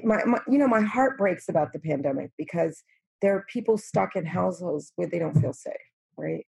my, 0.03 0.25
my, 0.25 0.41
you 0.51 0.59
know, 0.59 0.67
my 0.67 0.81
heart 0.81 1.17
breaks 1.17 1.49
about 1.49 1.73
the 1.73 1.79
pandemic 1.79 2.33
because 2.37 2.83
there 3.23 3.37
are 3.37 3.47
people 3.49 3.79
stuck 3.79 4.17
in 4.17 4.27
households 4.27 4.93
where 4.97 5.09
they 5.09 5.21
don't 5.21 5.41
feel 5.41 5.53
safe, 5.53 5.75
right? 6.17 6.45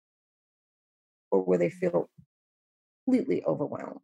Or 1.30 1.44
where 1.44 1.58
they 1.58 1.68
feel 1.68 2.08
completely 3.08 3.42
overwhelmed, 3.44 4.00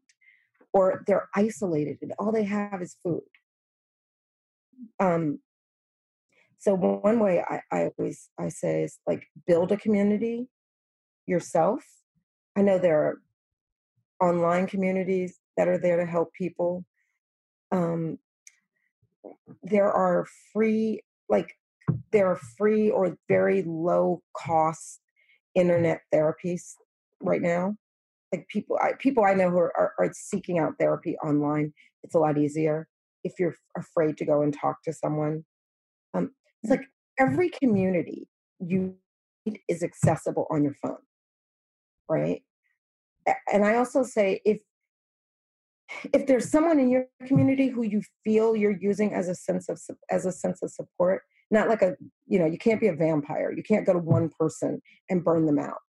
or 0.73 1.03
they're 1.07 1.29
isolated 1.35 1.99
and 2.01 2.13
all 2.19 2.33
they 2.33 2.45
have 2.45 2.81
is 2.81 2.97
food. 3.03 3.23
Um, 4.99 5.41
so 6.59 6.75
one 6.75 7.21
way 7.21 7.43
I, 7.47 7.61
I 7.71 7.91
always 7.99 8.31
I 8.39 8.49
say 8.49 8.85
is 8.85 8.99
like 9.07 9.27
build 9.47 9.73
a 9.73 9.77
community 9.77 10.49
yourself. 11.27 11.85
I 12.57 12.63
know 12.63 12.79
there 12.79 13.03
are 13.03 13.23
online 14.21 14.67
communities 14.67 15.39
that 15.57 15.69
are 15.69 15.79
there 15.79 15.99
to 15.99 16.07
help 16.07 16.33
people. 16.33 16.85
Um, 17.71 18.19
there 19.63 19.93
are 19.93 20.27
free 20.53 21.03
like 21.29 21.55
there 22.13 22.31
are 22.31 22.41
free 22.57 22.91
or 22.91 23.19
very 23.29 23.63
low 23.67 24.23
cost 24.35 25.01
internet 25.55 26.01
therapies 26.13 26.73
right 27.21 27.43
now 27.43 27.77
like 28.35 28.49
people 28.49 28.79
I, 28.83 28.93
people 28.99 29.25
i 29.25 29.35
know 29.35 29.51
who 29.51 29.59
are, 29.59 29.73
are, 29.77 29.93
are, 29.99 30.11
seeking 30.13 30.59
out 30.59 30.75
therapy 30.79 31.17
online 31.25 31.73
it's 32.03 32.15
a 32.15 32.19
lot 32.19 32.37
easier 32.37 32.89
if 33.23 33.35
you're 33.39 33.55
afraid 33.77 34.17
to 34.19 34.25
go 34.27 34.43
and 34.43 34.55
talk 34.55 34.83
to 34.85 34.93
someone. 34.93 35.45
Um, 36.13 36.33
it's 36.63 36.71
like 36.71 36.85
every 37.19 37.49
community 37.49 38.29
you 38.61 38.95
need 39.47 39.61
is 39.69 39.83
accessible 39.83 40.47
on 40.51 40.63
your 40.63 40.75
phone 40.75 40.99
right? 42.09 42.43
And 43.51 43.65
i 43.65 43.77
also 43.77 44.03
say 44.03 44.41
if 44.45 44.59
if 46.13 46.27
there's 46.27 46.51
someone 46.51 46.79
in 46.79 46.91
your 46.91 47.07
community 47.27 47.69
who 47.69 47.83
you 47.83 48.03
feel 48.23 48.55
you're 48.55 48.79
using 48.79 49.15
as 49.15 49.29
a 49.29 49.35
sense 49.35 49.69
of 49.69 49.81
as 50.11 50.27
a 50.27 50.33
sense 50.33 50.63
of 50.63 50.71
support 50.71 51.23
not 51.51 51.69
like 51.69 51.83
a 51.83 51.95
you 52.27 52.39
know 52.39 52.47
you 52.47 52.59
can't 52.59 52.81
be 52.81 52.89
a 52.89 52.95
vampire 52.95 53.53
you 53.53 53.63
can't 53.63 53.87
go 53.87 53.93
to 53.93 53.99
one 53.99 54.31
person 54.39 54.81
and 55.09 55.25
burn 55.25 55.47
them 55.47 55.59
out 55.59 55.81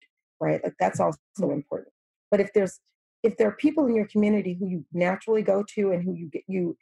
right? 0.40 0.60
Like 0.62 0.74
that's 0.78 1.00
also 1.00 1.18
important 1.40 1.93
but 2.34 2.40
if 2.40 2.52
there's 2.52 2.80
if 3.22 3.36
there 3.36 3.46
are 3.46 3.56
people 3.56 3.86
in 3.86 3.94
your 3.94 4.08
community 4.08 4.56
who 4.58 4.66
you 4.66 4.84
naturally 4.92 5.40
go 5.40 5.64
to 5.76 5.92
and 5.92 6.02
who 6.02 6.14
you 6.14 6.28
get 6.32 6.42
you 6.48 6.76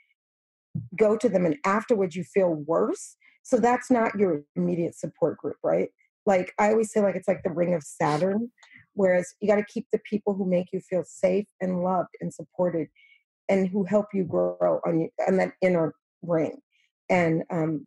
go 0.98 1.14
to 1.14 1.28
them 1.28 1.44
and 1.44 1.58
afterwards 1.66 2.16
you 2.16 2.24
feel 2.24 2.54
worse 2.66 3.16
so 3.42 3.58
that's 3.58 3.90
not 3.90 4.18
your 4.18 4.40
immediate 4.56 4.94
support 4.94 5.36
group 5.36 5.56
right? 5.62 5.90
Like 6.24 6.54
i 6.58 6.70
always 6.70 6.90
say 6.90 7.02
like 7.02 7.16
it's 7.16 7.28
like 7.28 7.42
the 7.42 7.50
ring 7.50 7.74
of 7.74 7.82
saturn 7.82 8.50
whereas 8.94 9.34
you 9.40 9.46
got 9.46 9.56
to 9.56 9.64
keep 9.74 9.86
the 9.92 10.00
people 10.08 10.32
who 10.32 10.48
make 10.48 10.68
you 10.72 10.80
feel 10.80 11.04
safe 11.04 11.48
and 11.60 11.82
loved 11.82 12.14
and 12.22 12.32
supported 12.32 12.88
and 13.50 13.68
who 13.68 13.84
help 13.84 14.06
you 14.14 14.24
grow 14.24 14.80
on 14.86 15.00
you 15.00 15.10
on 15.28 15.36
that 15.36 15.52
inner 15.60 15.94
ring. 16.22 16.56
And 17.10 17.42
um, 17.50 17.86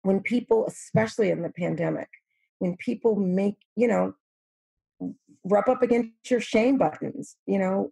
when 0.00 0.20
people 0.20 0.64
especially 0.66 1.28
in 1.28 1.42
the 1.42 1.50
pandemic 1.50 2.08
when 2.60 2.74
people 2.78 3.16
make 3.16 3.56
you 3.76 3.88
know 3.88 4.14
rub 5.44 5.68
up 5.68 5.82
against 5.82 6.30
your 6.30 6.40
shame 6.40 6.78
buttons 6.78 7.36
you 7.46 7.58
know? 7.58 7.90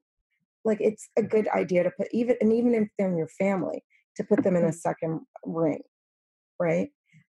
Like 0.64 0.78
it's 0.80 1.08
a 1.16 1.22
good 1.22 1.48
idea 1.48 1.84
to 1.84 1.90
put 1.90 2.08
even 2.12 2.36
and 2.40 2.52
even 2.52 2.74
if 2.74 2.88
they're 2.98 3.08
in 3.08 3.16
your 3.16 3.28
family 3.38 3.82
to 4.16 4.24
put 4.24 4.42
them 4.42 4.56
in 4.56 4.62
a 4.62 4.66
mm-hmm. 4.66 4.76
second 4.76 5.20
ring 5.44 5.82
right? 6.60 6.90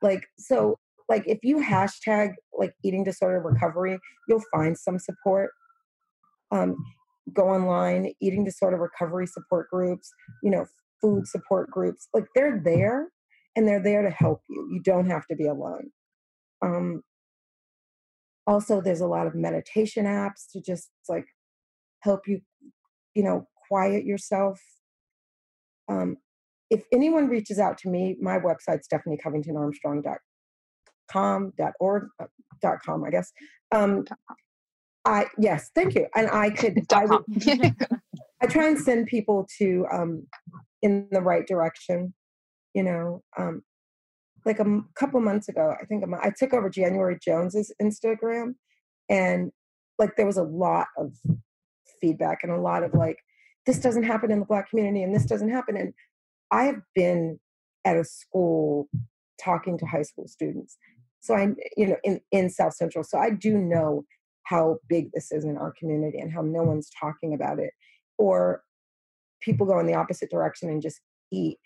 Like 0.03 0.27
so 0.39 0.79
like 1.09 1.25
if 1.27 1.39
you 1.43 1.59
hashtag 1.59 2.33
like 2.59 2.73
eating 2.83 3.05
disorder 3.05 3.41
recovery 3.41 3.99
you'll 4.29 4.43
find 4.53 4.77
some 4.77 4.99
support. 4.99 5.51
Um 6.51 6.77
go 7.33 7.51
online 7.51 8.13
eating 8.21 8.45
disorder 8.45 8.77
recovery 8.77 9.27
support 9.27 9.71
groups 9.71 10.11
you 10.43 10.51
know 10.51 10.67
food 11.01 11.29
support 11.29 11.71
groups 11.71 12.09
like 12.13 12.25
they're 12.35 12.61
there 12.65 13.09
and 13.55 13.69
they're 13.69 13.83
there 13.83 14.03
to 14.03 14.11
help 14.11 14.41
you. 14.49 14.69
You 14.73 14.81
don't 14.83 15.11
have 15.11 15.27
to 15.27 15.37
be 15.37 15.47
alone. 15.47 15.91
Um 16.63 17.03
also 18.51 18.81
there's 18.81 19.01
a 19.01 19.07
lot 19.07 19.29
of 19.29 19.35
meditation 19.37 20.07
apps 20.07 20.51
to 20.53 20.61
just 20.61 20.91
like 21.09 21.27
help 22.01 22.27
you 22.27 22.41
you 23.15 23.23
know 23.23 23.47
quiet 23.69 24.05
yourself. 24.05 24.61
Um 25.89 26.17
if 26.69 26.83
anyone 26.93 27.29
reaches 27.29 27.59
out 27.61 27.79
to 27.79 27.89
me 27.89 28.17
my 28.21 28.39
website's 28.39 28.87
stephanie 28.87 29.17
covington 29.17 29.57
armstrong.com 29.57 31.53
dot 31.57 31.73
org 31.79 32.09
uh, 32.21 32.27
dot 32.61 32.79
com 32.85 33.05
i 33.05 33.11
guess. 33.11 33.33
Um 33.71 34.05
i 35.05 35.27
yes 35.39 35.71
thank 35.75 35.95
you 35.95 36.07
and 36.15 36.29
i 36.31 36.51
could 36.51 36.85
i 36.93 37.07
would 37.07 37.25
i 38.43 38.47
try 38.47 38.67
and 38.67 38.79
send 38.79 39.07
people 39.07 39.47
to 39.59 39.87
um 39.93 40.27
in 40.83 41.09
the 41.11 41.23
right 41.23 41.47
direction 41.47 42.13
you 42.75 42.83
know 42.83 43.23
um 43.39 43.63
like 44.45 44.59
a 44.59 44.81
couple 44.95 45.21
months 45.21 45.49
ago 45.49 45.75
i 45.81 45.85
think 45.85 46.05
I 46.23 46.31
took 46.37 46.53
over 46.53 46.71
january 46.71 47.19
jones's 47.23 47.73
instagram 47.81 48.55
and 49.09 49.51
like 49.99 50.17
there 50.17 50.27
was 50.27 50.37
a 50.37 50.43
lot 50.43 50.87
of 50.97 51.13
feedback 52.01 52.41
and 52.43 52.53
a 52.53 52.61
lot 52.61 52.83
of 52.83 52.95
like 52.95 53.19
this 53.67 53.79
doesn't 53.79 54.05
happen 54.05 54.31
in 54.31 54.41
the 54.41 54.47
black 54.47 54.71
community 54.71 55.03
and 55.03 55.15
this 55.15 55.27
doesn't 55.27 55.51
happen 55.51 55.77
and 55.77 55.93
i 56.51 56.65
have 56.65 56.81
been 56.95 57.39
at 57.85 57.97
a 57.97 58.05
school 58.05 58.89
talking 59.43 59.79
to 59.79 59.87
high 59.87 60.03
school 60.03 60.27
students 60.27 60.77
so 61.21 61.35
i 61.35 61.49
you 61.77 61.87
know 61.87 61.97
in 62.05 62.21
in 62.33 62.49
south 62.49 62.75
central 62.75 63.05
so 63.05 63.19
i 63.19 63.31
do 63.31 63.59
know 63.59 64.05
how 64.45 64.79
big 64.89 65.11
this 65.13 65.31
is 65.31 65.45
in 65.45 65.57
our 65.57 65.73
community 65.79 66.19
and 66.19 66.33
how 66.33 66.43
no 66.43 66.63
one's 66.63 66.91
talking 66.99 67.35
about 67.35 67.59
it 67.59 67.71
or 68.19 68.63
people 69.41 69.67
go 69.67 69.79
in 69.79 69.87
the 69.87 69.95
opposite 69.95 70.31
direction 70.31 70.69
and 70.69 70.83
just 70.83 71.01
eat 71.33 71.59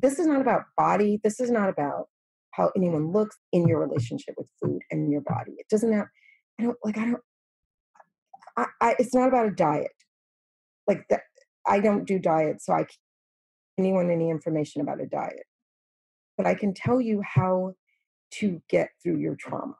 this 0.00 0.18
is 0.18 0.26
not 0.26 0.40
about 0.40 0.62
body. 0.76 1.20
This 1.22 1.40
is 1.40 1.50
not 1.50 1.68
about 1.68 2.06
how 2.52 2.70
anyone 2.76 3.12
looks 3.12 3.36
in 3.52 3.66
your 3.68 3.80
relationship 3.80 4.34
with 4.36 4.50
food 4.62 4.80
and 4.90 5.10
your 5.10 5.20
body. 5.22 5.52
It 5.58 5.68
doesn't 5.68 5.92
have, 5.92 6.06
I 6.58 6.64
don't 6.64 6.76
like, 6.84 6.98
I 6.98 7.04
don't, 7.06 7.22
I, 8.56 8.66
I 8.80 8.94
it's 8.98 9.14
not 9.14 9.28
about 9.28 9.46
a 9.46 9.52
diet. 9.52 9.92
Like 10.86 11.04
that, 11.10 11.22
I 11.66 11.78
don't 11.80 12.04
do 12.04 12.18
diets, 12.18 12.66
so 12.66 12.72
I 12.72 12.78
can't 12.78 12.98
anyone 13.78 14.10
any 14.10 14.30
information 14.30 14.82
about 14.82 15.00
a 15.00 15.06
diet. 15.06 15.46
But 16.36 16.46
I 16.46 16.54
can 16.54 16.74
tell 16.74 17.00
you 17.00 17.22
how 17.24 17.74
to 18.34 18.60
get 18.68 18.90
through 19.02 19.18
your 19.18 19.36
trauma, 19.36 19.76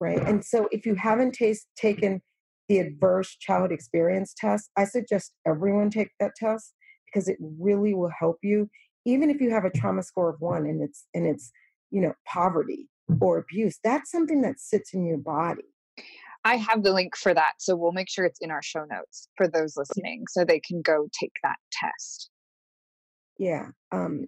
right? 0.00 0.20
And 0.26 0.44
so 0.44 0.68
if 0.70 0.86
you 0.86 0.94
haven't 0.94 1.32
taste, 1.32 1.66
taken 1.76 2.22
the 2.68 2.78
adverse 2.78 3.36
childhood 3.38 3.72
experience 3.72 4.34
test, 4.36 4.70
I 4.76 4.84
suggest 4.84 5.32
everyone 5.46 5.90
take 5.90 6.10
that 6.20 6.32
test 6.36 6.74
because 7.06 7.28
it 7.28 7.38
really 7.40 7.94
will 7.94 8.12
help 8.18 8.36
you 8.42 8.68
even 9.08 9.30
if 9.30 9.40
you 9.40 9.50
have 9.50 9.64
a 9.64 9.70
trauma 9.70 10.02
score 10.02 10.28
of 10.28 10.40
one 10.40 10.66
and 10.66 10.82
it's 10.82 11.06
and 11.14 11.26
it's 11.26 11.50
you 11.90 12.00
know 12.00 12.12
poverty 12.26 12.88
or 13.20 13.38
abuse 13.38 13.78
that's 13.82 14.10
something 14.10 14.42
that 14.42 14.60
sits 14.60 14.92
in 14.92 15.06
your 15.06 15.18
body. 15.18 15.62
I 16.44 16.56
have 16.56 16.82
the 16.82 16.92
link 16.92 17.16
for 17.16 17.34
that 17.34 17.54
so 17.58 17.74
we'll 17.74 17.92
make 17.92 18.10
sure 18.10 18.24
it's 18.24 18.40
in 18.40 18.50
our 18.50 18.62
show 18.62 18.84
notes 18.84 19.28
for 19.36 19.48
those 19.48 19.76
listening 19.76 20.24
so 20.28 20.44
they 20.44 20.60
can 20.60 20.82
go 20.82 21.08
take 21.18 21.32
that 21.42 21.56
test. 21.72 22.30
Yeah 23.38 23.68
um 23.92 24.26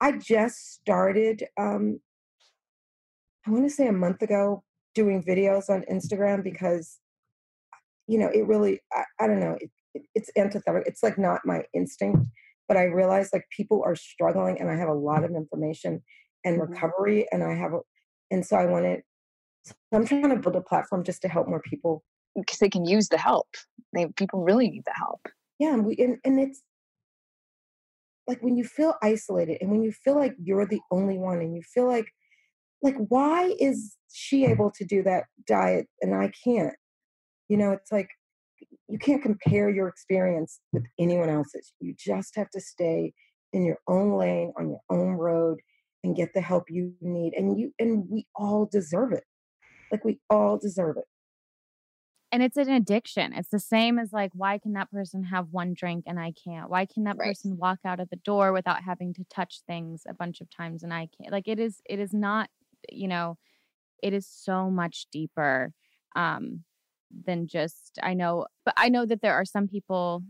i 0.00 0.12
just 0.12 0.74
started 0.74 1.44
um 1.58 1.98
i 3.46 3.50
want 3.50 3.64
to 3.64 3.74
say 3.74 3.88
a 3.88 3.92
month 3.92 4.22
ago 4.22 4.62
doing 4.94 5.24
videos 5.24 5.68
on 5.68 5.82
instagram 5.90 6.44
because 6.44 6.98
you 8.06 8.18
know 8.18 8.28
it 8.28 8.46
really 8.46 8.80
i, 8.92 9.02
I 9.18 9.26
don't 9.26 9.40
know 9.40 9.56
it, 9.60 9.70
it, 9.94 10.02
it's 10.14 10.30
antithetical 10.36 10.82
it's 10.86 11.02
like 11.02 11.18
not 11.18 11.40
my 11.44 11.62
instinct 11.74 12.20
but 12.68 12.76
I 12.76 12.84
realized 12.84 13.30
like 13.32 13.46
people 13.54 13.82
are 13.84 13.96
struggling 13.96 14.60
and 14.60 14.70
I 14.70 14.76
have 14.76 14.88
a 14.88 14.94
lot 14.94 15.24
of 15.24 15.32
information 15.32 16.02
and 16.44 16.60
mm-hmm. 16.60 16.72
recovery 16.72 17.26
and 17.32 17.42
I 17.42 17.54
have 17.54 17.72
a, 17.72 17.80
and 18.30 18.44
so 18.44 18.56
I 18.56 18.66
wanted 18.66 19.02
so 19.64 19.74
I'm 19.92 20.06
trying 20.06 20.28
to 20.30 20.36
build 20.36 20.56
a 20.56 20.60
platform 20.60 21.04
just 21.04 21.22
to 21.22 21.28
help 21.28 21.48
more 21.48 21.60
people 21.60 22.02
because 22.34 22.58
they 22.58 22.70
can 22.70 22.84
use 22.84 23.08
the 23.08 23.18
help. 23.18 23.48
They 23.92 24.06
people 24.16 24.42
really 24.42 24.70
need 24.70 24.84
the 24.86 24.94
help. 24.96 25.26
Yeah, 25.58 25.74
and 25.74 25.84
we 25.84 25.96
and, 25.96 26.18
and 26.24 26.40
it's 26.40 26.62
like 28.26 28.42
when 28.42 28.56
you 28.56 28.64
feel 28.64 28.94
isolated 29.02 29.58
and 29.60 29.70
when 29.70 29.82
you 29.82 29.92
feel 29.92 30.14
like 30.14 30.34
you're 30.42 30.66
the 30.66 30.80
only 30.90 31.18
one 31.18 31.40
and 31.40 31.54
you 31.54 31.62
feel 31.62 31.86
like 31.86 32.06
like 32.82 32.96
why 33.08 33.54
is 33.58 33.96
she 34.12 34.44
able 34.46 34.70
to 34.70 34.84
do 34.84 35.02
that 35.02 35.24
diet 35.46 35.86
and 36.00 36.14
I 36.14 36.30
can't? 36.44 36.74
You 37.48 37.56
know, 37.56 37.72
it's 37.72 37.90
like 37.90 38.08
you 38.88 38.98
can't 38.98 39.22
compare 39.22 39.70
your 39.70 39.88
experience 39.88 40.60
with 40.72 40.84
anyone 40.98 41.28
else's. 41.28 41.72
You 41.80 41.94
just 41.98 42.36
have 42.36 42.50
to 42.50 42.60
stay 42.60 43.12
in 43.52 43.64
your 43.64 43.78
own 43.88 44.16
lane 44.18 44.52
on 44.58 44.70
your 44.70 44.80
own 44.90 45.12
road 45.14 45.60
and 46.04 46.16
get 46.16 46.32
the 46.34 46.40
help 46.40 46.64
you 46.70 46.94
need. 47.00 47.34
And 47.34 47.58
you 47.58 47.72
and 47.78 48.08
we 48.10 48.26
all 48.34 48.66
deserve 48.66 49.12
it. 49.12 49.24
Like 49.92 50.04
we 50.04 50.20
all 50.30 50.58
deserve 50.58 50.96
it. 50.98 51.04
and 52.30 52.42
it's 52.42 52.58
an 52.58 52.68
addiction. 52.68 53.32
It's 53.32 53.48
the 53.48 53.58
same 53.58 53.98
as 53.98 54.12
like, 54.12 54.32
why 54.34 54.58
can 54.58 54.74
that 54.74 54.90
person 54.90 55.24
have 55.24 55.48
one 55.50 55.72
drink 55.72 56.04
and 56.06 56.20
I 56.20 56.32
can't? 56.32 56.68
Why 56.68 56.84
can 56.84 57.04
that 57.04 57.16
Right. 57.16 57.22
person 57.22 57.56
walk 57.56 57.78
out 57.86 58.00
of 58.00 58.10
the 58.10 58.16
door 58.16 58.52
without 58.52 58.82
having 58.82 59.14
to 59.14 59.24
touch 59.30 59.62
things 59.66 60.02
a 60.06 60.12
bunch 60.12 60.42
of 60.42 60.50
times 60.50 60.82
and 60.82 60.92
I 60.92 61.08
can't? 61.18 61.32
Like 61.32 61.48
it 61.48 61.58
is, 61.58 61.80
it 61.88 61.98
is 61.98 62.12
not, 62.12 62.50
you 62.92 63.08
know, 63.08 63.38
it 64.02 64.14
is 64.14 64.26
so 64.26 64.70
much 64.70 65.08
deeper 65.12 65.72
um, 66.16 66.64
than 67.26 67.46
just 67.46 67.98
I 68.02 68.14
know, 68.14 68.46
but 68.64 68.74
I 68.76 68.88
know 68.88 69.06
that 69.06 69.22
there 69.22 69.34
are 69.34 69.44
some 69.44 69.68
people 69.68 70.22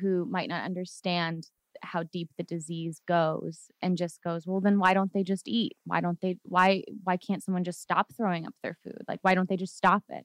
who 0.00 0.24
might 0.26 0.48
not 0.48 0.64
understand 0.64 1.48
how 1.82 2.04
deep 2.04 2.30
the 2.36 2.44
disease 2.44 3.00
goes 3.08 3.70
and 3.80 3.96
just 3.96 4.22
goes 4.22 4.46
well 4.46 4.60
then 4.60 4.78
why 4.78 4.94
don't 4.94 5.12
they 5.12 5.24
just 5.24 5.48
eat? 5.48 5.72
Why 5.84 6.00
don't 6.00 6.20
they 6.20 6.38
why 6.44 6.84
why 7.04 7.16
can't 7.16 7.42
someone 7.42 7.64
just 7.64 7.82
stop 7.82 8.08
throwing 8.16 8.46
up 8.46 8.54
their 8.62 8.76
food? 8.84 9.02
Like 9.08 9.18
why 9.22 9.34
don't 9.34 9.48
they 9.48 9.56
just 9.56 9.76
stop 9.76 10.04
it? 10.08 10.24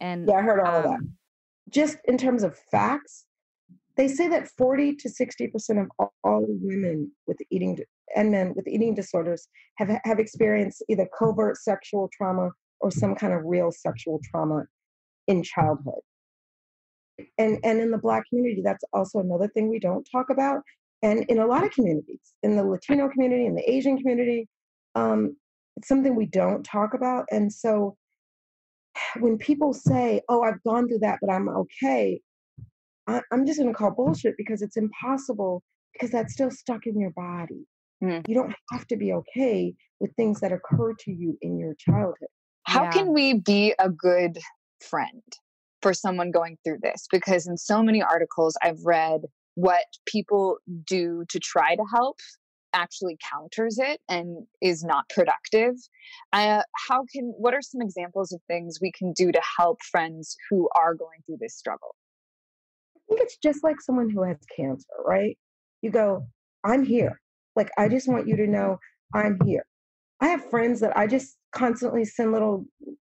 And 0.00 0.28
Yeah, 0.28 0.36
I 0.36 0.42
heard 0.42 0.60
all 0.60 0.76
of 0.78 0.84
that. 0.84 0.90
um, 0.90 1.12
Just 1.68 1.98
in 2.06 2.16
terms 2.16 2.42
of 2.42 2.56
facts, 2.70 3.26
they 3.96 4.08
say 4.08 4.28
that 4.28 4.48
40 4.48 4.94
to 4.96 5.08
60% 5.08 5.82
of 5.82 5.88
all, 5.98 6.14
all 6.24 6.46
women 6.48 7.10
with 7.26 7.38
eating 7.50 7.78
and 8.16 8.30
men 8.30 8.54
with 8.54 8.66
eating 8.66 8.94
disorders 8.94 9.48
have 9.76 9.90
have 10.04 10.18
experienced 10.18 10.82
either 10.88 11.06
covert 11.18 11.56
sexual 11.58 12.08
trauma 12.16 12.50
or 12.80 12.90
some 12.90 13.14
kind 13.14 13.34
of 13.34 13.42
real 13.44 13.70
sexual 13.70 14.20
trauma 14.30 14.64
in 15.28 15.42
childhood. 15.42 16.00
And 17.38 17.58
and 17.64 17.80
in 17.80 17.90
the 17.90 17.98
black 17.98 18.24
community, 18.28 18.62
that's 18.62 18.84
also 18.92 19.20
another 19.20 19.48
thing 19.48 19.68
we 19.68 19.78
don't 19.78 20.06
talk 20.10 20.30
about. 20.30 20.62
And 21.02 21.24
in 21.28 21.38
a 21.38 21.46
lot 21.46 21.64
of 21.64 21.70
communities, 21.70 22.34
in 22.42 22.56
the 22.56 22.64
Latino 22.64 23.08
community, 23.08 23.46
in 23.46 23.54
the 23.54 23.70
Asian 23.70 23.96
community, 23.96 24.48
um, 24.96 25.36
it's 25.76 25.88
something 25.88 26.14
we 26.16 26.26
don't 26.26 26.64
talk 26.64 26.94
about. 26.94 27.26
And 27.30 27.52
so 27.52 27.96
when 29.20 29.38
people 29.38 29.72
say, 29.72 30.20
"Oh, 30.28 30.42
I've 30.42 30.62
gone 30.64 30.88
through 30.88 31.00
that, 31.00 31.18
but 31.20 31.30
I'm 31.30 31.48
okay," 31.48 32.20
I, 33.06 33.22
I'm 33.32 33.46
just 33.46 33.58
going 33.58 33.72
to 33.72 33.76
call 33.76 33.90
bullshit 33.90 34.36
because 34.36 34.62
it's 34.62 34.76
impossible 34.76 35.62
because 35.92 36.10
that's 36.10 36.32
still 36.32 36.50
stuck 36.50 36.86
in 36.86 36.98
your 37.00 37.10
body. 37.10 37.66
You 38.28 38.34
don't 38.34 38.54
have 38.72 38.86
to 38.88 38.96
be 38.96 39.12
okay 39.12 39.74
with 39.98 40.14
things 40.14 40.40
that 40.40 40.52
occur 40.52 40.94
to 40.94 41.10
you 41.10 41.36
in 41.42 41.58
your 41.58 41.74
childhood. 41.78 42.28
How 42.64 42.86
can 42.88 43.12
we 43.12 43.34
be 43.34 43.74
a 43.78 43.88
good 43.88 44.38
friend 44.80 45.22
for 45.82 45.94
someone 45.94 46.30
going 46.30 46.58
through 46.64 46.78
this? 46.82 47.06
Because 47.10 47.46
in 47.46 47.56
so 47.56 47.82
many 47.82 48.02
articles 48.02 48.56
I've 48.62 48.84
read 48.84 49.22
what 49.54 49.84
people 50.06 50.58
do 50.86 51.24
to 51.28 51.38
try 51.40 51.74
to 51.74 51.84
help 51.92 52.16
actually 52.74 53.16
counters 53.32 53.78
it 53.78 54.00
and 54.08 54.46
is 54.60 54.84
not 54.84 55.08
productive. 55.08 55.74
Uh, 56.32 56.62
how 56.88 57.04
can, 57.12 57.32
what 57.38 57.54
are 57.54 57.62
some 57.62 57.80
examples 57.80 58.32
of 58.32 58.40
things 58.46 58.78
we 58.80 58.92
can 58.92 59.12
do 59.12 59.32
to 59.32 59.40
help 59.58 59.82
friends 59.82 60.36
who 60.50 60.68
are 60.78 60.94
going 60.94 61.18
through 61.26 61.38
this 61.40 61.56
struggle? 61.56 61.94
I 62.96 63.00
think 63.08 63.20
it's 63.22 63.38
just 63.38 63.64
like 63.64 63.80
someone 63.80 64.10
who 64.10 64.22
has 64.22 64.36
cancer, 64.54 64.86
right? 65.04 65.36
You 65.82 65.90
go, 65.90 66.26
I'm 66.64 66.84
here. 66.84 67.20
Like, 67.56 67.70
I 67.78 67.88
just 67.88 68.06
want 68.06 68.28
you 68.28 68.36
to 68.36 68.46
know 68.46 68.78
I'm 69.14 69.38
here. 69.44 69.64
I 70.20 70.28
have 70.28 70.48
friends 70.50 70.80
that 70.80 70.96
I 70.96 71.06
just 71.06 71.36
constantly 71.52 72.04
send 72.04 72.32
little 72.32 72.66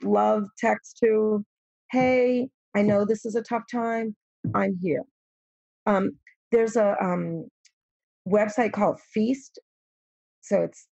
love 0.01 0.47
texts 0.57 0.99
to. 1.01 1.45
Hey, 1.93 2.49
I 2.75 2.81
know 2.81 3.05
this 3.05 3.23
is 3.23 3.35
a 3.35 3.43
tough 3.43 3.65
time. 3.71 4.15
I'm 4.55 4.79
here. 4.81 5.03
Um, 5.85 6.17
there's 6.51 6.75
a 6.75 6.95
um, 6.99 7.47
website 8.27 8.71
called 8.71 8.99
Feast. 9.13 9.59
So 10.41 10.63
it's 10.63 10.87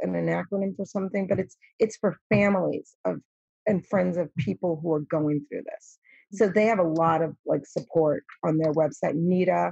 an, 0.00 0.14
acronym 0.14 0.74
for 0.74 0.84
something, 0.84 1.28
but 1.28 1.38
it's 1.38 1.56
it's 1.78 1.96
for 1.98 2.16
families 2.30 2.96
of 3.04 3.18
and 3.68 3.86
friends 3.86 4.16
of 4.16 4.28
people 4.40 4.80
who 4.82 4.92
are 4.92 5.04
going 5.08 5.46
through 5.48 5.62
this. 5.66 5.98
So 6.32 6.48
they 6.48 6.66
have 6.66 6.80
a 6.80 6.82
lot 6.82 7.22
of 7.22 7.36
like 7.46 7.64
support 7.64 8.24
on 8.42 8.58
their 8.58 8.72
website. 8.72 9.14
NEDA, 9.14 9.70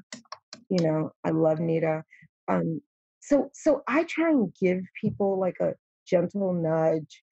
you 0.70 0.86
know, 0.86 1.10
I 1.24 1.30
love 1.30 1.58
NEDA. 1.58 2.02
Um, 2.46 2.80
so 3.18 3.50
so 3.52 3.82
I 3.88 4.04
try 4.04 4.30
and 4.30 4.54
give 4.62 4.78
people 5.00 5.40
like 5.40 5.56
a 5.60 5.72
gentle 6.06 6.52
nudge. 6.52 7.24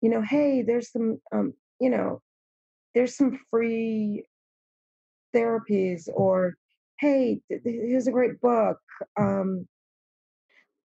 You 0.00 0.08
know, 0.08 0.22
hey, 0.22 0.62
there's 0.62 0.90
some 0.90 1.20
um, 1.30 1.52
you 1.78 1.90
know, 1.90 2.22
there's 2.96 3.14
some 3.14 3.38
free 3.50 4.24
therapies 5.36 6.08
or 6.14 6.54
hey, 6.98 7.38
here's 7.62 8.06
a 8.06 8.12
great 8.12 8.40
book. 8.40 8.78
Um, 9.20 9.68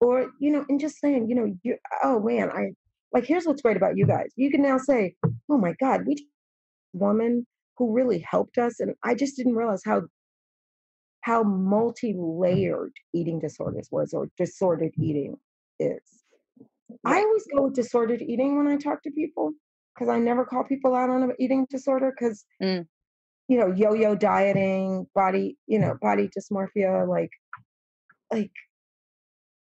or 0.02 0.32
you 0.40 0.52
know, 0.52 0.66
and 0.70 0.80
just 0.80 1.00
saying, 1.00 1.30
you 1.30 1.36
know, 1.36 1.54
you 1.62 1.78
oh 2.04 2.20
man, 2.20 2.50
I 2.52 2.72
like 3.14 3.26
here's 3.26 3.46
what's 3.46 3.62
great 3.62 3.78
about 3.78 3.96
you 3.96 4.08
guys. 4.08 4.32
You 4.36 4.50
can 4.50 4.64
now 4.64 4.80
say, 4.80 5.14
oh 5.50 5.58
my 5.58 5.76
God, 5.80 6.02
we 6.08 6.28
woman 6.94 7.46
who 7.78 7.94
really 7.94 8.26
helped 8.28 8.58
us, 8.58 8.80
and 8.80 8.96
I 9.04 9.14
just 9.14 9.38
didn't 9.38 9.56
realize 9.56 9.82
how 9.86 10.02
how 11.22 11.44
multi-layered 11.44 12.94
eating 13.14 13.40
disorders 13.40 13.90
was 13.92 14.14
or 14.14 14.30
disordered 14.36 14.94
eating 14.98 15.36
is. 15.80 16.02
I 17.06 17.20
always 17.20 17.46
go 17.54 17.64
with 17.66 17.76
disordered 17.76 18.24
eating 18.24 18.58
when 18.58 18.68
I 18.68 18.78
talk 18.78 19.04
to 19.04 19.12
people 19.12 19.52
because 20.00 20.10
I 20.10 20.18
never 20.20 20.46
call 20.46 20.64
people 20.64 20.96
out 20.96 21.10
on 21.10 21.24
an 21.24 21.34
eating 21.40 21.68
disorder 21.70 22.12
because 22.18 22.46
Mm. 22.62 22.88
you 23.50 23.60
know 23.60 23.68
yo-yo 23.74 24.16
dieting, 24.16 25.08
body 25.14 25.58
you 25.68 25.80
know 25.80 25.96
body 26.02 26.30
dysmorphia, 26.30 27.08
like 27.08 27.32
like 28.32 28.52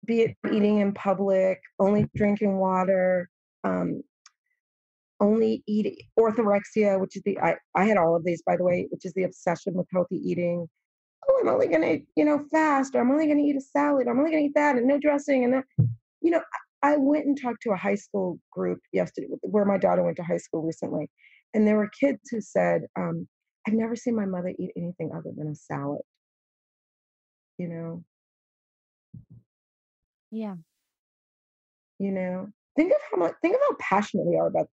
be 0.06 0.22
it 0.22 0.38
eating 0.52 0.80
in 0.80 0.94
public, 0.94 1.60
only 1.80 2.08
drinking 2.16 2.58
water, 2.58 3.30
um, 3.64 4.04
only 5.20 5.64
eating 5.66 5.98
orthorexia, 6.20 7.00
which 7.00 7.16
is 7.16 7.24
the 7.24 7.40
I, 7.40 7.58
I 7.76 7.86
had 7.86 7.98
all 7.98 8.16
of 8.16 8.24
these 8.24 8.44
by 8.44 8.56
the 8.58 8.64
way, 8.64 8.88
which 8.92 9.06
is 9.06 9.14
the 9.14 9.24
obsession 9.24 9.74
with 9.74 9.88
healthy 9.92 10.18
eating. 10.18 10.70
Oh, 11.30 11.40
I'm 11.42 11.50
only 11.50 11.68
gonna, 11.68 11.98
you 12.16 12.26
know, 12.26 12.46
fast, 12.52 12.96
or 12.96 13.02
I'm 13.02 13.12
only 13.12 13.28
gonna 13.28 13.42
eat 13.42 13.56
a 13.56 13.62
salad, 13.62 14.08
I'm 14.08 14.20
only 14.20 14.32
gonna 14.32 14.44
eat 14.44 14.56
that 14.56 14.76
and 14.78 14.88
no 14.88 15.00
dressing 15.00 15.44
and 15.44 15.54
that. 15.54 15.66
You 16.22 16.32
know, 16.32 16.42
I 16.88 16.98
went 16.98 17.26
and 17.26 17.40
talked 17.40 17.62
to 17.64 17.72
a 17.72 17.78
high 17.78 17.96
school 17.96 18.40
group 18.52 18.80
yesterday 18.94 19.28
where 19.42 19.66
my 19.66 19.78
daughter 19.78 20.04
went 20.04 20.18
to 20.18 20.24
high 20.24 20.38
school 20.38 20.62
recently, 20.62 21.10
and 21.54 21.68
there 21.68 21.78
were 21.78 21.90
kids 22.00 22.20
who 22.32 22.42
said, 22.42 22.84
um, 22.98 23.28
I've 23.68 23.74
never 23.74 23.96
seen 23.96 24.16
my 24.16 24.26
mother 24.26 24.54
eat 24.58 24.72
anything 24.78 25.12
other 25.14 25.32
than 25.36 25.48
a 25.50 25.56
salad. 25.56 26.02
You 27.58 27.68
know, 27.68 28.04
yeah. 30.32 30.56
You 32.00 32.12
know? 32.12 32.48
Think 32.76 32.92
of 32.92 33.00
how 33.12 33.18
much 33.18 33.34
think 33.42 33.56
of 33.56 33.62
how 33.68 33.76
passionate 33.80 34.28
we 34.28 34.38
are 34.38 34.48
about 34.48 34.70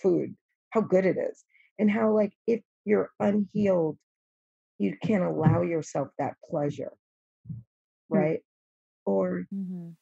food 0.00 0.34
how 0.70 0.80
good 0.80 1.04
it 1.04 1.16
is 1.16 1.44
and 1.78 1.90
how 1.90 2.14
like 2.14 2.32
if 2.46 2.60
you're 2.84 3.10
unhealed 3.20 3.96
you 4.78 4.96
can't 5.04 5.24
allow 5.24 5.62
yourself 5.62 6.08
that 6.18 6.34
pleasure 6.48 6.92
right 8.08 8.40
or 9.04 9.44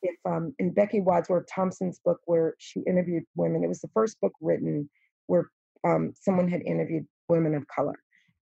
if 0.02 0.16
um 0.26 0.54
in 0.58 0.72
becky 0.72 1.00
wadsworth 1.00 1.46
thompson's 1.52 2.00
book 2.04 2.18
where 2.26 2.54
she 2.58 2.80
interviewed 2.80 3.24
women 3.34 3.64
it 3.64 3.68
was 3.68 3.80
the 3.80 3.88
first 3.94 4.20
book 4.20 4.32
written 4.40 4.88
where 5.26 5.50
um 5.84 6.12
someone 6.20 6.48
had 6.48 6.62
interviewed 6.62 7.06
women 7.28 7.54
of 7.54 7.64
color. 7.74 7.98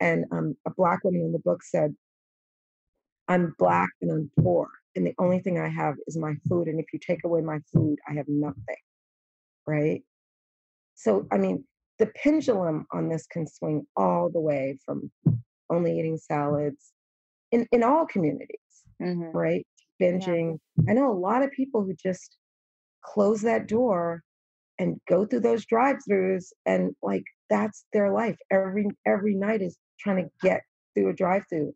And 0.01 0.24
um 0.32 0.55
a 0.66 0.70
black 0.70 1.05
woman 1.05 1.22
in 1.22 1.32
the 1.32 1.40
book 1.40 1.62
said 1.62 1.94
i'm 3.26 3.55
black 3.59 3.90
and 4.01 4.11
i'm 4.11 4.30
poor 4.42 4.68
and 4.94 5.07
the 5.07 5.14
only 5.18 5.40
thing 5.40 5.59
i 5.59 5.68
have 5.68 5.96
is 6.07 6.16
my 6.16 6.34
food 6.49 6.68
and 6.68 6.80
if 6.80 6.86
you 6.92 6.99
take 6.99 7.24
away 7.24 7.40
my 7.40 7.59
food 7.72 7.99
i 8.09 8.14
have 8.14 8.28
nothing. 8.28 8.82
Right? 9.66 10.03
So 10.94 11.26
i 11.32 11.38
mean 11.38 11.64
the 11.99 12.07
pendulum 12.22 12.86
on 12.92 13.09
this 13.09 13.26
can 13.26 13.46
swing 13.46 13.86
all 13.96 14.30
the 14.30 14.40
way 14.40 14.78
from 14.84 15.11
only 15.68 15.99
eating 15.99 16.16
salads 16.16 16.92
in 17.51 17.66
in 17.72 17.82
all 17.82 18.07
communities 18.07 18.84
right 19.01 19.66
binging. 20.01 20.59
I 20.88 20.92
know 20.92 21.11
a 21.11 21.18
lot 21.18 21.42
of 21.42 21.51
people 21.53 21.82
who 21.82 21.94
just 21.94 22.36
close 23.05 23.42
that 23.42 23.68
door 23.68 24.22
and 24.78 25.01
go 25.09 25.26
through 25.26 25.40
those 25.40 25.66
drive-throughs 25.66 26.46
and 26.66 26.94
like 27.03 27.24
that's 27.51 27.84
their 27.92 28.12
life. 28.12 28.36
Every 28.51 28.86
every 29.07 29.34
night 29.34 29.62
is 29.62 29.78
trying 29.99 30.24
to 30.24 30.30
get 30.42 30.62
through 30.94 31.11
a 31.11 31.14
drive-through. 31.14 31.74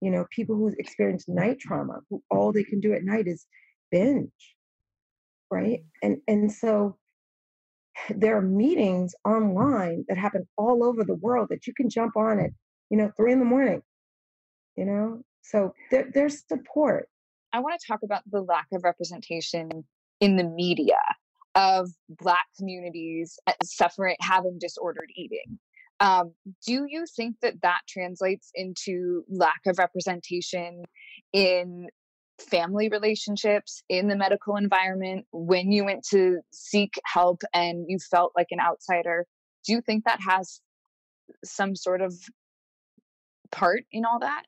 You 0.00 0.10
know 0.10 0.26
people 0.30 0.56
who 0.56 0.74
experience 0.78 1.28
night 1.28 1.58
trauma 1.60 2.00
who 2.10 2.22
all 2.30 2.52
they 2.52 2.64
can 2.64 2.80
do 2.80 2.92
at 2.92 3.04
night 3.04 3.26
is 3.26 3.46
binge 3.90 4.30
right? 5.50 5.80
Mm. 5.80 5.84
And 6.02 6.16
and 6.28 6.52
so 6.52 6.96
there 8.10 8.36
are 8.36 8.42
meetings 8.42 9.14
online 9.24 10.04
that 10.08 10.18
happen 10.18 10.46
all 10.56 10.84
over 10.84 11.04
the 11.04 11.14
world 11.14 11.48
that 11.50 11.66
you 11.66 11.74
can 11.74 11.88
jump 11.90 12.16
on 12.16 12.40
at 12.40 12.50
you 12.90 12.96
know 12.96 13.10
three 13.16 13.32
in 13.32 13.38
the 13.38 13.44
morning 13.44 13.82
you 14.76 14.84
know? 14.84 15.22
So 15.42 15.74
there, 15.90 16.10
there's 16.14 16.44
support 16.46 17.08
I 17.52 17.60
want 17.60 17.78
to 17.80 17.86
talk 17.86 18.00
about 18.02 18.22
the 18.30 18.40
lack 18.40 18.66
of 18.72 18.84
representation 18.84 19.84
in 20.20 20.36
the 20.36 20.44
media 20.44 20.98
of 21.54 21.90
Black 22.08 22.46
communities 22.56 23.38
uh, 23.46 23.52
suffering, 23.62 24.16
having 24.20 24.58
disordered 24.58 25.10
eating. 25.14 25.58
Um, 26.00 26.32
do 26.66 26.86
you 26.88 27.04
think 27.14 27.36
that 27.42 27.62
that 27.62 27.82
translates 27.88 28.50
into 28.54 29.24
lack 29.28 29.60
of 29.66 29.78
representation 29.78 30.84
in 31.32 31.88
family 32.40 32.88
relationships, 32.88 33.82
in 33.88 34.08
the 34.08 34.16
medical 34.16 34.56
environment, 34.56 35.26
when 35.32 35.70
you 35.70 35.84
went 35.84 36.04
to 36.10 36.38
seek 36.52 36.94
help 37.04 37.42
and 37.52 37.84
you 37.88 37.98
felt 37.98 38.32
like 38.34 38.48
an 38.50 38.60
outsider? 38.60 39.26
Do 39.64 39.74
you 39.74 39.80
think 39.80 40.04
that 40.04 40.20
has 40.28 40.60
some 41.44 41.76
sort 41.76 42.00
of 42.00 42.14
part 43.52 43.84
in 43.92 44.04
all 44.04 44.18
that? 44.20 44.44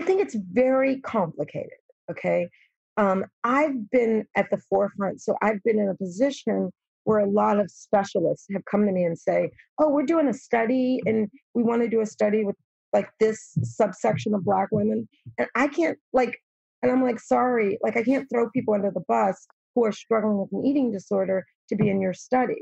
I 0.00 0.04
think 0.04 0.20
it's 0.20 0.36
very 0.52 1.00
complicated. 1.00 1.78
Okay. 2.10 2.48
Um, 2.96 3.24
I've 3.44 3.90
been 3.90 4.26
at 4.36 4.50
the 4.50 4.58
forefront. 4.68 5.20
So 5.20 5.36
I've 5.42 5.62
been 5.64 5.78
in 5.78 5.88
a 5.88 5.94
position 5.94 6.70
where 7.04 7.18
a 7.18 7.28
lot 7.28 7.58
of 7.58 7.70
specialists 7.70 8.46
have 8.52 8.64
come 8.64 8.86
to 8.86 8.92
me 8.92 9.04
and 9.04 9.18
say, 9.18 9.50
Oh, 9.78 9.88
we're 9.88 10.04
doing 10.04 10.28
a 10.28 10.34
study 10.34 11.00
and 11.06 11.28
we 11.54 11.62
want 11.62 11.82
to 11.82 11.88
do 11.88 12.00
a 12.00 12.06
study 12.06 12.44
with 12.44 12.56
like 12.92 13.08
this 13.20 13.56
subsection 13.62 14.34
of 14.34 14.44
Black 14.44 14.68
women. 14.70 15.08
And 15.38 15.48
I 15.54 15.68
can't, 15.68 15.98
like, 16.12 16.38
and 16.82 16.90
I'm 16.90 17.02
like, 17.02 17.20
sorry, 17.20 17.78
like, 17.82 17.96
I 17.96 18.02
can't 18.02 18.28
throw 18.28 18.50
people 18.50 18.74
under 18.74 18.90
the 18.90 19.04
bus 19.08 19.46
who 19.74 19.84
are 19.84 19.92
struggling 19.92 20.38
with 20.38 20.52
an 20.52 20.66
eating 20.66 20.92
disorder 20.92 21.46
to 21.68 21.76
be 21.76 21.88
in 21.88 22.00
your 22.00 22.12
study. 22.12 22.60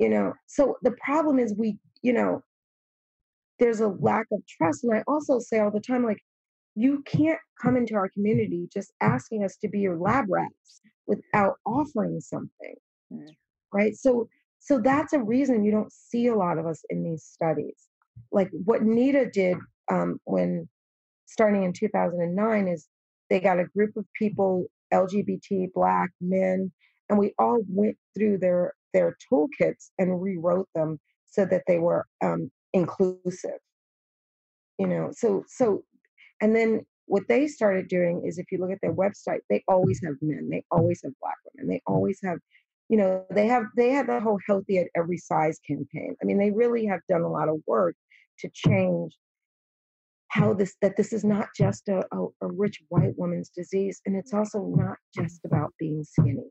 You 0.00 0.08
know, 0.08 0.32
so 0.46 0.76
the 0.82 0.92
problem 1.04 1.38
is 1.38 1.54
we, 1.56 1.76
you 2.02 2.12
know, 2.12 2.42
there's 3.58 3.80
a 3.80 3.88
lack 3.88 4.26
of 4.32 4.40
trust. 4.46 4.84
And 4.84 4.94
I 4.94 5.02
also 5.06 5.38
say 5.38 5.58
all 5.58 5.70
the 5.70 5.80
time, 5.80 6.04
like, 6.04 6.18
you 6.74 7.02
can't 7.06 7.38
come 7.60 7.76
into 7.76 7.94
our 7.94 8.08
community 8.08 8.68
just 8.72 8.92
asking 9.00 9.44
us 9.44 9.56
to 9.58 9.68
be 9.68 9.80
your 9.80 9.98
lab 9.98 10.26
rats 10.28 10.80
without 11.06 11.54
offering 11.66 12.20
something. 12.20 12.74
Mm. 13.12 13.28
Right. 13.72 13.94
So 13.96 14.28
so 14.58 14.78
that's 14.78 15.12
a 15.12 15.18
reason 15.18 15.64
you 15.64 15.72
don't 15.72 15.92
see 15.92 16.28
a 16.28 16.36
lot 16.36 16.56
of 16.56 16.66
us 16.66 16.82
in 16.88 17.02
these 17.02 17.24
studies. 17.24 17.88
Like 18.30 18.48
what 18.64 18.82
NEDA 18.82 19.32
did 19.32 19.56
um, 19.90 20.18
when 20.24 20.68
starting 21.26 21.64
in 21.64 21.72
2009 21.72 22.68
is 22.68 22.88
they 23.28 23.40
got 23.40 23.58
a 23.58 23.64
group 23.64 23.96
of 23.96 24.04
people, 24.16 24.66
LGBT, 24.92 25.72
black 25.74 26.10
men, 26.20 26.70
and 27.08 27.18
we 27.18 27.34
all 27.38 27.62
went 27.68 27.96
through 28.16 28.38
their 28.38 28.74
their 28.94 29.16
toolkits 29.32 29.90
and 29.98 30.22
rewrote 30.22 30.68
them 30.74 31.00
so 31.26 31.46
that 31.46 31.62
they 31.66 31.78
were 31.78 32.06
um, 32.22 32.50
inclusive. 32.72 33.58
You 34.78 34.86
know, 34.86 35.10
so 35.12 35.44
so 35.48 35.82
and 36.42 36.54
then 36.54 36.84
what 37.06 37.22
they 37.28 37.46
started 37.46 37.88
doing 37.88 38.22
is 38.26 38.38
if 38.38 38.46
you 38.50 38.58
look 38.58 38.70
at 38.70 38.80
their 38.82 38.94
website, 38.94 39.40
they 39.48 39.62
always 39.68 40.00
have 40.04 40.14
men, 40.20 40.48
they 40.50 40.64
always 40.70 41.00
have 41.04 41.12
black 41.20 41.36
women, 41.54 41.70
they 41.70 41.80
always 41.86 42.18
have, 42.22 42.38
you 42.88 42.96
know, 42.96 43.24
they 43.30 43.46
have 43.46 43.64
they 43.76 43.90
have 43.90 44.08
the 44.08 44.20
whole 44.20 44.38
healthy 44.46 44.78
at 44.78 44.88
every 44.96 45.16
size 45.16 45.58
campaign. 45.66 46.16
I 46.20 46.26
mean, 46.26 46.38
they 46.38 46.50
really 46.50 46.84
have 46.86 47.00
done 47.08 47.22
a 47.22 47.30
lot 47.30 47.48
of 47.48 47.60
work 47.66 47.94
to 48.40 48.50
change 48.52 49.16
how 50.28 50.52
this 50.52 50.74
that 50.82 50.96
this 50.96 51.12
is 51.12 51.24
not 51.24 51.48
just 51.56 51.88
a, 51.88 52.04
a, 52.12 52.26
a 52.42 52.46
rich 52.46 52.82
white 52.88 53.16
woman's 53.16 53.50
disease 53.50 54.00
and 54.06 54.16
it's 54.16 54.32
also 54.32 54.60
not 54.74 54.96
just 55.14 55.40
about 55.44 55.74
being 55.78 56.02
skinny 56.02 56.48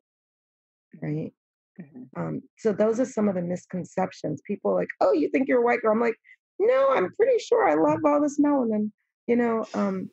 right? 1.01 1.33
Mm-hmm. 1.81 2.21
um, 2.21 2.41
so 2.57 2.71
those 2.73 2.99
are 2.99 3.05
some 3.05 3.27
of 3.27 3.35
the 3.35 3.41
misconceptions. 3.41 4.41
People 4.45 4.75
like 4.75 4.89
oh 4.99 5.13
you 5.13 5.29
think 5.29 5.47
you're 5.47 5.61
a 5.61 5.65
white 5.65 5.81
girl? 5.81 5.93
I'm 5.93 5.99
like 5.99 6.15
no 6.61 6.89
i'm 6.91 7.11
pretty 7.15 7.39
sure 7.39 7.67
i 7.67 7.73
love 7.73 7.99
all 8.05 8.21
this 8.21 8.39
melanin 8.39 8.91
you 9.27 9.35
know 9.35 9.65
um 9.73 10.09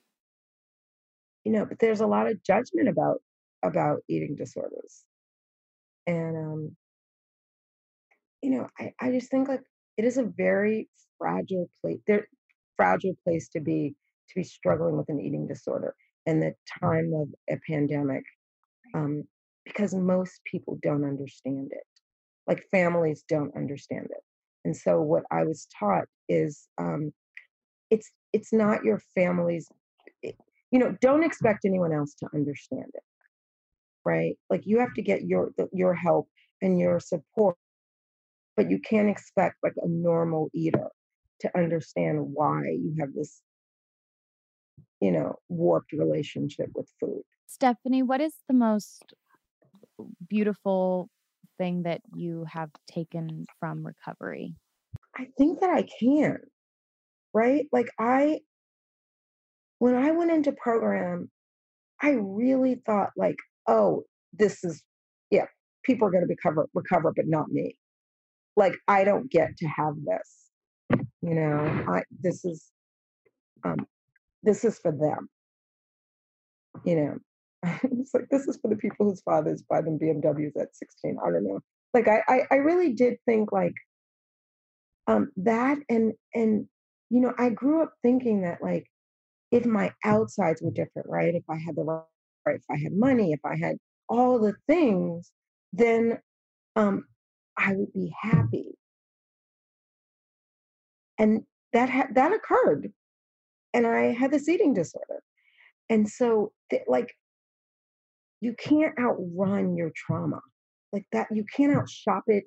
you 1.44 1.52
know 1.52 1.64
but 1.66 1.78
there's 1.78 2.00
a 2.00 2.06
lot 2.06 2.28
of 2.30 2.42
judgment 2.44 2.88
about 2.88 3.20
about 3.64 4.00
eating 4.08 4.36
disorders. 4.36 5.04
And 6.06 6.36
um 6.36 6.76
you 8.42 8.50
know 8.50 8.68
i 8.78 8.92
i 9.00 9.10
just 9.10 9.30
think 9.30 9.48
like 9.48 9.62
it 9.96 10.04
is 10.04 10.18
a 10.18 10.24
very 10.24 10.88
fragile 11.18 11.68
place 11.82 11.98
there 12.06 12.28
fragile 12.76 13.14
place 13.24 13.48
to 13.48 13.60
be 13.60 13.94
to 14.28 14.34
be 14.36 14.44
struggling 14.44 14.96
with 14.96 15.08
an 15.08 15.20
eating 15.20 15.46
disorder 15.48 15.94
in 16.26 16.40
the 16.40 16.54
time 16.82 17.12
of 17.14 17.28
a 17.50 17.58
pandemic 17.70 18.24
um 18.94 19.24
because 19.64 19.94
most 19.94 20.40
people 20.50 20.78
don't 20.82 21.04
understand 21.04 21.68
it. 21.72 21.84
Like 22.46 22.64
families 22.70 23.24
don't 23.28 23.54
understand 23.54 24.06
it. 24.10 24.22
And 24.64 24.76
so 24.76 25.00
what 25.00 25.24
i 25.30 25.44
was 25.44 25.66
taught 25.78 26.06
is 26.28 26.68
um 26.78 27.12
it's 27.90 28.10
it's 28.32 28.52
not 28.52 28.84
your 28.84 29.00
family's 29.14 29.68
eh, 30.24 30.32
you 30.70 30.78
know 30.78 30.94
don't 31.00 31.24
expect 31.24 31.64
anyone 31.64 31.92
else 31.92 32.14
to 32.14 32.26
understand 32.34 32.90
it 32.94 33.02
right? 34.08 34.38
Like 34.48 34.62
you 34.64 34.78
have 34.78 34.94
to 34.94 35.02
get 35.02 35.24
your 35.24 35.50
your 35.72 35.94
help 35.94 36.28
and 36.62 36.78
your 36.78 36.98
support 36.98 37.56
but 38.56 38.70
you 38.70 38.80
can't 38.80 39.08
expect 39.08 39.56
like 39.62 39.74
a 39.76 39.88
normal 39.88 40.48
eater 40.52 40.88
to 41.40 41.56
understand 41.56 42.18
why 42.20 42.62
you 42.70 42.96
have 42.98 43.12
this 43.14 43.42
you 45.00 45.12
know 45.12 45.36
warped 45.48 45.92
relationship 45.92 46.70
with 46.74 46.88
food. 46.98 47.22
Stephanie 47.46 48.02
what 48.02 48.20
is 48.20 48.34
the 48.48 48.54
most 48.54 49.14
beautiful 50.28 51.08
thing 51.58 51.82
that 51.82 52.00
you 52.14 52.46
have 52.50 52.70
taken 52.90 53.46
from 53.60 53.86
recovery? 53.86 54.54
I 55.16 55.26
think 55.36 55.60
that 55.60 55.70
i 55.70 55.84
can 56.00 56.38
right? 57.34 57.66
Like 57.72 57.88
I, 57.98 58.40
when 59.78 59.94
I 59.94 60.10
went 60.10 60.30
into 60.30 60.52
program, 60.52 61.30
I 62.00 62.10
really 62.20 62.80
thought 62.86 63.10
like, 63.16 63.36
oh, 63.66 64.04
this 64.32 64.64
is, 64.64 64.82
yeah, 65.30 65.46
people 65.84 66.08
are 66.08 66.10
going 66.10 66.26
to 66.26 66.28
recover, 66.28 66.68
recover, 66.74 67.12
but 67.14 67.26
not 67.26 67.48
me. 67.50 67.76
Like 68.56 68.74
I 68.88 69.04
don't 69.04 69.30
get 69.30 69.56
to 69.58 69.66
have 69.66 69.94
this, 70.04 71.00
you 71.22 71.34
know. 71.34 71.84
I 71.88 72.02
this 72.20 72.44
is, 72.44 72.66
um, 73.64 73.86
this 74.42 74.64
is 74.64 74.80
for 74.80 74.90
them. 74.90 75.28
You 76.84 76.96
know, 76.96 77.18
it's 77.82 78.14
like 78.14 78.26
this 78.30 78.48
is 78.48 78.58
for 78.60 78.68
the 78.68 78.76
people 78.76 79.06
whose 79.06 79.20
fathers 79.22 79.62
buy 79.68 79.80
them 79.80 79.98
BMWs 79.98 80.60
at 80.60 80.74
16. 80.74 81.18
I 81.24 81.30
don't 81.30 81.44
know. 81.44 81.60
Like 81.94 82.08
I, 82.08 82.22
I, 82.28 82.40
I 82.50 82.54
really 82.56 82.92
did 82.92 83.14
think 83.26 83.52
like 83.52 83.74
um, 85.06 85.30
that 85.36 85.78
and 85.88 86.12
and 86.34 86.66
you 87.10 87.20
know, 87.20 87.32
I 87.38 87.50
grew 87.50 87.82
up 87.82 87.92
thinking 88.02 88.42
that 88.42 88.62
like 88.62 88.86
if 89.50 89.64
my 89.64 89.92
outsides 90.04 90.62
were 90.62 90.70
different, 90.70 91.08
right? 91.08 91.34
If 91.34 91.44
I 91.48 91.56
had 91.56 91.76
the 91.76 91.84
right, 91.84 92.56
if 92.56 92.64
I 92.70 92.76
had 92.76 92.92
money, 92.92 93.32
if 93.32 93.40
I 93.44 93.56
had 93.56 93.76
all 94.08 94.38
the 94.38 94.54
things, 94.66 95.32
then 95.72 96.18
um, 96.76 97.04
I 97.56 97.74
would 97.74 97.92
be 97.92 98.12
happy. 98.20 98.74
And 101.18 101.42
that 101.72 101.90
ha- 101.90 102.08
that 102.14 102.32
occurred, 102.32 102.92
and 103.74 103.86
I 103.86 104.12
had 104.12 104.30
this 104.30 104.48
eating 104.48 104.72
disorder, 104.72 105.20
and 105.90 106.08
so 106.08 106.52
th- 106.70 106.82
like 106.86 107.12
you 108.40 108.54
can't 108.58 108.94
outrun 108.98 109.76
your 109.76 109.90
trauma 109.96 110.40
like 110.92 111.06
that. 111.12 111.26
You 111.32 111.44
can't 111.56 111.76
outshop 111.76 112.24
it. 112.28 112.46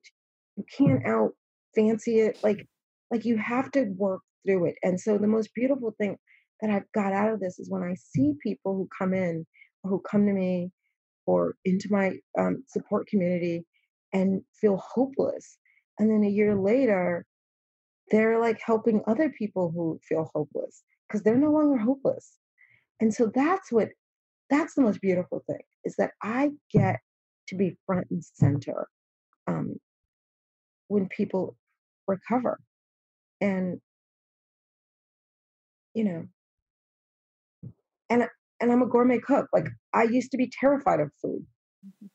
You 0.55 0.64
can't 0.78 1.05
out 1.05 1.32
fancy 1.76 2.20
it. 2.20 2.39
Like 2.43 2.66
like 3.12 3.26
you 3.26 3.38
have 3.38 3.70
to 3.72 3.84
work 3.97 4.22
through 4.45 4.66
it. 4.66 4.76
And 4.84 4.99
so 4.99 5.18
the 5.18 5.28
most 5.28 5.53
beautiful 5.53 5.93
thing 5.99 6.18
that 6.62 6.72
I've 6.72 6.91
got 6.93 7.14
out 7.14 7.32
of 7.32 7.39
this 7.39 7.59
is 7.59 7.70
when 7.70 7.84
I 7.84 7.95
see 7.95 8.34
people 8.41 8.76
who 8.76 8.88
come 8.97 9.14
in 9.14 9.45
or 9.84 9.89
who 9.91 10.01
come 10.09 10.26
to 10.26 10.34
me 10.34 10.72
or 11.26 11.55
into 11.66 11.91
my 11.91 12.14
um, 12.38 12.64
support 12.68 13.07
community 13.07 13.66
and 14.14 14.41
feel 14.59 14.78
hopeless. 14.78 15.57
And 15.99 16.09
then 16.09 16.24
a 16.24 16.32
year 16.32 16.55
later, 16.55 17.26
they're 18.09 18.39
like 18.39 18.59
helping 18.64 19.01
other 19.07 19.30
people 19.30 19.72
who 19.74 19.99
feel 20.07 20.30
hopeless 20.34 20.84
because 21.07 21.24
they're 21.24 21.38
no 21.38 21.51
longer 21.51 21.78
hopeless. 21.78 22.38
And 22.99 23.14
so 23.14 23.32
that's 23.34 23.72
what 23.72 23.89
that's 24.49 24.76
the 24.76 24.82
most 24.82 25.01
beautiful 25.01 25.43
thing 25.47 25.62
is 25.86 25.95
that 25.97 26.12
I 26.22 26.51
get 26.74 26.99
to 27.47 27.55
be 27.55 27.78
front 27.86 28.07
and 28.12 28.24
center 28.24 28.88
um, 29.47 29.78
when 30.88 31.07
people 31.07 31.55
recover. 32.07 32.59
And 33.42 33.82
you 35.94 36.04
know 36.04 36.26
and 38.10 38.28
and 38.60 38.72
i'm 38.72 38.82
a 38.82 38.88
gourmet 38.88 39.20
cook 39.20 39.48
like 39.54 39.68
i 39.94 40.04
used 40.04 40.32
to 40.32 40.38
be 40.38 40.52
terrified 40.60 41.00
of 41.00 41.10
food. 41.22 41.46
Mm-hmm. 41.86 42.08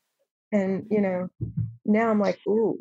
And 0.57 0.87
you 0.89 0.99
mm-hmm. 0.99 1.03
know 1.03 1.27
now 1.85 2.09
i'm 2.09 2.19
like 2.19 2.39
ooh 2.47 2.77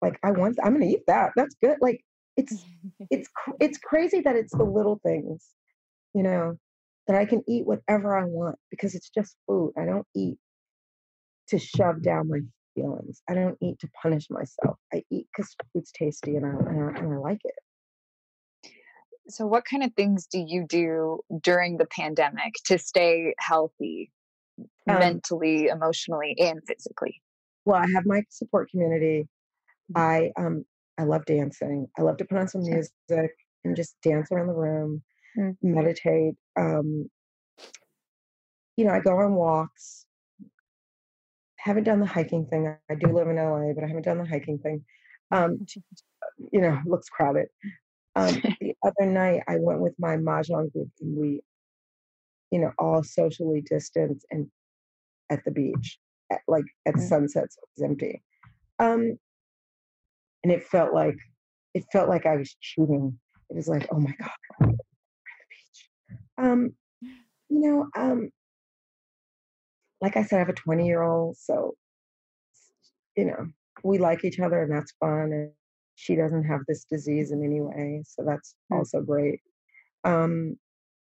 like 0.00 0.18
i 0.22 0.30
want 0.30 0.58
i'm 0.62 0.74
gonna 0.74 0.86
eat 0.86 1.02
that 1.06 1.30
that's 1.36 1.56
good 1.62 1.76
like 1.80 2.00
it's 2.36 2.64
it's 3.10 3.28
it's 3.60 3.78
crazy 3.78 4.20
that 4.20 4.36
it's 4.36 4.56
the 4.56 4.64
little 4.64 5.00
things 5.04 5.48
you 6.14 6.22
know 6.22 6.56
that 7.06 7.16
i 7.16 7.24
can 7.24 7.42
eat 7.48 7.66
whatever 7.66 8.16
i 8.16 8.24
want 8.24 8.56
because 8.70 8.94
it's 8.94 9.10
just 9.10 9.36
food 9.46 9.72
i 9.78 9.84
don't 9.84 10.06
eat 10.14 10.36
to 11.48 11.58
shove 11.58 12.02
down 12.02 12.28
my 12.28 12.38
feelings. 12.74 13.22
I 13.28 13.34
don't 13.34 13.56
eat 13.60 13.78
to 13.80 13.88
punish 14.00 14.28
myself. 14.30 14.78
I 14.92 15.02
eat 15.10 15.26
because 15.34 15.54
food's 15.72 15.92
tasty 15.92 16.36
and 16.36 16.46
I, 16.46 16.50
and 16.50 16.84
I, 16.84 16.98
and 16.98 17.12
I 17.12 17.16
like 17.16 17.40
it. 17.44 17.54
So 19.28 19.46
what 19.46 19.64
kind 19.64 19.84
of 19.84 19.92
things 19.94 20.26
do 20.26 20.44
you 20.44 20.66
do 20.68 21.20
during 21.42 21.76
the 21.76 21.86
pandemic 21.86 22.54
to 22.66 22.78
stay 22.78 23.34
healthy 23.38 24.10
um, 24.88 24.98
mentally 24.98 25.68
emotionally 25.68 26.34
and 26.38 26.60
physically? 26.66 27.22
Well 27.64 27.76
i 27.76 27.86
have 27.94 28.04
my 28.04 28.22
support 28.30 28.70
community. 28.70 29.28
Mm-hmm. 29.96 30.00
i 30.00 30.42
um 30.42 30.64
i 30.98 31.04
love 31.04 31.24
dancing. 31.26 31.86
I 31.96 32.02
love 32.02 32.16
to 32.18 32.24
put 32.24 32.38
on 32.38 32.48
some 32.48 32.62
music 32.62 33.30
and 33.64 33.76
just 33.76 33.96
dance 34.02 34.30
around 34.32 34.48
the 34.48 34.54
room 34.54 35.02
mm-hmm. 35.38 35.74
meditate 35.74 36.34
um 36.58 37.08
you 38.76 38.84
know 38.84 38.92
i 38.92 39.00
go 39.00 39.16
on 39.18 39.34
walks 39.34 40.06
haven't 41.62 41.84
done 41.84 42.00
the 42.00 42.06
hiking 42.06 42.46
thing 42.46 42.74
i 42.90 42.94
do 42.94 43.12
live 43.12 43.28
in 43.28 43.36
la 43.36 43.72
but 43.74 43.84
i 43.84 43.86
haven't 43.86 44.04
done 44.04 44.18
the 44.18 44.26
hiking 44.26 44.58
thing 44.58 44.84
um 45.30 45.58
you 46.50 46.60
know, 46.60 46.78
looks 46.86 47.08
crowded. 47.08 47.46
Um, 48.16 48.42
the 48.60 48.74
other 48.82 49.06
night, 49.10 49.42
I 49.48 49.56
went 49.58 49.80
with 49.80 49.94
my 49.98 50.16
mahjong 50.16 50.72
group, 50.72 50.90
and 51.00 51.16
we, 51.16 51.40
you 52.50 52.60
know, 52.60 52.72
all 52.78 53.02
socially 53.02 53.62
distanced 53.68 54.26
and 54.30 54.46
at 55.30 55.44
the 55.44 55.50
beach, 55.50 55.98
at, 56.30 56.40
like 56.48 56.64
at 56.86 56.94
Mm. 56.94 57.08
sunset, 57.08 57.52
so 57.52 57.58
it 57.62 57.80
was 57.80 57.90
empty. 57.90 58.22
Um, 58.78 59.18
and 60.44 60.52
it 60.52 60.64
felt 60.64 60.92
like 60.92 61.16
it 61.74 61.84
felt 61.92 62.08
like 62.08 62.26
I 62.26 62.36
was 62.36 62.54
cheating. 62.60 63.18
It 63.48 63.56
was 63.56 63.68
like, 63.68 63.88
oh 63.92 64.00
my 64.00 64.12
god, 64.18 64.30
we're 64.60 64.66
at 64.68 64.74
the 65.38 65.46
beach. 65.50 65.88
Um, 66.38 66.74
you 67.48 67.60
know, 67.60 67.86
um, 67.96 68.30
like 70.02 70.16
I 70.16 70.24
said, 70.24 70.36
I 70.36 70.40
have 70.40 70.48
a 70.50 70.54
20 70.54 70.86
year 70.86 71.02
old, 71.02 71.38
so 71.38 71.74
you 73.16 73.26
know, 73.26 73.46
we 73.82 73.98
like 73.98 74.24
each 74.24 74.40
other 74.40 74.62
and 74.62 74.72
that's 74.72 74.92
fun. 75.00 75.32
And 75.32 75.50
she 75.94 76.16
doesn't 76.16 76.44
have 76.44 76.60
this 76.66 76.84
disease 76.84 77.30
in 77.30 77.44
any 77.44 77.60
way, 77.60 78.02
so 78.06 78.24
that's 78.26 78.54
also 78.70 79.00
great. 79.00 79.40
Um, 80.04 80.56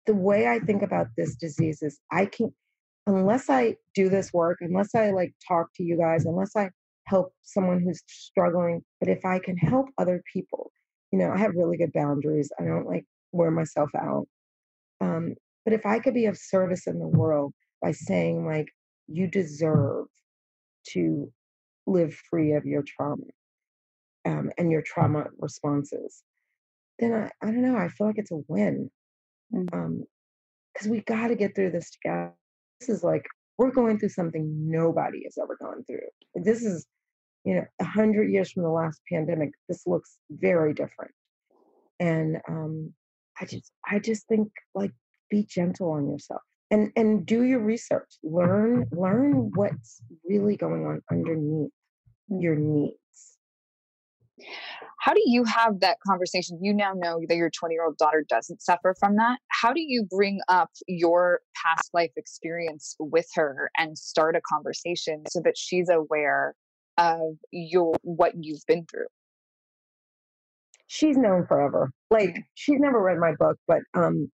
the 0.05 0.15
way 0.15 0.47
I 0.47 0.59
think 0.59 0.81
about 0.81 1.07
this 1.17 1.35
disease 1.35 1.81
is 1.81 1.99
I 2.11 2.25
can, 2.25 2.53
unless 3.07 3.49
I 3.49 3.77
do 3.95 4.09
this 4.09 4.33
work, 4.33 4.57
unless 4.61 4.93
I 4.95 5.11
like 5.11 5.33
talk 5.47 5.67
to 5.75 5.83
you 5.83 5.97
guys, 5.97 6.25
unless 6.25 6.55
I 6.55 6.69
help 7.05 7.33
someone 7.41 7.81
who's 7.81 8.01
struggling, 8.07 8.83
but 8.99 9.09
if 9.09 9.25
I 9.25 9.39
can 9.39 9.57
help 9.57 9.87
other 9.97 10.21
people, 10.31 10.71
you 11.11 11.19
know, 11.19 11.31
I 11.31 11.37
have 11.37 11.55
really 11.55 11.77
good 11.77 11.93
boundaries. 11.93 12.51
I 12.59 12.65
don't 12.65 12.87
like 12.87 13.05
wear 13.31 13.51
myself 13.51 13.89
out. 13.95 14.27
Um, 14.99 15.35
but 15.63 15.73
if 15.73 15.85
I 15.85 15.99
could 15.99 16.13
be 16.13 16.25
of 16.25 16.37
service 16.37 16.87
in 16.87 16.99
the 16.99 17.07
world 17.07 17.53
by 17.81 17.91
saying, 17.91 18.45
like, 18.45 18.67
you 19.08 19.28
deserve 19.28 20.06
to 20.89 21.32
live 21.86 22.14
free 22.30 22.54
of 22.54 22.66
your 22.66 22.84
trauma 22.84 23.24
um, 24.26 24.49
and 24.58 24.72
your 24.72 24.82
trauma 24.82 25.26
responses, 25.38 26.24
then 26.99 27.14
I, 27.14 27.30
I 27.45 27.51
don't 27.51 27.62
know, 27.62 27.78
I 27.78 27.89
feel 27.89 28.08
like 28.08 28.18
it's 28.18 28.32
a 28.32 28.41
win. 28.47 28.89
Because 29.51 30.88
we 30.88 31.01
got 31.01 31.28
to 31.28 31.36
get 31.36 31.56
through 31.56 31.72
this 31.72 31.91
together. 31.91 32.34
This 32.80 32.89
is 32.89 33.04
like, 33.04 33.26
we're 33.58 33.72
going 33.72 33.99
through 33.99 34.10
something 34.10 34.72
nobody 34.72 35.24
has 35.26 35.38
ever 35.41 35.58
gone 35.62 35.84
through. 35.86 35.99
This 36.36 36.64
is, 36.64 36.86
you 37.43 37.56
know, 37.56 37.66
a 37.80 37.86
hundred 37.86 38.32
years 38.32 38.51
from 38.51 38.64
the 38.64 38.70
last 38.70 39.01
pandemic, 39.12 39.51
this 39.68 39.86
looks 39.86 40.18
very 40.32 40.74
different. 40.74 41.12
And 41.99 42.38
um, 42.47 42.93
I 43.39 43.45
just, 43.45 43.72
I 43.86 43.99
just 43.99 44.28
think 44.28 44.49
like, 44.74 44.91
be 45.30 45.43
gentle 45.43 45.91
on 45.91 46.10
yourself 46.10 46.41
and 46.72 46.91
and 46.95 47.26
do 47.26 47.43
your 47.43 47.59
research. 47.59 48.18
Learn, 48.24 48.86
learn 48.91 49.51
what's 49.55 50.01
really 50.26 50.55
going 50.55 50.86
on 50.86 51.01
underneath 51.11 51.72
your 52.30 52.55
needs. 52.55 52.97
How 54.99 55.14
do 55.14 55.22
you 55.26 55.43
have 55.43 55.82
that 55.82 55.97
conversation? 56.07 56.59
You 56.61 56.74
now 56.74 56.93
know 56.95 57.20
that 57.28 57.36
your 57.36 57.49
20 57.49 57.74
year 57.74 57.86
old 57.86 57.97
daughter 57.97 58.26
doesn't 58.28 58.61
suffer 58.61 58.95
from 58.99 59.18
that. 59.18 59.39
How 59.49 59.74
do 59.74 59.82
you 59.82 60.07
bring 60.09 60.39
up 60.47 60.70
your 60.88 61.41
past 61.55 61.89
life 61.93 62.11
experience 62.16 62.95
with 62.99 63.28
her 63.36 63.70
and 63.78 63.97
start 63.97 64.36
a 64.36 64.41
conversation 64.41 65.24
so 65.30 65.41
that 65.43 65.57
she's 65.57 65.89
aware 65.89 66.55
of 66.97 67.36
your 67.51 67.95
what 68.03 68.34
you've 68.39 68.66
been 68.66 68.86
through? 68.89 69.07
she's 70.93 71.18
known 71.18 71.45
forever. 71.47 71.91
Like 72.11 72.38
she's 72.53 72.80
never 72.80 73.01
read 73.01 73.18
my 73.18 73.34
book, 73.38 73.57
but 73.68 73.80
um, 73.95 74.32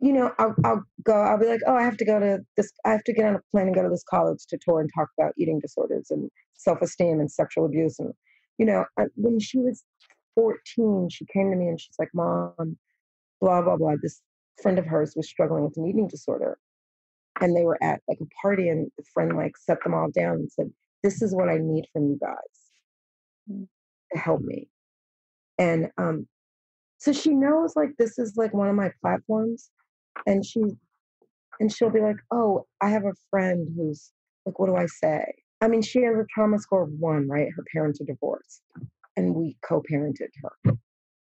you 0.00 0.12
know, 0.12 0.32
I'll 0.38 0.54
I'll 0.64 0.84
go. 1.04 1.14
I'll 1.14 1.38
be 1.38 1.46
like, 1.46 1.60
oh, 1.66 1.74
I 1.74 1.82
have 1.82 1.96
to 1.98 2.04
go 2.04 2.18
to 2.20 2.40
this. 2.56 2.72
I 2.84 2.90
have 2.90 3.04
to 3.04 3.12
get 3.12 3.26
on 3.26 3.36
a 3.36 3.40
plane 3.50 3.66
and 3.66 3.74
go 3.74 3.82
to 3.82 3.88
this 3.88 4.04
college 4.08 4.44
to 4.48 4.58
tour 4.58 4.80
and 4.80 4.90
talk 4.94 5.08
about 5.18 5.34
eating 5.38 5.60
disorders 5.60 6.08
and 6.10 6.30
self 6.54 6.82
esteem 6.82 7.20
and 7.20 7.30
sexual 7.30 7.66
abuse. 7.66 7.98
And 7.98 8.12
you 8.58 8.66
know, 8.66 8.84
I, 8.98 9.04
when 9.16 9.40
she 9.40 9.58
was 9.58 9.84
fourteen, 10.34 11.08
she 11.10 11.26
came 11.26 11.50
to 11.50 11.56
me 11.56 11.68
and 11.68 11.80
she's 11.80 11.96
like, 11.98 12.10
Mom, 12.14 12.76
blah 13.40 13.62
blah 13.62 13.76
blah. 13.76 13.94
This 14.02 14.20
friend 14.62 14.78
of 14.78 14.86
hers 14.86 15.14
was 15.16 15.28
struggling 15.28 15.64
with 15.64 15.76
an 15.76 15.86
eating 15.86 16.08
disorder, 16.08 16.58
and 17.40 17.56
they 17.56 17.64
were 17.64 17.82
at 17.82 18.00
like 18.08 18.18
a 18.20 18.26
party, 18.42 18.68
and 18.68 18.90
the 18.98 19.04
friend 19.14 19.36
like 19.36 19.56
set 19.56 19.82
them 19.84 19.94
all 19.94 20.10
down 20.10 20.36
and 20.36 20.52
said, 20.52 20.70
"This 21.02 21.22
is 21.22 21.34
what 21.34 21.48
I 21.48 21.58
need 21.58 21.86
from 21.92 22.08
you 22.08 22.18
guys 22.20 23.66
to 24.12 24.18
help 24.18 24.40
me." 24.42 24.68
and 25.58 25.90
um 25.98 26.26
so 26.98 27.12
she 27.12 27.30
knows 27.30 27.74
like 27.76 27.90
this 27.98 28.18
is 28.18 28.34
like 28.36 28.54
one 28.54 28.68
of 28.68 28.74
my 28.74 28.90
platforms 29.00 29.70
and 30.26 30.44
she 30.44 30.60
and 31.60 31.72
she'll 31.72 31.90
be 31.90 32.00
like 32.00 32.16
oh 32.30 32.66
i 32.80 32.88
have 32.88 33.04
a 33.04 33.14
friend 33.30 33.68
who's 33.76 34.12
like 34.46 34.58
what 34.58 34.66
do 34.66 34.76
i 34.76 34.86
say? 34.86 35.24
I 35.60 35.68
mean 35.68 35.82
she 35.82 36.02
has 36.02 36.16
a 36.16 36.26
trauma 36.32 36.58
score 36.58 36.82
of 36.82 36.90
one 36.98 37.28
right? 37.28 37.48
Her 37.56 37.64
parents 37.72 38.00
are 38.00 38.04
divorced 38.04 38.62
and 39.16 39.34
we 39.34 39.56
co-parented 39.66 40.30
her. 40.42 40.74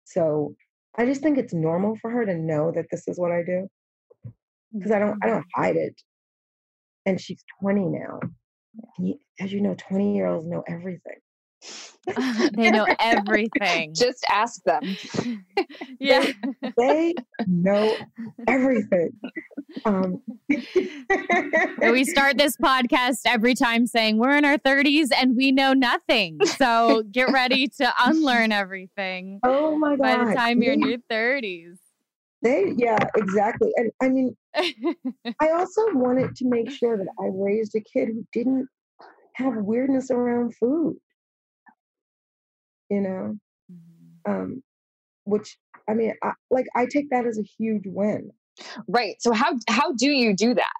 So 0.05 0.55
i 0.97 1.05
just 1.05 1.21
think 1.21 1.37
it's 1.37 1.53
normal 1.53 1.95
for 2.01 2.09
her 2.09 2.25
to 2.25 2.35
know 2.35 2.71
that 2.71 2.85
this 2.91 3.07
is 3.07 3.19
what 3.19 3.31
i 3.31 3.43
do. 3.43 3.67
Because 4.73 4.91
i 4.91 4.99
don't 4.99 5.19
i 5.23 5.27
mm-hmm. 5.27 5.35
don't 5.35 5.45
hide 5.55 5.75
it. 5.75 6.01
And 7.05 7.19
she's 7.19 7.43
20 7.61 7.81
now. 7.81 8.19
You, 8.97 9.19
as 9.39 9.51
you 9.51 9.61
know 9.61 9.75
20 9.75 10.15
year 10.15 10.27
olds 10.27 10.47
know 10.47 10.63
everything 10.67 11.19
they 12.53 12.69
know 12.69 12.85
everything. 12.99 13.93
Just 13.93 14.25
ask 14.29 14.61
them. 14.63 14.97
yeah. 15.99 16.31
they 16.77 17.13
know 17.47 17.95
everything. 18.47 19.11
Um, 19.85 20.21
And 20.49 21.91
we 21.91 22.03
start 22.03 22.37
this 22.37 22.57
podcast 22.57 23.19
every 23.25 23.55
time 23.55 23.87
saying 23.87 24.17
we're 24.17 24.37
in 24.37 24.45
our 24.45 24.57
30s 24.57 25.07
and 25.15 25.35
we 25.35 25.51
know 25.51 25.73
nothing. 25.73 26.39
So 26.45 27.03
get 27.11 27.31
ready 27.31 27.67
to 27.79 27.93
unlearn 28.05 28.51
everything. 28.51 29.39
Oh 29.55 29.77
my 29.77 29.95
God. 29.95 29.99
By 29.99 30.25
the 30.25 30.33
time 30.33 30.61
you're 30.61 30.73
in 30.73 30.81
your 30.81 30.97
30s. 31.11 31.77
They, 32.41 32.73
yeah, 32.75 32.97
exactly. 33.15 33.71
And 33.75 33.91
I 34.01 34.09
mean, 34.09 34.35
I 34.55 35.49
also 35.51 35.81
wanted 35.93 36.35
to 36.37 36.45
make 36.47 36.69
sure 36.71 36.97
that 36.97 37.07
I 37.19 37.29
raised 37.31 37.75
a 37.75 37.81
kid 37.81 38.09
who 38.09 38.25
didn't 38.33 38.67
have 39.35 39.55
weirdness 39.55 40.11
around 40.11 40.55
food. 40.55 40.97
You 42.93 43.01
know, 43.01 43.37
mm-hmm. 43.71 44.31
um, 44.31 44.63
which 45.25 45.57
I 45.89 45.93
mean, 45.93 46.13
I, 46.21 46.31
like 46.51 46.67
I 46.75 46.85
take 46.85 47.09
that 47.09 47.25
as 47.25 47.39
a 47.39 47.43
huge 47.57 47.83
win. 47.85 48.29
Right. 48.87 49.15
So 49.19 49.33
how 49.33 49.57
how 49.67 49.93
do 49.93 50.09
you 50.09 50.35
do 50.35 50.53
that? 50.53 50.77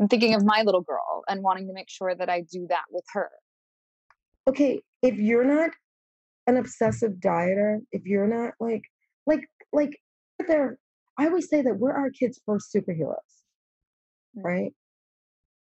I'm 0.00 0.08
thinking 0.08 0.34
of 0.34 0.44
my 0.44 0.62
little 0.62 0.82
girl 0.82 1.24
and 1.28 1.42
wanting 1.42 1.66
to 1.66 1.72
make 1.72 1.90
sure 1.90 2.14
that 2.14 2.28
I 2.28 2.42
do 2.52 2.66
that 2.68 2.84
with 2.90 3.04
her. 3.14 3.30
Okay, 4.48 4.80
if 5.02 5.16
you're 5.18 5.44
not 5.44 5.70
an 6.46 6.56
obsessive 6.56 7.14
dieter, 7.14 7.78
if 7.92 8.06
you're 8.06 8.28
not 8.28 8.54
like, 8.60 8.82
like, 9.26 9.44
like, 9.72 9.98
they're, 10.46 10.78
I 11.18 11.26
always 11.26 11.50
say 11.50 11.62
that 11.62 11.78
we're 11.78 11.92
our 11.92 12.10
kids' 12.10 12.40
first 12.46 12.72
superheroes, 12.74 13.16
mm-hmm. 14.36 14.46
right? 14.46 14.72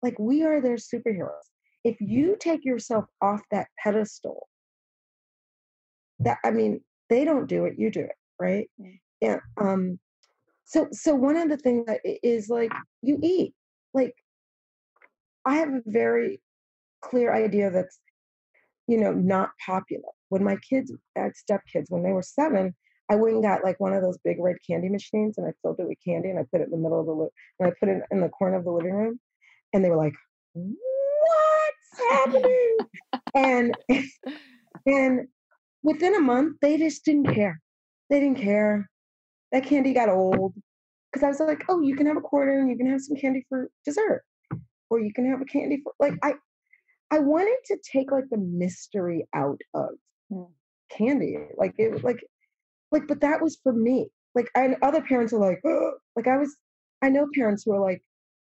Like 0.03 0.17
we 0.19 0.43
are 0.43 0.61
their 0.61 0.77
superheroes. 0.77 1.47
If 1.83 1.95
mm-hmm. 1.95 2.11
you 2.11 2.37
take 2.39 2.63
yourself 2.63 3.05
off 3.21 3.41
that 3.51 3.67
pedestal, 3.83 4.47
that 6.19 6.37
I 6.43 6.51
mean, 6.51 6.81
they 7.09 7.25
don't 7.25 7.47
do 7.47 7.65
it, 7.65 7.75
you 7.77 7.91
do 7.91 8.01
it, 8.01 8.15
right? 8.39 8.69
Yeah. 9.21 9.39
Um. 9.59 9.99
So, 10.65 10.87
so 10.91 11.15
one 11.15 11.37
of 11.37 11.49
the 11.49 11.57
things 11.57 11.85
that 11.85 12.01
is 12.03 12.49
like 12.49 12.71
you 13.01 13.19
eat. 13.23 13.53
Like, 13.93 14.13
I 15.45 15.55
have 15.55 15.69
a 15.69 15.81
very 15.85 16.41
clear 17.01 17.33
idea 17.33 17.71
that's, 17.71 17.99
you 18.87 18.97
know, 18.97 19.13
not 19.13 19.51
popular. 19.65 20.03
When 20.29 20.43
my 20.43 20.57
kids, 20.57 20.91
had 21.15 21.31
stepkids, 21.31 21.85
when 21.89 22.03
they 22.03 22.11
were 22.11 22.21
seven, 22.21 22.75
I 23.09 23.15
went 23.15 23.35
and 23.35 23.43
got 23.43 23.63
like 23.63 23.79
one 23.79 23.93
of 23.93 24.01
those 24.01 24.17
big 24.23 24.37
red 24.39 24.57
candy 24.67 24.89
machines, 24.89 25.37
and 25.37 25.47
I 25.47 25.51
filled 25.61 25.79
it 25.79 25.87
with 25.87 25.97
candy, 26.05 26.29
and 26.29 26.37
I 26.39 26.43
put 26.51 26.61
it 26.61 26.65
in 26.65 26.71
the 26.71 26.77
middle 26.77 26.99
of 26.99 27.05
the 27.05 27.13
li- 27.13 27.29
and 27.59 27.69
I 27.69 27.73
put 27.79 27.89
it 27.89 28.01
in 28.11 28.19
the 28.19 28.29
corner 28.29 28.57
of 28.57 28.65
the 28.65 28.71
living 28.71 28.93
room, 28.93 29.19
and 29.73 29.83
they 29.83 29.89
were 29.89 29.95
like, 29.95 30.13
"What's 30.53 32.09
happening?" 32.09 32.77
and 33.35 33.77
and 34.85 35.27
within 35.83 36.15
a 36.15 36.19
month, 36.19 36.57
they 36.61 36.77
just 36.77 37.05
didn't 37.05 37.33
care. 37.33 37.61
They 38.09 38.19
didn't 38.19 38.39
care. 38.41 38.89
That 39.51 39.65
candy 39.65 39.93
got 39.93 40.09
old 40.09 40.53
because 41.11 41.23
I 41.23 41.29
was 41.29 41.39
like, 41.39 41.63
"Oh, 41.69 41.81
you 41.81 41.95
can 41.95 42.05
have 42.07 42.17
a 42.17 42.21
quarter, 42.21 42.59
and 42.59 42.69
you 42.69 42.77
can 42.77 42.89
have 42.89 43.01
some 43.01 43.15
candy 43.17 43.45
for 43.47 43.69
dessert, 43.85 44.23
or 44.89 44.99
you 44.99 45.13
can 45.13 45.29
have 45.29 45.41
a 45.41 45.45
candy 45.45 45.81
for 45.83 45.93
like 45.99 46.13
I." 46.23 46.33
I 47.09 47.19
wanted 47.19 47.57
to 47.67 47.77
take 47.89 48.11
like 48.11 48.25
the 48.29 48.37
mystery 48.37 49.25
out 49.33 49.61
of 49.73 49.91
candy. 50.89 51.37
Like 51.57 51.73
it 51.77 52.03
like 52.03 52.23
like 52.91 53.03
but 53.07 53.21
that 53.21 53.41
was 53.41 53.57
for 53.63 53.73
me. 53.73 54.09
Like 54.35 54.49
and 54.55 54.75
other 54.81 55.01
parents 55.01 55.33
are 55.33 55.39
like, 55.39 55.59
oh, 55.65 55.93
like 56.15 56.27
I 56.27 56.37
was 56.37 56.55
I 57.01 57.09
know 57.09 57.27
parents 57.33 57.63
who 57.63 57.73
are 57.73 57.81
like 57.81 58.01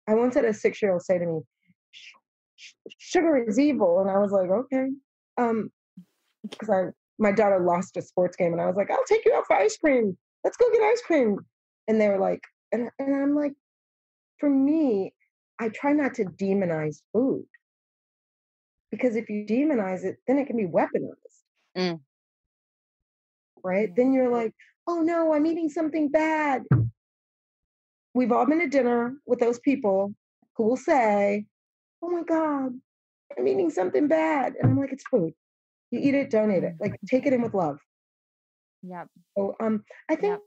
I 0.09 0.15
once 0.15 0.35
had 0.35 0.45
a 0.45 0.55
six 0.55 0.81
year 0.83 0.93
old 0.93 1.03
say 1.03 1.19
to 1.19 1.27
me, 1.27 1.41
"Sh- 1.91 2.13
sh- 2.57 2.75
sugar 2.99 3.37
is 3.37 3.59
evil. 3.59 4.01
And 4.01 4.11
I 4.11 4.19
was 4.19 4.33
like, 4.33 4.51
okay. 4.51 4.89
Um 5.37 5.71
because 6.49 6.71
I 6.71 6.83
my 7.19 7.33
daughter 7.33 7.61
lost 7.61 7.97
a 7.97 8.03
sports 8.03 8.37
game 8.37 8.53
and 8.53 8.61
I 8.61 8.67
was 8.67 8.77
like, 8.77 8.91
I'll 8.91 9.05
take 9.07 9.25
you 9.25 9.35
out 9.35 9.47
for 9.47 9.57
ice 9.57 9.77
cream. 9.77 10.17
Let's 10.43 10.57
go 10.57 10.71
get 10.73 10.83
ice 10.83 11.03
cream. 11.03 11.39
And 11.89 12.01
they 12.01 12.09
were 12.09 12.19
like, 12.19 12.41
and, 12.73 12.91
and 12.99 13.15
I'm 13.15 13.35
like, 13.35 13.53
for 14.39 14.51
me, 14.51 15.13
I 15.61 15.69
try 15.69 15.93
not 15.93 16.15
to 16.15 16.25
demonize 16.25 17.03
food 17.13 17.45
because 18.91 19.17
if 19.17 19.29
you 19.29 19.45
demonize 19.47 20.05
it, 20.05 20.17
then 20.27 20.39
it 20.39 20.47
can 20.47 20.57
be 20.57 20.67
weaponized. 20.67 21.15
Mm. 21.77 22.01
Right? 23.63 23.95
Then 23.95 24.13
you're 24.13 24.31
like, 24.31 24.53
oh 24.87 25.01
no, 25.01 25.33
I'm 25.33 25.47
eating 25.47 25.69
something 25.69 26.09
bad. 26.09 26.63
We've 28.13 28.33
all 28.33 28.47
been 28.47 28.61
to 28.61 28.69
dinner 28.69 29.15
with 29.27 29.41
those 29.41 29.59
people 29.61 30.15
who 30.57 30.65
will 30.65 30.77
say, 30.77 31.47
oh 32.03 32.11
my 32.11 32.23
God, 32.23 32.73
I'm 33.37 33.49
eating 33.49 33.71
something 33.71 34.07
bad. 34.09 34.55
And 34.61 34.71
I'm 34.71 34.79
like, 34.79 34.93
it's 34.93 35.05
food. 35.11 35.33
You 35.95 36.01
eat 36.09 36.15
it, 36.15 36.31
don't 36.31 36.51
it. 36.51 36.75
Like, 36.81 36.99
take 37.09 37.25
it 37.25 37.33
in 37.33 37.41
with 37.43 37.55
love. 37.55 37.79
Yep. 38.83 39.07
So, 39.39 39.55
um, 39.61 39.85
I 40.11 40.17
think 40.17 40.41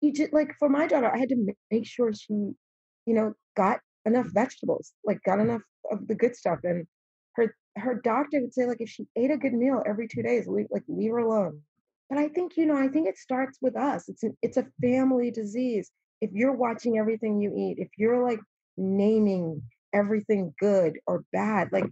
you 0.00 0.12
just 0.12 0.32
like 0.32 0.54
for 0.58 0.68
my 0.68 0.86
daughter, 0.86 1.10
I 1.12 1.18
had 1.18 1.30
to 1.30 1.54
make 1.70 1.86
sure 1.86 2.12
she, 2.12 2.32
you 2.32 3.14
know, 3.14 3.34
got 3.56 3.80
enough 4.04 4.26
vegetables, 4.32 4.92
like 5.04 5.18
got 5.24 5.40
enough 5.40 5.62
of 5.90 6.06
the 6.06 6.14
good 6.14 6.36
stuff. 6.36 6.60
And 6.62 6.86
her 7.34 7.54
her 7.76 8.00
doctor 8.02 8.40
would 8.40 8.54
say, 8.54 8.66
like, 8.66 8.80
if 8.80 8.88
she 8.88 9.06
ate 9.16 9.32
a 9.32 9.36
good 9.36 9.52
meal 9.52 9.82
every 9.84 10.06
two 10.06 10.22
days, 10.22 10.46
leave, 10.46 10.66
like 10.70 10.84
leave 10.86 11.10
her 11.10 11.18
alone. 11.18 11.60
But 12.08 12.18
I 12.18 12.28
think, 12.28 12.56
you 12.56 12.66
know, 12.66 12.76
I 12.76 12.86
think 12.86 13.08
it 13.08 13.18
starts 13.18 13.58
with 13.60 13.76
us. 13.76 14.08
It's 14.08 14.22
an, 14.22 14.36
it's 14.40 14.56
a 14.56 14.66
family 14.80 15.32
disease. 15.32 15.90
If 16.20 16.30
you're 16.32 16.54
watching 16.54 16.98
everything 16.98 17.42
you 17.42 17.52
eat, 17.56 17.78
if 17.78 17.88
you're 17.98 18.22
like 18.22 18.38
naming 18.76 19.60
everything 19.92 20.54
good 20.60 20.98
or 21.06 21.24
bad, 21.32 21.70
like 21.72 21.86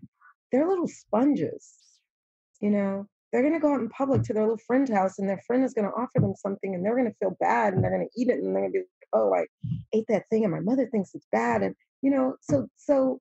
they're 0.52 0.68
little 0.68 0.88
sponges, 0.88 1.74
you 2.60 2.70
know. 2.70 3.06
They're 3.32 3.42
gonna 3.42 3.58
go 3.58 3.74
out 3.74 3.80
in 3.80 3.88
public 3.88 4.22
to 4.24 4.32
their 4.32 4.44
little 4.44 4.60
friend's 4.64 4.92
house, 4.92 5.18
and 5.18 5.28
their 5.28 5.40
friend 5.44 5.64
is 5.64 5.74
gonna 5.74 5.90
offer 5.96 6.20
them 6.20 6.34
something, 6.36 6.74
and 6.74 6.84
they're 6.84 6.96
gonna 6.96 7.14
feel 7.18 7.36
bad, 7.40 7.74
and 7.74 7.82
they're 7.82 7.90
gonna 7.90 8.04
eat 8.16 8.28
it, 8.28 8.38
and 8.38 8.54
they're 8.54 8.62
gonna 8.62 8.72
be 8.72 8.78
like, 8.78 9.08
"Oh, 9.12 9.34
I 9.34 9.46
ate 9.92 10.06
that 10.08 10.28
thing, 10.28 10.44
and 10.44 10.52
my 10.52 10.60
mother 10.60 10.86
thinks 10.86 11.14
it's 11.14 11.26
bad," 11.32 11.62
and 11.62 11.74
you 12.00 12.10
know. 12.12 12.36
So, 12.40 12.68
so 12.76 13.20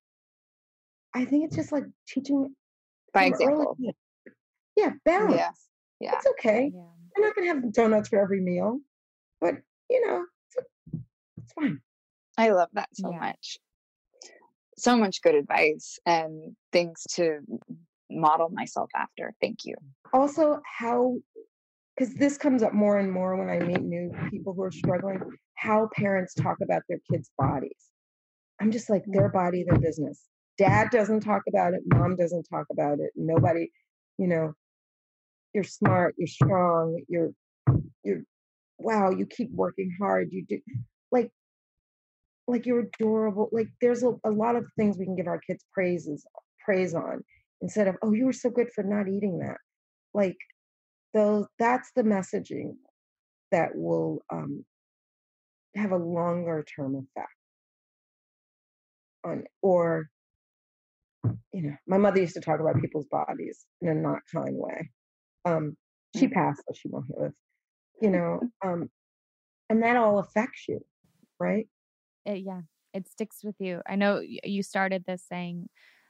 I 1.15 1.25
think 1.25 1.45
it's 1.45 1.55
just 1.55 1.71
like 1.71 1.85
teaching 2.07 2.55
By 3.11 3.29
early 3.31 3.63
example. 3.63 3.77
Yeah, 4.75 4.91
balance. 5.05 5.35
Yeah. 5.35 5.49
Yeah. 5.99 6.15
It's 6.17 6.27
okay. 6.27 6.71
Yeah. 6.73 6.81
We're 7.15 7.25
not 7.25 7.35
gonna 7.35 7.47
have 7.47 7.73
donuts 7.73 8.09
for 8.09 8.19
every 8.19 8.41
meal, 8.41 8.79
but 9.39 9.55
you 9.89 10.05
know, 10.05 10.25
it's, 10.47 11.01
it's 11.37 11.53
fine. 11.53 11.79
I 12.37 12.49
love 12.49 12.69
that 12.73 12.89
so 12.93 13.11
much. 13.11 13.59
So 14.77 14.97
much 14.97 15.21
good 15.21 15.35
advice 15.35 15.99
and 16.05 16.55
things 16.71 17.03
to 17.11 17.39
model 18.13 18.49
myself 18.49 18.89
after. 18.95 19.33
Thank 19.41 19.65
you. 19.65 19.75
Also, 20.13 20.61
how 20.65 21.15
because 21.95 22.13
this 22.15 22.37
comes 22.37 22.63
up 22.63 22.73
more 22.73 22.97
and 22.97 23.11
more 23.11 23.35
when 23.35 23.49
I 23.49 23.59
meet 23.63 23.81
new 23.81 24.11
people 24.31 24.53
who 24.53 24.63
are 24.63 24.71
struggling, 24.71 25.19
how 25.55 25.89
parents 25.95 26.33
talk 26.33 26.57
about 26.61 26.81
their 26.89 26.97
kids' 27.11 27.29
bodies. 27.37 27.89
I'm 28.59 28.71
just 28.71 28.89
like 28.89 29.03
their 29.05 29.29
mm. 29.29 29.33
body, 29.33 29.63
their 29.67 29.79
business. 29.79 30.21
Dad 30.57 30.89
doesn't 30.89 31.21
talk 31.21 31.43
about 31.47 31.73
it, 31.73 31.81
mom 31.85 32.15
doesn't 32.15 32.43
talk 32.43 32.65
about 32.71 32.99
it. 32.99 33.11
Nobody, 33.15 33.71
you 34.17 34.27
know, 34.27 34.53
you're 35.53 35.63
smart, 35.63 36.15
you're 36.17 36.27
strong, 36.27 36.99
you're 37.07 37.31
you're 38.03 38.23
wow, 38.77 39.11
you 39.11 39.25
keep 39.25 39.51
working 39.51 39.95
hard, 39.99 40.29
you 40.31 40.45
do 40.47 40.59
like 41.11 41.31
like 42.47 42.65
you're 42.65 42.81
adorable. 42.81 43.49
Like 43.51 43.69
there's 43.81 44.03
a, 44.03 44.13
a 44.23 44.31
lot 44.31 44.55
of 44.55 44.65
things 44.77 44.97
we 44.97 45.05
can 45.05 45.15
give 45.15 45.27
our 45.27 45.39
kids 45.39 45.63
praises 45.73 46.25
praise 46.63 46.93
on 46.93 47.23
instead 47.63 47.87
of, 47.87 47.95
oh, 48.03 48.11
you 48.11 48.25
were 48.25 48.33
so 48.33 48.49
good 48.49 48.69
for 48.75 48.83
not 48.83 49.07
eating 49.07 49.39
that. 49.39 49.57
Like 50.13 50.37
though, 51.13 51.47
that's 51.57 51.89
the 51.95 52.03
messaging 52.03 52.73
that 53.51 53.69
will 53.73 54.19
um 54.31 54.65
have 55.75 55.91
a 55.91 55.97
longer 55.97 56.63
term 56.75 56.95
effect 56.95 57.29
on 59.25 59.45
or 59.63 60.09
you 61.53 61.61
know, 61.61 61.75
my 61.87 61.97
mother 61.97 62.19
used 62.19 62.33
to 62.33 62.41
talk 62.41 62.59
about 62.59 62.81
people's 62.81 63.07
bodies 63.09 63.65
in 63.81 63.87
a 63.87 63.95
not 63.95 64.19
kind 64.31 64.55
way. 64.57 64.89
Um, 65.45 65.77
she 66.17 66.27
passed, 66.27 66.61
so 66.67 66.73
she 66.75 66.89
won't 66.89 67.05
hear 67.07 67.29
this. 67.29 67.37
You 68.01 68.09
know, 68.09 68.41
um, 68.65 68.89
and 69.69 69.81
that 69.83 69.95
all 69.95 70.19
affects 70.19 70.65
you, 70.67 70.79
right? 71.39 71.67
It, 72.25 72.43
yeah, 72.45 72.61
it 72.93 73.07
sticks 73.07 73.43
with 73.43 73.55
you. 73.59 73.81
I 73.87 73.95
know 73.95 74.21
you 74.21 74.63
started 74.63 75.05
this 75.07 75.23
saying, 75.27 75.69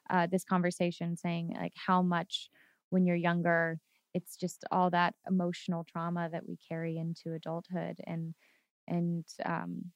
uh, 0.10 0.28
this 0.28 0.44
conversation 0.44 1.18
saying 1.18 1.56
like 1.60 1.74
how 1.76 2.02
much 2.02 2.50
when 2.90 3.06
you're 3.06 3.16
younger, 3.16 3.80
it's 4.14 4.36
just 4.38 4.66
all 4.72 4.90
that 4.92 5.16
emotional 5.28 5.84
trauma 5.84 6.30
that 6.32 6.48
we 6.48 6.58
carry 6.70 6.98
into 6.98 7.34
adulthood, 7.34 8.00
and 8.06 8.36
and 8.88 9.26
um, 9.46 9.92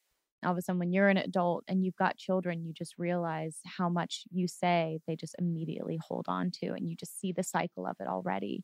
all 0.46 0.52
of 0.52 0.58
a 0.58 0.62
sudden 0.62 0.80
when 0.80 0.92
you're 0.94 1.10
an 1.10 1.18
adult 1.18 1.64
and 1.68 1.84
you've 1.84 1.96
got 1.96 2.18
children, 2.18 2.64
you 2.64 2.74
just 2.74 2.96
realize 2.98 3.58
how 3.66 3.90
much 3.90 4.24
you 4.32 4.48
say 4.48 5.00
they 5.08 5.16
just 5.16 5.36
immediately 5.40 6.00
hold 6.08 6.26
on 6.28 6.52
to, 6.52 6.68
and 6.68 6.90
you 6.90 6.96
just 6.96 7.20
see 7.20 7.32
the 7.32 7.44
cycle 7.44 7.86
of 7.86 7.96
it 8.00 8.08
already. 8.08 8.64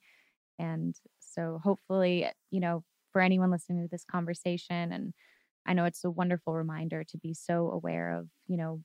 And 0.59 0.95
so 1.19 1.59
hopefully, 1.63 2.27
you 2.51 2.59
know, 2.59 2.83
for 3.11 3.21
anyone 3.21 3.51
listening 3.51 3.83
to 3.83 3.89
this 3.89 4.05
conversation 4.05 4.91
and 4.91 5.13
I 5.65 5.73
know 5.73 5.85
it's 5.85 6.03
a 6.03 6.11
wonderful 6.11 6.53
reminder 6.53 7.03
to 7.05 7.17
be 7.17 7.33
so 7.33 7.69
aware 7.71 8.11
of, 8.19 8.27
you 8.47 8.57
know, 8.57 8.81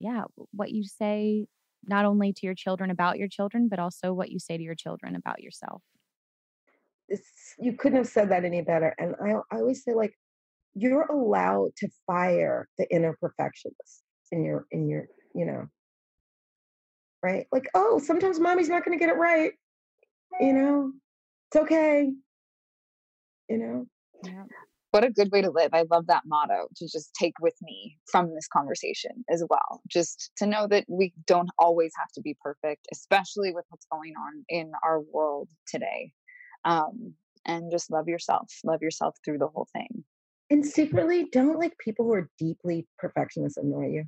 yeah, 0.00 0.24
what 0.52 0.70
you 0.70 0.84
say 0.84 1.46
not 1.86 2.04
only 2.04 2.32
to 2.32 2.46
your 2.46 2.54
children 2.54 2.90
about 2.90 3.18
your 3.18 3.28
children, 3.28 3.68
but 3.68 3.78
also 3.78 4.12
what 4.12 4.30
you 4.30 4.38
say 4.38 4.56
to 4.56 4.62
your 4.62 4.74
children 4.74 5.14
about 5.16 5.42
yourself. 5.42 5.82
It's, 7.08 7.28
you 7.58 7.72
couldn't 7.72 7.98
have 7.98 8.08
said 8.08 8.30
that 8.30 8.44
any 8.44 8.60
better. 8.62 8.94
And 8.98 9.14
I, 9.24 9.34
I 9.54 9.60
always 9.60 9.82
say, 9.82 9.94
like, 9.94 10.14
you're 10.74 11.06
allowed 11.06 11.70
to 11.78 11.88
fire 12.06 12.68
the 12.76 12.86
inner 12.94 13.16
perfectionist 13.20 14.02
in 14.30 14.44
your, 14.44 14.66
in 14.70 14.88
your, 14.88 15.08
you 15.34 15.46
know, 15.46 15.66
right? 17.22 17.46
Like, 17.50 17.68
oh, 17.74 17.98
sometimes 17.98 18.38
mommy's 18.38 18.68
not 18.68 18.84
going 18.84 18.98
to 18.98 19.04
get 19.04 19.12
it 19.12 19.18
right. 19.18 19.52
You 20.40 20.52
know, 20.52 20.92
it's 21.48 21.62
okay. 21.62 22.12
You 23.48 23.58
know, 23.58 23.86
What 24.90 25.04
a 25.04 25.10
good 25.10 25.30
way 25.30 25.42
to 25.42 25.50
live. 25.50 25.70
I 25.74 25.84
love 25.90 26.06
that 26.06 26.22
motto 26.26 26.68
to 26.76 26.84
just 26.86 27.12
take 27.14 27.34
with 27.40 27.54
me 27.60 27.98
from 28.10 28.34
this 28.34 28.48
conversation 28.48 29.24
as 29.30 29.44
well. 29.48 29.82
Just 29.86 30.30
to 30.38 30.46
know 30.46 30.66
that 30.68 30.86
we 30.88 31.12
don't 31.26 31.50
always 31.58 31.92
have 31.98 32.08
to 32.14 32.22
be 32.22 32.36
perfect, 32.40 32.86
especially 32.90 33.52
with 33.52 33.66
what's 33.68 33.86
going 33.92 34.14
on 34.16 34.44
in 34.48 34.72
our 34.82 35.00
world 35.00 35.50
today. 35.66 36.12
Um, 36.64 37.14
and 37.44 37.70
just 37.70 37.90
love 37.90 38.08
yourself. 38.08 38.50
Love 38.64 38.82
yourself 38.82 39.16
through 39.24 39.38
the 39.38 39.48
whole 39.48 39.68
thing. 39.72 40.04
and 40.50 40.64
secretly, 40.64 41.28
don't 41.30 41.58
like 41.58 41.76
people 41.78 42.06
who 42.06 42.14
are 42.14 42.30
deeply 42.38 42.86
perfectionists 42.98 43.58
annoy 43.58 43.88
you. 43.88 44.04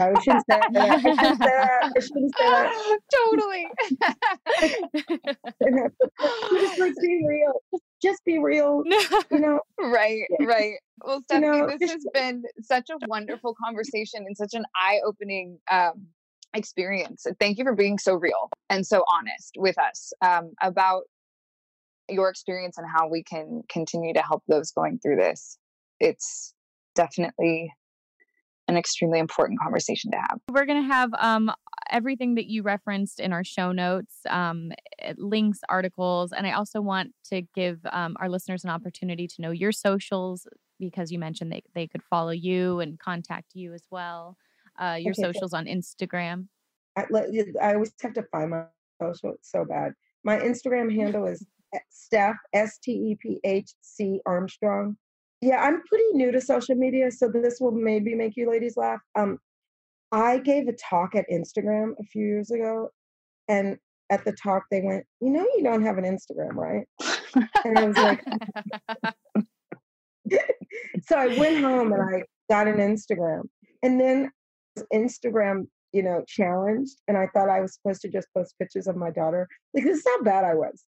I 0.00 0.12
shouldn't 0.22 0.44
say 0.50 0.60
that. 0.72 0.74
I 0.76 1.00
shouldn't 1.00 1.38
say 1.42 1.46
that. 1.46 1.92
I 1.96 2.00
shouldn't 2.00 2.32
say 2.38 2.50
that. 2.50 2.98
totally. 3.14 3.66
just 6.60 6.78
like 6.78 6.92
be 7.00 7.24
real. 7.26 7.52
Just, 8.02 8.24
be 8.24 8.38
real. 8.38 8.82
You 9.30 9.38
know. 9.38 9.60
Right, 9.80 10.22
Yeah. 10.38 10.46
right. 10.46 10.74
Well, 11.04 11.16
You 11.16 11.22
Stephanie, 11.24 11.60
know, 11.60 11.76
this 11.78 11.90
has 11.90 12.06
been 12.14 12.44
such 12.62 12.88
a 12.90 12.98
wonderful 13.06 13.54
conversation 13.62 14.24
and 14.26 14.36
such 14.36 14.54
an 14.54 14.64
eye-opening 14.76 15.58
um, 15.70 16.06
experience. 16.54 17.26
Thank 17.40 17.58
you 17.58 17.64
for 17.64 17.74
being 17.74 17.98
so 17.98 18.14
real 18.14 18.50
and 18.70 18.86
so 18.86 19.04
honest 19.08 19.54
with 19.56 19.76
us 19.78 20.12
um, 20.22 20.52
about 20.62 21.02
your 22.08 22.28
experience 22.28 22.78
and 22.78 22.86
how 22.88 23.08
we 23.08 23.22
can 23.24 23.62
continue 23.68 24.12
to 24.14 24.22
help 24.22 24.42
those 24.48 24.70
going 24.70 24.98
through 25.00 25.16
this. 25.16 25.58
It's 26.00 26.54
definitely 26.94 27.72
an 28.72 28.78
extremely 28.78 29.18
important 29.18 29.60
conversation 29.60 30.10
to 30.10 30.16
have. 30.16 30.40
We're 30.50 30.64
going 30.66 30.82
to 30.82 30.92
have 30.92 31.10
um, 31.18 31.52
everything 31.90 32.34
that 32.36 32.46
you 32.46 32.62
referenced 32.62 33.20
in 33.20 33.32
our 33.32 33.44
show 33.44 33.70
notes, 33.72 34.14
um, 34.28 34.72
links, 35.16 35.60
articles. 35.68 36.32
And 36.32 36.46
I 36.46 36.52
also 36.52 36.80
want 36.80 37.12
to 37.30 37.42
give 37.54 37.78
um, 37.92 38.16
our 38.20 38.28
listeners 38.28 38.64
an 38.64 38.70
opportunity 38.70 39.28
to 39.28 39.42
know 39.42 39.50
your 39.50 39.72
socials 39.72 40.46
because 40.80 41.12
you 41.12 41.18
mentioned 41.18 41.52
they, 41.52 41.62
they 41.74 41.86
could 41.86 42.02
follow 42.02 42.30
you 42.32 42.80
and 42.80 42.98
contact 42.98 43.54
you 43.54 43.72
as 43.74 43.84
well. 43.90 44.36
Uh, 44.80 44.96
your 44.98 45.12
Okay, 45.12 45.22
so- 45.22 45.32
socials 45.32 45.52
on 45.52 45.66
Instagram. 45.66 46.48
I, 46.96 47.04
I 47.62 47.74
always 47.74 47.92
have 48.02 48.12
to 48.14 48.22
find 48.24 48.50
my 48.50 48.64
social. 49.00 49.34
So 49.42 49.64
bad. 49.64 49.92
My 50.24 50.38
Instagram 50.38 50.94
handle 50.94 51.26
is 51.26 51.44
Steph 51.90 52.36
S 52.52 52.78
T 52.78 52.92
E 52.92 53.16
P 53.20 53.40
H 53.44 53.72
C 53.80 54.20
Armstrong. 54.26 54.96
Yeah, 55.42 55.60
I'm 55.60 55.82
pretty 55.82 56.04
new 56.12 56.30
to 56.30 56.40
social 56.40 56.76
media, 56.76 57.10
so 57.10 57.28
this 57.28 57.58
will 57.60 57.72
maybe 57.72 58.14
make 58.14 58.36
you 58.36 58.48
ladies 58.48 58.76
laugh. 58.76 59.00
Um, 59.16 59.38
I 60.12 60.38
gave 60.38 60.68
a 60.68 60.72
talk 60.72 61.16
at 61.16 61.26
Instagram 61.28 61.94
a 61.98 62.04
few 62.04 62.24
years 62.24 62.52
ago, 62.52 62.90
and 63.48 63.76
at 64.08 64.24
the 64.24 64.32
talk 64.32 64.62
they 64.70 64.82
went, 64.82 65.04
"You 65.20 65.30
know, 65.30 65.44
you 65.56 65.64
don't 65.64 65.82
have 65.82 65.98
an 65.98 66.04
Instagram, 66.04 66.54
right?" 66.54 66.86
And 67.64 67.78
I 67.78 67.84
was 67.84 67.96
like, 67.96 68.24
so 71.02 71.16
I 71.16 71.36
went 71.36 71.64
home 71.64 71.92
and 71.92 72.02
I 72.02 72.22
got 72.48 72.68
an 72.68 72.76
Instagram, 72.76 73.42
and 73.82 74.00
then 74.00 74.30
Instagram, 74.94 75.66
you 75.92 76.04
know, 76.04 76.22
challenged, 76.28 77.00
and 77.08 77.18
I 77.18 77.26
thought 77.34 77.48
I 77.48 77.60
was 77.60 77.74
supposed 77.74 78.02
to 78.02 78.08
just 78.08 78.28
post 78.32 78.54
pictures 78.60 78.86
of 78.86 78.94
my 78.94 79.10
daughter. 79.10 79.48
Like 79.74 79.84
this 79.84 79.98
is 79.98 80.04
how 80.06 80.22
bad 80.22 80.44
I 80.44 80.54
was. 80.54 80.84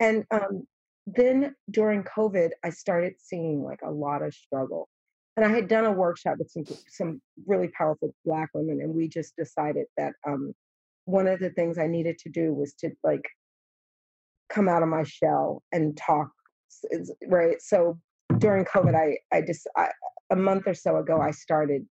and 0.00 0.24
um, 0.32 0.66
then 1.06 1.54
during 1.70 2.04
COVID, 2.04 2.50
I 2.64 2.70
started 2.70 3.14
seeing 3.18 3.62
like 3.62 3.80
a 3.82 3.90
lot 3.90 4.22
of 4.22 4.34
struggle, 4.34 4.88
and 5.36 5.44
I 5.44 5.48
had 5.48 5.68
done 5.68 5.84
a 5.84 5.92
workshop 5.92 6.36
with 6.38 6.50
some 6.50 6.64
some 6.88 7.20
really 7.46 7.68
powerful 7.68 8.14
Black 8.24 8.50
women, 8.54 8.80
and 8.80 8.94
we 8.94 9.08
just 9.08 9.34
decided 9.36 9.86
that 9.96 10.12
um, 10.26 10.52
one 11.04 11.26
of 11.26 11.40
the 11.40 11.50
things 11.50 11.78
I 11.78 11.86
needed 11.86 12.18
to 12.18 12.28
do 12.28 12.52
was 12.52 12.74
to 12.80 12.90
like 13.02 13.24
come 14.48 14.68
out 14.68 14.82
of 14.82 14.88
my 14.88 15.02
shell 15.02 15.62
and 15.72 15.96
talk 15.96 16.30
right? 17.28 17.60
So 17.60 17.98
during 18.38 18.64
covid 18.64 18.94
i 18.94 19.16
i 19.36 19.40
just 19.40 19.66
I, 19.76 19.88
a 20.30 20.36
month 20.36 20.64
or 20.66 20.74
so 20.74 20.96
ago 20.96 21.20
i 21.20 21.30
started 21.30 21.86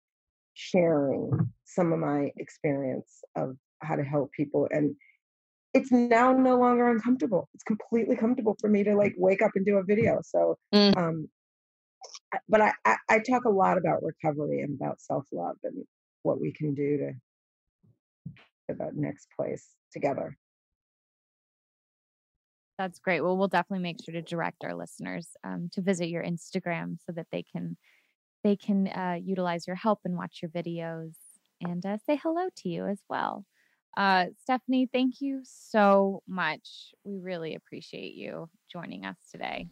sharing 0.54 1.32
some 1.66 1.94
of 1.94 2.00
my 2.00 2.32
experience 2.38 3.24
of 3.36 3.56
how 3.82 3.96
to 3.96 4.04
help 4.04 4.32
people 4.32 4.68
and 4.72 4.96
it's 5.74 5.92
now 5.92 6.34
no 6.34 6.58
longer 6.58 6.90
uncomfortable 6.90 7.50
it's 7.54 7.64
completely 7.64 8.16
comfortable 8.16 8.56
for 8.60 8.70
me 8.70 8.84
to 8.84 8.96
like 8.96 9.14
wake 9.18 9.42
up 9.42 9.52
and 9.56 9.66
do 9.66 9.78
a 9.78 9.84
video 9.84 10.20
so 10.24 10.58
Mm. 10.74 10.98
um 10.98 11.30
but 12.48 12.62
I, 12.62 12.74
I 12.86 12.96
i 13.10 13.20
talk 13.20 13.46
a 13.46 13.50
lot 13.50 13.78
about 13.78 14.04
recovery 14.04 14.62
and 14.62 14.80
about 14.80 15.02
self-love 15.02 15.58
and 15.64 15.86
what 16.24 16.40
we 16.40 16.52
can 16.54 16.74
do 16.74 16.98
to 16.98 17.14
to 18.70 18.76
that 18.78 18.96
next 18.96 19.28
place 19.36 19.76
together 19.92 20.38
That's 22.78 22.98
great. 22.98 23.22
Well, 23.22 23.38
we'll 23.38 23.48
definitely 23.48 23.84
make 23.84 23.98
sure 24.04 24.14
to 24.14 24.24
direct 24.24 24.64
our 24.64 24.74
listeners 24.74 25.36
um, 25.44 25.70
to 25.74 25.82
visit 25.82 26.08
your 26.10 26.24
Instagram 26.24 26.98
so 27.06 27.12
that 27.12 27.28
they 27.32 27.44
can 27.44 27.78
they 28.44 28.56
can 28.56 28.88
uh, 28.88 29.18
utilize 29.22 29.68
your 29.68 29.76
help 29.76 30.00
and 30.04 30.16
watch 30.18 30.40
your 30.42 30.50
videos 30.50 31.14
and 31.62 31.86
uh, 31.86 31.98
say 32.00 32.20
hello 32.24 32.48
to 32.58 32.70
you 32.70 32.88
as 32.88 33.04
well. 33.08 33.46
Uh, 33.98 34.28
Stephanie, 34.42 34.88
thank 34.92 35.20
you 35.20 35.42
so 35.44 36.24
much. 36.28 36.94
We 37.04 37.18
really 37.18 37.56
appreciate 37.56 38.14
you 38.14 38.50
joining 38.72 39.06
us 39.06 39.18
today. 39.32 39.68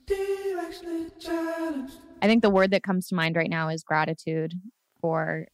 I 2.22 2.28
think 2.28 2.42
the 2.42 2.50
word 2.50 2.72
that 2.72 2.84
comes 2.84 3.08
to 3.08 3.16
mind 3.16 3.36
right 3.36 3.50
now 3.50 3.70
is 3.70 3.84
gratitude 3.84 4.54
for, 5.00 5.48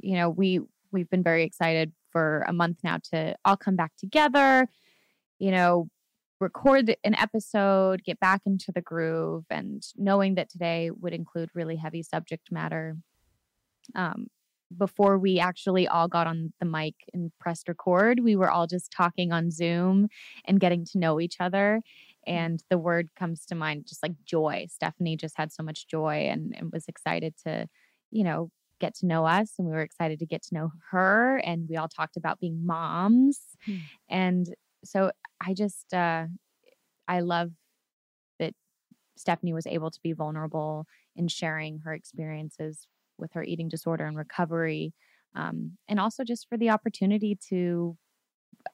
you 0.00 0.16
know, 0.16 0.28
we 0.28 0.60
we've 0.92 1.08
been 1.08 1.22
very 1.22 1.44
excited 1.44 1.92
for 2.10 2.44
a 2.46 2.52
month 2.52 2.78
now 2.84 2.98
to 3.12 3.36
all 3.44 3.56
come 3.56 3.76
back 3.76 3.92
together, 3.96 4.68
you 5.38 5.50
know, 5.50 5.88
record 6.40 6.94
an 7.04 7.14
episode, 7.14 8.02
get 8.04 8.18
back 8.20 8.42
into 8.44 8.72
the 8.72 8.80
groove, 8.80 9.44
and 9.50 9.82
knowing 9.96 10.34
that 10.34 10.50
today 10.50 10.90
would 10.90 11.14
include 11.14 11.50
really 11.54 11.76
heavy 11.76 12.02
subject 12.02 12.50
matter. 12.50 12.96
Um, 13.94 14.26
before 14.76 15.18
we 15.18 15.38
actually 15.38 15.88
all 15.88 16.08
got 16.08 16.26
on 16.26 16.52
the 16.60 16.66
mic 16.66 16.94
and 17.12 17.32
pressed 17.38 17.68
record, 17.68 18.20
we 18.20 18.36
were 18.36 18.50
all 18.50 18.66
just 18.66 18.92
talking 18.92 19.32
on 19.32 19.50
Zoom 19.50 20.08
and 20.44 20.60
getting 20.60 20.84
to 20.86 20.98
know 20.98 21.20
each 21.20 21.36
other. 21.40 21.82
And 22.26 22.62
the 22.70 22.78
word 22.78 23.08
comes 23.18 23.46
to 23.46 23.54
mind 23.54 23.86
just 23.88 24.02
like 24.02 24.12
joy. 24.24 24.66
Stephanie 24.70 25.16
just 25.16 25.36
had 25.36 25.52
so 25.52 25.62
much 25.62 25.88
joy 25.88 26.28
and, 26.30 26.54
and 26.56 26.70
was 26.72 26.86
excited 26.86 27.34
to, 27.44 27.66
you 28.10 28.24
know, 28.24 28.50
get 28.78 28.94
to 28.96 29.06
know 29.06 29.26
us. 29.26 29.54
And 29.58 29.66
we 29.66 29.74
were 29.74 29.82
excited 29.82 30.18
to 30.20 30.26
get 30.26 30.42
to 30.44 30.54
know 30.54 30.72
her. 30.90 31.38
And 31.38 31.66
we 31.68 31.76
all 31.76 31.88
talked 31.88 32.16
about 32.16 32.40
being 32.40 32.64
moms. 32.64 33.40
And 34.08 34.54
so 34.84 35.10
I 35.40 35.54
just, 35.54 35.92
uh, 35.92 36.26
I 37.08 37.20
love 37.20 37.50
that 38.38 38.54
Stephanie 39.16 39.52
was 39.52 39.66
able 39.66 39.90
to 39.90 40.00
be 40.02 40.12
vulnerable 40.12 40.86
in 41.16 41.28
sharing 41.28 41.80
her 41.80 41.92
experiences 41.92 42.86
with 43.20 43.32
her 43.32 43.42
eating 43.42 43.68
disorder 43.68 44.04
and 44.06 44.16
recovery. 44.16 44.94
Um, 45.34 45.76
and 45.88 46.00
also 46.00 46.24
just 46.24 46.48
for 46.48 46.58
the 46.58 46.70
opportunity 46.70 47.38
to 47.50 47.96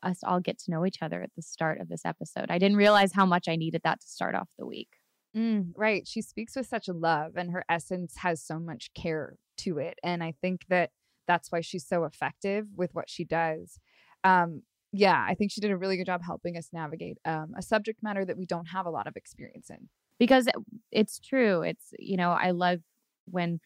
us 0.02 0.20
all 0.24 0.40
get 0.40 0.58
to 0.58 0.70
know 0.70 0.86
each 0.86 1.02
other 1.02 1.22
at 1.22 1.30
the 1.36 1.42
start 1.42 1.80
of 1.80 1.88
this 1.88 2.04
episode. 2.04 2.46
I 2.48 2.58
didn't 2.58 2.76
realize 2.78 3.12
how 3.12 3.26
much 3.26 3.46
I 3.48 3.56
needed 3.56 3.82
that 3.84 4.00
to 4.00 4.06
start 4.08 4.34
off 4.34 4.48
the 4.58 4.66
week. 4.66 4.88
Mm, 5.36 5.72
right. 5.76 6.06
She 6.08 6.22
speaks 6.22 6.56
with 6.56 6.66
such 6.66 6.88
love, 6.88 7.32
and 7.36 7.50
her 7.50 7.64
essence 7.68 8.16
has 8.18 8.42
so 8.42 8.58
much 8.58 8.90
care 8.94 9.36
to 9.58 9.78
it. 9.78 9.98
And 10.02 10.24
I 10.24 10.32
think 10.40 10.62
that 10.68 10.90
that's 11.28 11.52
why 11.52 11.60
she's 11.60 11.86
so 11.86 12.04
effective 12.04 12.66
with 12.74 12.94
what 12.94 13.10
she 13.10 13.24
does. 13.24 13.78
Um, 14.24 14.62
yeah, 14.92 15.22
I 15.28 15.34
think 15.34 15.52
she 15.52 15.60
did 15.60 15.70
a 15.70 15.76
really 15.76 15.98
good 15.98 16.06
job 16.06 16.22
helping 16.24 16.56
us 16.56 16.70
navigate 16.72 17.18
um, 17.26 17.52
a 17.56 17.62
subject 17.62 18.02
matter 18.02 18.24
that 18.24 18.38
we 18.38 18.46
don't 18.46 18.66
have 18.68 18.86
a 18.86 18.90
lot 18.90 19.06
of 19.06 19.14
experience 19.16 19.68
in. 19.68 19.88
because 20.18 20.48
it's 20.90 21.18
true 21.18 21.62
it's 21.62 21.92
you 21.98 22.16
know 22.16 22.30
i 22.30 22.50
love 22.50 22.80
when 23.26 23.60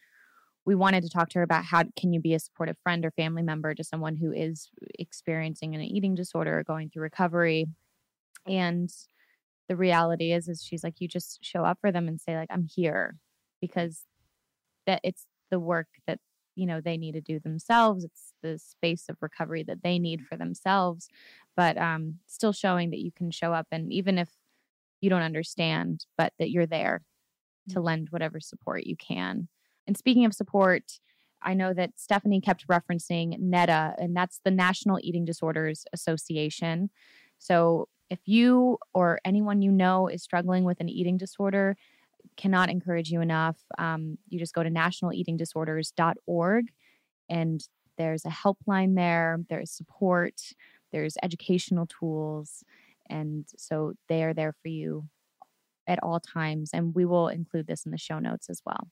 we 0.65 0.75
wanted 0.75 1.03
to 1.03 1.09
talk 1.09 1.29
to 1.29 1.39
her 1.39 1.43
about 1.43 1.65
how 1.65 1.83
can 1.97 2.13
you 2.13 2.19
be 2.19 2.33
a 2.33 2.39
supportive 2.39 2.77
friend 2.83 3.05
or 3.05 3.11
family 3.11 3.41
member 3.41 3.73
to 3.73 3.83
someone 3.83 4.15
who 4.15 4.31
is 4.31 4.69
experiencing 4.99 5.73
an 5.75 5.81
eating 5.81 6.15
disorder 6.15 6.59
or 6.59 6.63
going 6.63 6.89
through 6.89 7.03
recovery. 7.03 7.65
And 8.47 8.91
the 9.71 9.75
reality 9.77 10.33
is 10.33 10.49
is 10.49 10.61
she's 10.61 10.83
like 10.83 10.99
you 10.99 11.07
just 11.07 11.39
show 11.41 11.63
up 11.63 11.77
for 11.79 11.93
them 11.93 12.09
and 12.09 12.19
say 12.19 12.35
like 12.35 12.49
i'm 12.51 12.65
here 12.65 13.15
because 13.61 14.03
that 14.85 14.99
it's 15.01 15.25
the 15.49 15.59
work 15.59 15.87
that 16.07 16.19
you 16.55 16.65
know 16.65 16.81
they 16.81 16.97
need 16.97 17.13
to 17.13 17.21
do 17.21 17.39
themselves. 17.39 18.03
It's 18.03 18.33
the 18.43 18.59
space 18.59 19.05
of 19.07 19.15
recovery 19.21 19.63
that 19.63 19.83
they 19.83 19.97
need 19.99 20.25
for 20.25 20.35
themselves. 20.35 21.07
But 21.55 21.77
um 21.77 22.19
still 22.27 22.51
showing 22.51 22.89
that 22.89 22.99
you 22.99 23.11
can 23.11 23.31
show 23.31 23.53
up 23.53 23.67
and 23.71 23.93
even 23.93 24.17
if 24.17 24.29
you 24.99 25.09
don't 25.09 25.21
understand 25.21 26.05
but 26.17 26.33
that 26.37 26.51
you're 26.51 26.67
there 26.67 27.01
to 27.69 27.79
lend 27.79 28.09
whatever 28.09 28.39
support 28.39 28.85
you 28.85 28.95
can 28.97 29.47
and 29.87 29.97
speaking 29.97 30.25
of 30.25 30.33
support 30.33 30.99
i 31.41 31.53
know 31.53 31.73
that 31.73 31.91
stephanie 31.97 32.41
kept 32.41 32.67
referencing 32.67 33.39
NEDA 33.39 33.95
and 33.97 34.15
that's 34.15 34.39
the 34.43 34.51
national 34.51 34.99
eating 35.01 35.25
disorders 35.25 35.85
association 35.93 36.89
so 37.37 37.87
if 38.09 38.19
you 38.25 38.77
or 38.93 39.19
anyone 39.23 39.61
you 39.61 39.71
know 39.71 40.07
is 40.07 40.21
struggling 40.21 40.63
with 40.63 40.79
an 40.81 40.89
eating 40.89 41.17
disorder 41.17 41.75
cannot 42.37 42.69
encourage 42.69 43.09
you 43.09 43.21
enough. 43.21 43.57
Um, 43.77 44.17
you 44.27 44.39
just 44.39 44.53
go 44.53 44.63
to 44.63 44.69
nationaleatingdisorders.org 44.69 46.65
and 47.29 47.61
there's 47.97 48.25
a 48.25 48.29
helpline 48.29 48.95
there, 48.95 49.39
there's 49.49 49.71
support, 49.71 50.41
there's 50.91 51.17
educational 51.23 51.87
tools. 51.87 52.63
And 53.09 53.45
so 53.57 53.93
they 54.09 54.23
are 54.23 54.33
there 54.33 54.53
for 54.61 54.69
you 54.69 55.05
at 55.87 55.99
all 56.01 56.19
times. 56.19 56.71
And 56.73 56.95
we 56.95 57.05
will 57.05 57.27
include 57.27 57.67
this 57.67 57.85
in 57.85 57.91
the 57.91 57.97
show 57.97 58.19
notes 58.19 58.49
as 58.49 58.61
well. 58.65 58.87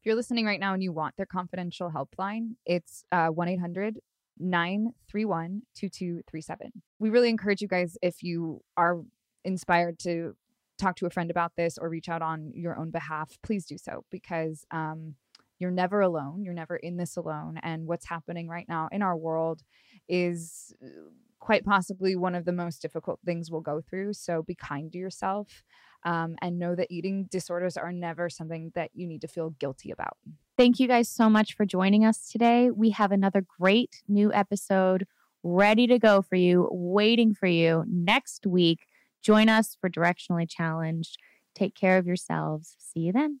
If 0.00 0.06
you're 0.06 0.14
listening 0.14 0.46
right 0.46 0.60
now 0.60 0.74
and 0.74 0.82
you 0.82 0.92
want 0.92 1.16
their 1.16 1.26
confidential 1.26 1.90
helpline, 1.90 2.54
it's 2.64 3.04
uh, 3.10 3.28
1 3.28 3.48
800 3.48 3.98
931 4.38 5.62
2237. 5.74 6.70
We 7.00 7.10
really 7.10 7.28
encourage 7.28 7.60
you 7.60 7.66
guys, 7.66 7.98
if 8.00 8.22
you 8.22 8.60
are 8.76 9.00
inspired 9.44 9.98
to 10.00 10.36
talk 10.78 10.94
to 10.96 11.06
a 11.06 11.10
friend 11.10 11.32
about 11.32 11.52
this 11.56 11.78
or 11.78 11.88
reach 11.88 12.08
out 12.08 12.22
on 12.22 12.52
your 12.54 12.78
own 12.78 12.90
behalf, 12.90 13.36
please 13.42 13.66
do 13.66 13.76
so 13.76 14.04
because 14.12 14.64
um, 14.70 15.16
you're 15.58 15.72
never 15.72 16.00
alone. 16.00 16.44
You're 16.44 16.54
never 16.54 16.76
in 16.76 16.96
this 16.96 17.16
alone. 17.16 17.58
And 17.64 17.88
what's 17.88 18.06
happening 18.06 18.48
right 18.48 18.66
now 18.68 18.88
in 18.92 19.02
our 19.02 19.16
world 19.16 19.62
is 20.08 20.72
uh, 20.80 21.10
quite 21.40 21.64
possibly 21.64 22.14
one 22.14 22.36
of 22.36 22.44
the 22.44 22.52
most 22.52 22.80
difficult 22.80 23.18
things 23.24 23.50
we'll 23.50 23.60
go 23.62 23.80
through. 23.80 24.12
So 24.12 24.42
be 24.42 24.54
kind 24.54 24.92
to 24.92 24.98
yourself 24.98 25.64
um, 26.08 26.36
and 26.40 26.58
know 26.58 26.74
that 26.74 26.86
eating 26.88 27.28
disorders 27.30 27.76
are 27.76 27.92
never 27.92 28.30
something 28.30 28.72
that 28.74 28.90
you 28.94 29.06
need 29.06 29.20
to 29.20 29.28
feel 29.28 29.50
guilty 29.50 29.90
about. 29.90 30.16
Thank 30.56 30.80
you 30.80 30.88
guys 30.88 31.06
so 31.06 31.28
much 31.28 31.54
for 31.54 31.66
joining 31.66 32.06
us 32.06 32.30
today. 32.30 32.70
We 32.70 32.90
have 32.90 33.12
another 33.12 33.44
great 33.60 34.02
new 34.08 34.32
episode 34.32 35.06
ready 35.42 35.86
to 35.86 35.98
go 35.98 36.22
for 36.22 36.36
you, 36.36 36.66
waiting 36.72 37.34
for 37.34 37.46
you 37.46 37.84
next 37.86 38.46
week. 38.46 38.86
Join 39.22 39.50
us 39.50 39.76
for 39.78 39.90
Directionally 39.90 40.48
Challenged. 40.48 41.18
Take 41.54 41.74
care 41.74 41.98
of 41.98 42.06
yourselves. 42.06 42.74
See 42.78 43.00
you 43.00 43.12
then. 43.12 43.40